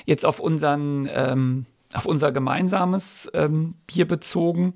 [0.05, 1.65] Jetzt auf unseren, ähm,
[1.95, 4.75] auf unser gemeinsames ähm, Bier bezogen.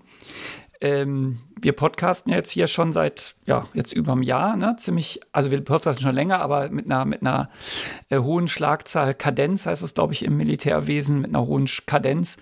[0.80, 4.76] Ähm, wir podcasten jetzt hier schon seit, ja, jetzt über einem Jahr, ne?
[4.78, 7.50] Ziemlich, also wir podcasten schon länger, aber mit einer, mit einer
[8.10, 12.38] äh, hohen Schlagzahl, Kadenz heißt es, glaube ich, im Militärwesen, mit einer hohen Kadenz.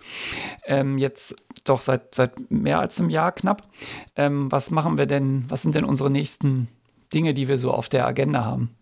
[0.66, 3.68] Ähm, jetzt doch seit, seit mehr als einem Jahr knapp.
[4.16, 6.68] Ähm, was machen wir denn, was sind denn unsere nächsten
[7.12, 8.74] Dinge, die wir so auf der Agenda haben?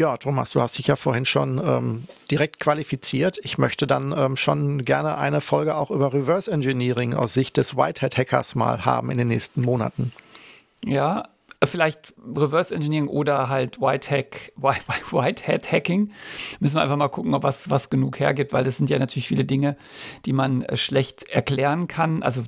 [0.00, 3.38] Ja, Thomas, du hast dich ja vorhin schon ähm, direkt qualifiziert.
[3.42, 7.76] Ich möchte dann ähm, schon gerne eine Folge auch über Reverse Engineering aus Sicht des
[7.76, 10.14] Whitehead-Hackers mal haben in den nächsten Monaten.
[10.86, 11.28] Ja,
[11.62, 16.12] vielleicht Reverse Engineering oder halt Whitehack, Whitehead Hacking.
[16.60, 19.28] Müssen wir einfach mal gucken, ob was, was genug hergibt, weil das sind ja natürlich
[19.28, 19.76] viele Dinge,
[20.24, 22.42] die man äh, schlecht erklären kann, also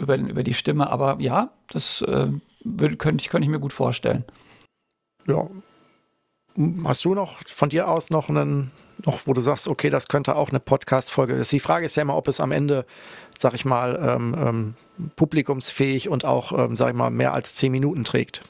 [0.00, 0.88] über, über die Stimme.
[0.88, 2.28] Aber ja, das äh,
[2.64, 4.24] würde, könnte, ich, könnte ich mir gut vorstellen.
[5.26, 5.46] Ja,
[6.84, 8.70] Hast du noch von dir aus noch einen,
[9.04, 11.40] noch, wo du sagst, okay, das könnte auch eine Podcast-Folge.
[11.40, 12.86] Die Frage ist ja immer, ob es am Ende,
[13.36, 14.74] sag ich mal, ähm, ähm,
[15.16, 18.42] publikumsfähig und auch, ähm, sag ich mal, mehr als zehn Minuten trägt.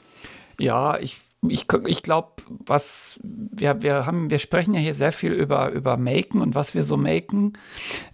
[0.57, 5.31] Ja, ich ich, ich glaube, was wir, wir haben, wir sprechen ja hier sehr viel
[5.31, 7.53] über, über Maken und was wir so maken.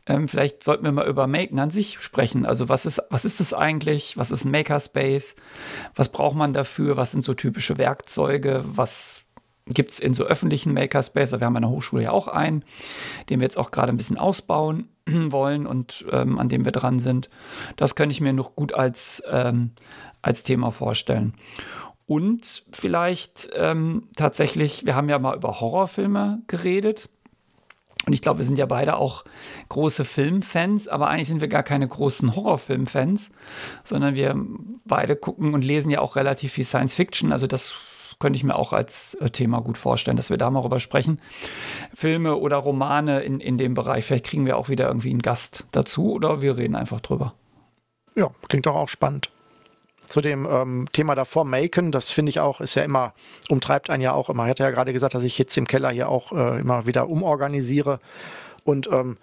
[0.05, 2.45] Ähm, vielleicht sollten wir mal über Maken an sich sprechen.
[2.45, 4.17] Also was ist, was ist das eigentlich?
[4.17, 5.35] Was ist ein Makerspace?
[5.95, 6.97] Was braucht man dafür?
[6.97, 8.63] Was sind so typische Werkzeuge?
[8.65, 9.22] Was
[9.67, 12.65] gibt es in so öffentlichen Makerspace, wir haben an der Hochschule ja auch einen,
[13.29, 16.99] den wir jetzt auch gerade ein bisschen ausbauen wollen und ähm, an dem wir dran
[16.99, 17.29] sind.
[17.77, 19.71] Das könnte ich mir noch gut als, ähm,
[20.21, 21.33] als Thema vorstellen.
[22.05, 27.09] Und vielleicht ähm, tatsächlich, wir haben ja mal über Horrorfilme geredet.
[28.05, 29.23] Und ich glaube, wir sind ja beide auch
[29.69, 33.31] große Filmfans, aber eigentlich sind wir gar keine großen Horrorfilmfans,
[33.85, 34.35] sondern wir
[34.83, 37.31] beide gucken und lesen ja auch relativ viel Science Fiction.
[37.31, 37.73] Also das
[38.19, 41.19] könnte ich mir auch als äh, Thema gut vorstellen, dass wir da mal drüber sprechen.
[41.93, 45.65] Filme oder Romane in, in dem Bereich, vielleicht kriegen wir auch wieder irgendwie einen Gast
[45.71, 47.33] dazu oder wir reden einfach drüber.
[48.15, 49.29] Ja, klingt doch auch spannend.
[50.05, 53.13] Zu dem ähm, Thema davor, Maken, das finde ich auch, ist ja immer,
[53.49, 54.43] umtreibt einen ja auch immer.
[54.43, 57.09] Ich hatte ja gerade gesagt, dass ich jetzt im Keller hier auch äh, immer wieder
[57.09, 57.99] umorganisiere.
[58.65, 59.17] Und ähm,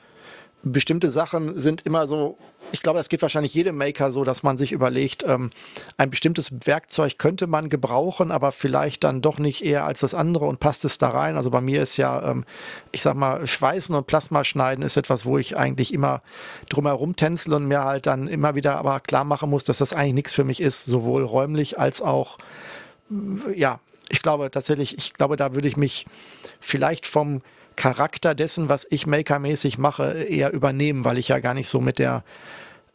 [0.63, 2.37] bestimmte Sachen sind immer so,
[2.73, 5.51] ich glaube, das geht wahrscheinlich jedem Maker so, dass man sich überlegt, ähm,
[5.97, 10.45] ein bestimmtes Werkzeug könnte man gebrauchen, aber vielleicht dann doch nicht eher als das andere
[10.45, 11.37] und passt es da rein.
[11.37, 12.45] Also bei mir ist ja, ähm,
[12.93, 16.23] ich sag mal, Schweißen und Plasma schneiden ist etwas, wo ich eigentlich immer
[16.69, 20.15] drumherum tänzle und mir halt dann immer wieder aber klar machen muss, dass das eigentlich
[20.15, 22.39] nichts für mich ist, sowohl räumlich als auch,
[23.55, 23.81] ja,
[24.11, 26.07] ich glaube tatsächlich, ich glaube, da würde ich mich
[26.61, 27.43] vielleicht vom
[27.77, 31.99] Charakter dessen, was ich makermäßig mache, eher übernehmen, weil ich ja gar nicht so mit
[31.99, 32.23] der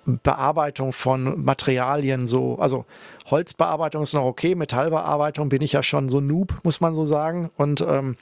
[0.05, 2.85] Bearbeitung von Materialien so, also
[3.25, 7.49] Holzbearbeitung ist noch okay, Metallbearbeitung bin ich ja schon so Noob, muss man so sagen.
[7.57, 8.15] Und ähm,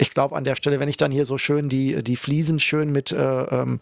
[0.00, 2.90] ich glaube an der Stelle, wenn ich dann hier so schön die, die Fliesen schön
[2.90, 3.80] mit, äh, ähm,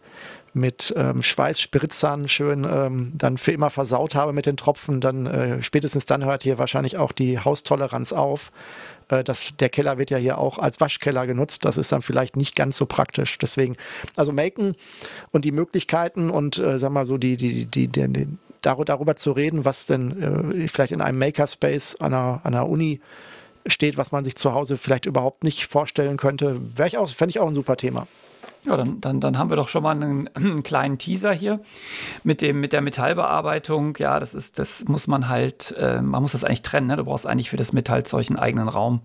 [0.52, 5.62] mit ähm, Schweißspritzern schön ähm, dann für immer versaut habe mit den Tropfen, dann äh,
[5.62, 8.50] spätestens dann hört hier wahrscheinlich auch die Haustoleranz auf.
[9.08, 11.64] Äh, das, der Keller wird ja hier auch als Waschkeller genutzt.
[11.64, 13.38] Das ist dann vielleicht nicht ganz so praktisch.
[13.38, 13.76] Deswegen,
[14.16, 14.74] also Maken
[15.30, 18.26] und die Möglichkeiten und äh, sag mal so, die, die, die, die, die
[18.60, 23.00] darüber zu reden, was denn äh, vielleicht in einem Makerspace an einer, an einer Uni
[23.70, 27.30] steht, was man sich zu Hause vielleicht überhaupt nicht vorstellen könnte, wäre ich auch, fände
[27.30, 28.06] ich auch ein super Thema.
[28.64, 31.60] Ja, dann, dann, dann haben wir doch schon mal einen, einen, kleinen Teaser hier
[32.24, 33.96] mit, dem, mit der Metallbearbeitung.
[33.98, 36.88] Ja, das ist, das muss man halt, äh, man muss das eigentlich trennen.
[36.88, 36.96] Ne?
[36.96, 39.00] Du brauchst eigentlich für das Metallzeug einen eigenen Raum,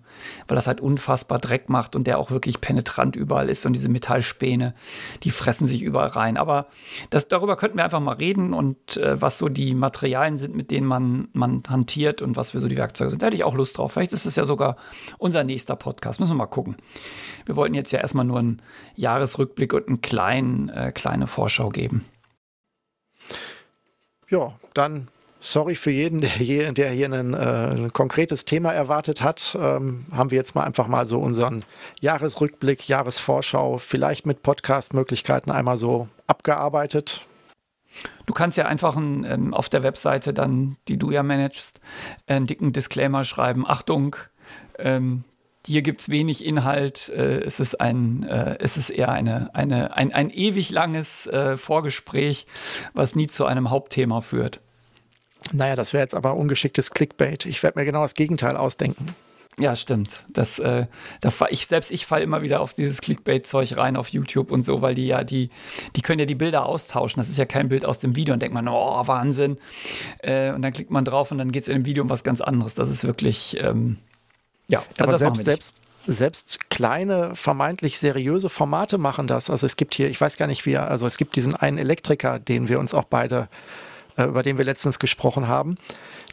[0.47, 3.65] weil das halt unfassbar Dreck macht und der auch wirklich penetrant überall ist.
[3.65, 4.73] Und diese Metallspäne,
[5.23, 6.37] die fressen sich überall rein.
[6.37, 6.67] Aber
[7.09, 10.71] das, darüber könnten wir einfach mal reden und äh, was so die Materialien sind, mit
[10.71, 13.21] denen man, man hantiert und was für so die Werkzeuge sind.
[13.21, 13.93] Da hätte ich auch Lust drauf.
[13.93, 14.77] Vielleicht ist es ja sogar
[15.19, 16.19] unser nächster Podcast.
[16.19, 16.75] Müssen wir mal gucken.
[17.45, 18.61] Wir wollten jetzt ja erstmal nur einen
[18.95, 22.05] Jahresrückblick und eine kleinen, äh, kleine Vorschau geben.
[24.29, 25.07] Ja, dann
[25.39, 29.55] sorry für jeden, der hier, der hier ein, äh, ein konkretes Thema erwartet hat.
[29.59, 31.65] Ähm, haben wir jetzt mal einfach mal so unseren
[31.99, 37.27] Jahresrückblick, Jahresvorschau, vielleicht mit Podcast-Möglichkeiten einmal so abgearbeitet.
[38.25, 41.81] Du kannst ja einfach ein, ähm, auf der Webseite dann, die du ja managst,
[42.25, 43.65] einen dicken Disclaimer schreiben.
[43.67, 44.15] Achtung,
[44.79, 45.25] ähm,
[45.65, 47.09] hier gibt es wenig Inhalt.
[47.09, 51.57] Äh, es, ist ein, äh, es ist eher eine, eine, ein, ein ewig langes äh,
[51.57, 52.47] Vorgespräch,
[52.93, 54.59] was nie zu einem Hauptthema führt.
[55.51, 57.45] Naja, das wäre jetzt aber ungeschicktes Clickbait.
[57.45, 59.15] Ich werde mir genau das Gegenteil ausdenken.
[59.59, 60.25] Ja, stimmt.
[60.29, 60.87] Das, äh,
[61.21, 64.81] da ich, selbst ich falle immer wieder auf dieses Clickbait-Zeug rein auf YouTube und so,
[64.81, 65.51] weil die ja, die,
[65.95, 67.19] die können ja die Bilder austauschen.
[67.19, 69.57] Das ist ja kein Bild aus dem Video und denkt man, oh, Wahnsinn.
[70.19, 72.23] Äh, und dann klickt man drauf und dann geht es in dem Video um was
[72.23, 72.73] ganz anderes.
[72.73, 73.97] Das ist wirklich, ähm,
[74.67, 79.49] Ja, also aber selbst, selbst, selbst kleine, vermeintlich seriöse Formate machen das.
[79.49, 82.39] Also es gibt hier, ich weiß gar nicht wie, also es gibt diesen einen Elektriker,
[82.39, 83.47] den wir uns auch beide,
[84.17, 85.77] äh, über den wir letztens gesprochen haben,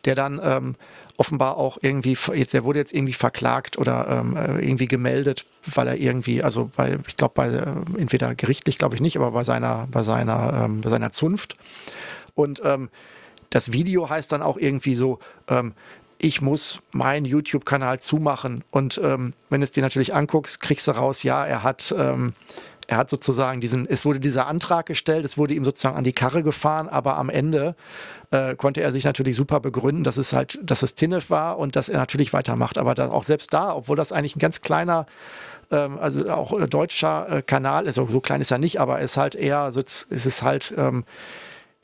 [0.05, 0.77] der dann ähm,
[1.17, 2.17] offenbar auch irgendwie,
[2.51, 6.99] der wurde jetzt irgendwie verklagt oder ähm, äh, irgendwie gemeldet, weil er irgendwie, also bei,
[7.07, 10.81] ich glaube bei, äh, entweder gerichtlich glaube ich nicht, aber bei seiner, bei seiner, ähm,
[10.81, 11.57] bei seiner Zunft.
[12.35, 12.89] Und ähm,
[13.51, 15.75] das Video heißt dann auch irgendwie so, ähm,
[16.23, 18.63] ich muss meinen YouTube-Kanal zumachen.
[18.71, 22.35] Und ähm, wenn du es dir natürlich anguckst, kriegst du raus, ja, er hat, ähm,
[22.89, 26.13] er hat sozusagen diesen, es wurde dieser Antrag gestellt, es wurde ihm sozusagen an die
[26.13, 27.75] Karre gefahren, aber am Ende
[28.33, 31.75] äh, konnte er sich natürlich super begründen, dass es halt, dass es Tinnef war und
[31.75, 32.77] dass er natürlich weitermacht.
[32.77, 35.07] Aber da, auch selbst da, obwohl das eigentlich ein ganz kleiner
[35.71, 39.35] ähm, also auch deutscher äh, Kanal ist, so, klein ist er nicht, aber ist halt
[39.35, 41.05] eher, so, ist es halt ähm,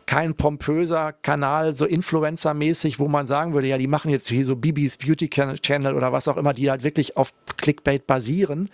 [0.06, 4.56] kein pompöser Kanal, so Influencer-mäßig, wo man sagen würde, ja, die machen jetzt hier so
[4.56, 8.70] Bibis Beauty Channel oder was auch immer, die halt wirklich auf Clickbait basieren.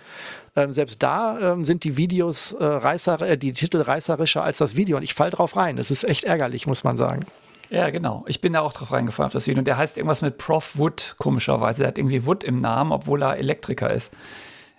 [0.54, 4.76] Ähm, selbst da ähm, sind die Videos äh, reißer, äh, die Titel reißerischer als das
[4.76, 5.76] Video und ich fall drauf rein.
[5.76, 7.24] Das ist echt ärgerlich, muss man sagen.
[7.70, 8.24] Ja, genau.
[8.28, 9.60] Ich bin da auch drauf reingefallen auf das Video.
[9.60, 11.78] Und der heißt irgendwas mit Prof Wood, komischerweise.
[11.78, 14.14] Der hat irgendwie Wood im Namen, obwohl er Elektriker ist.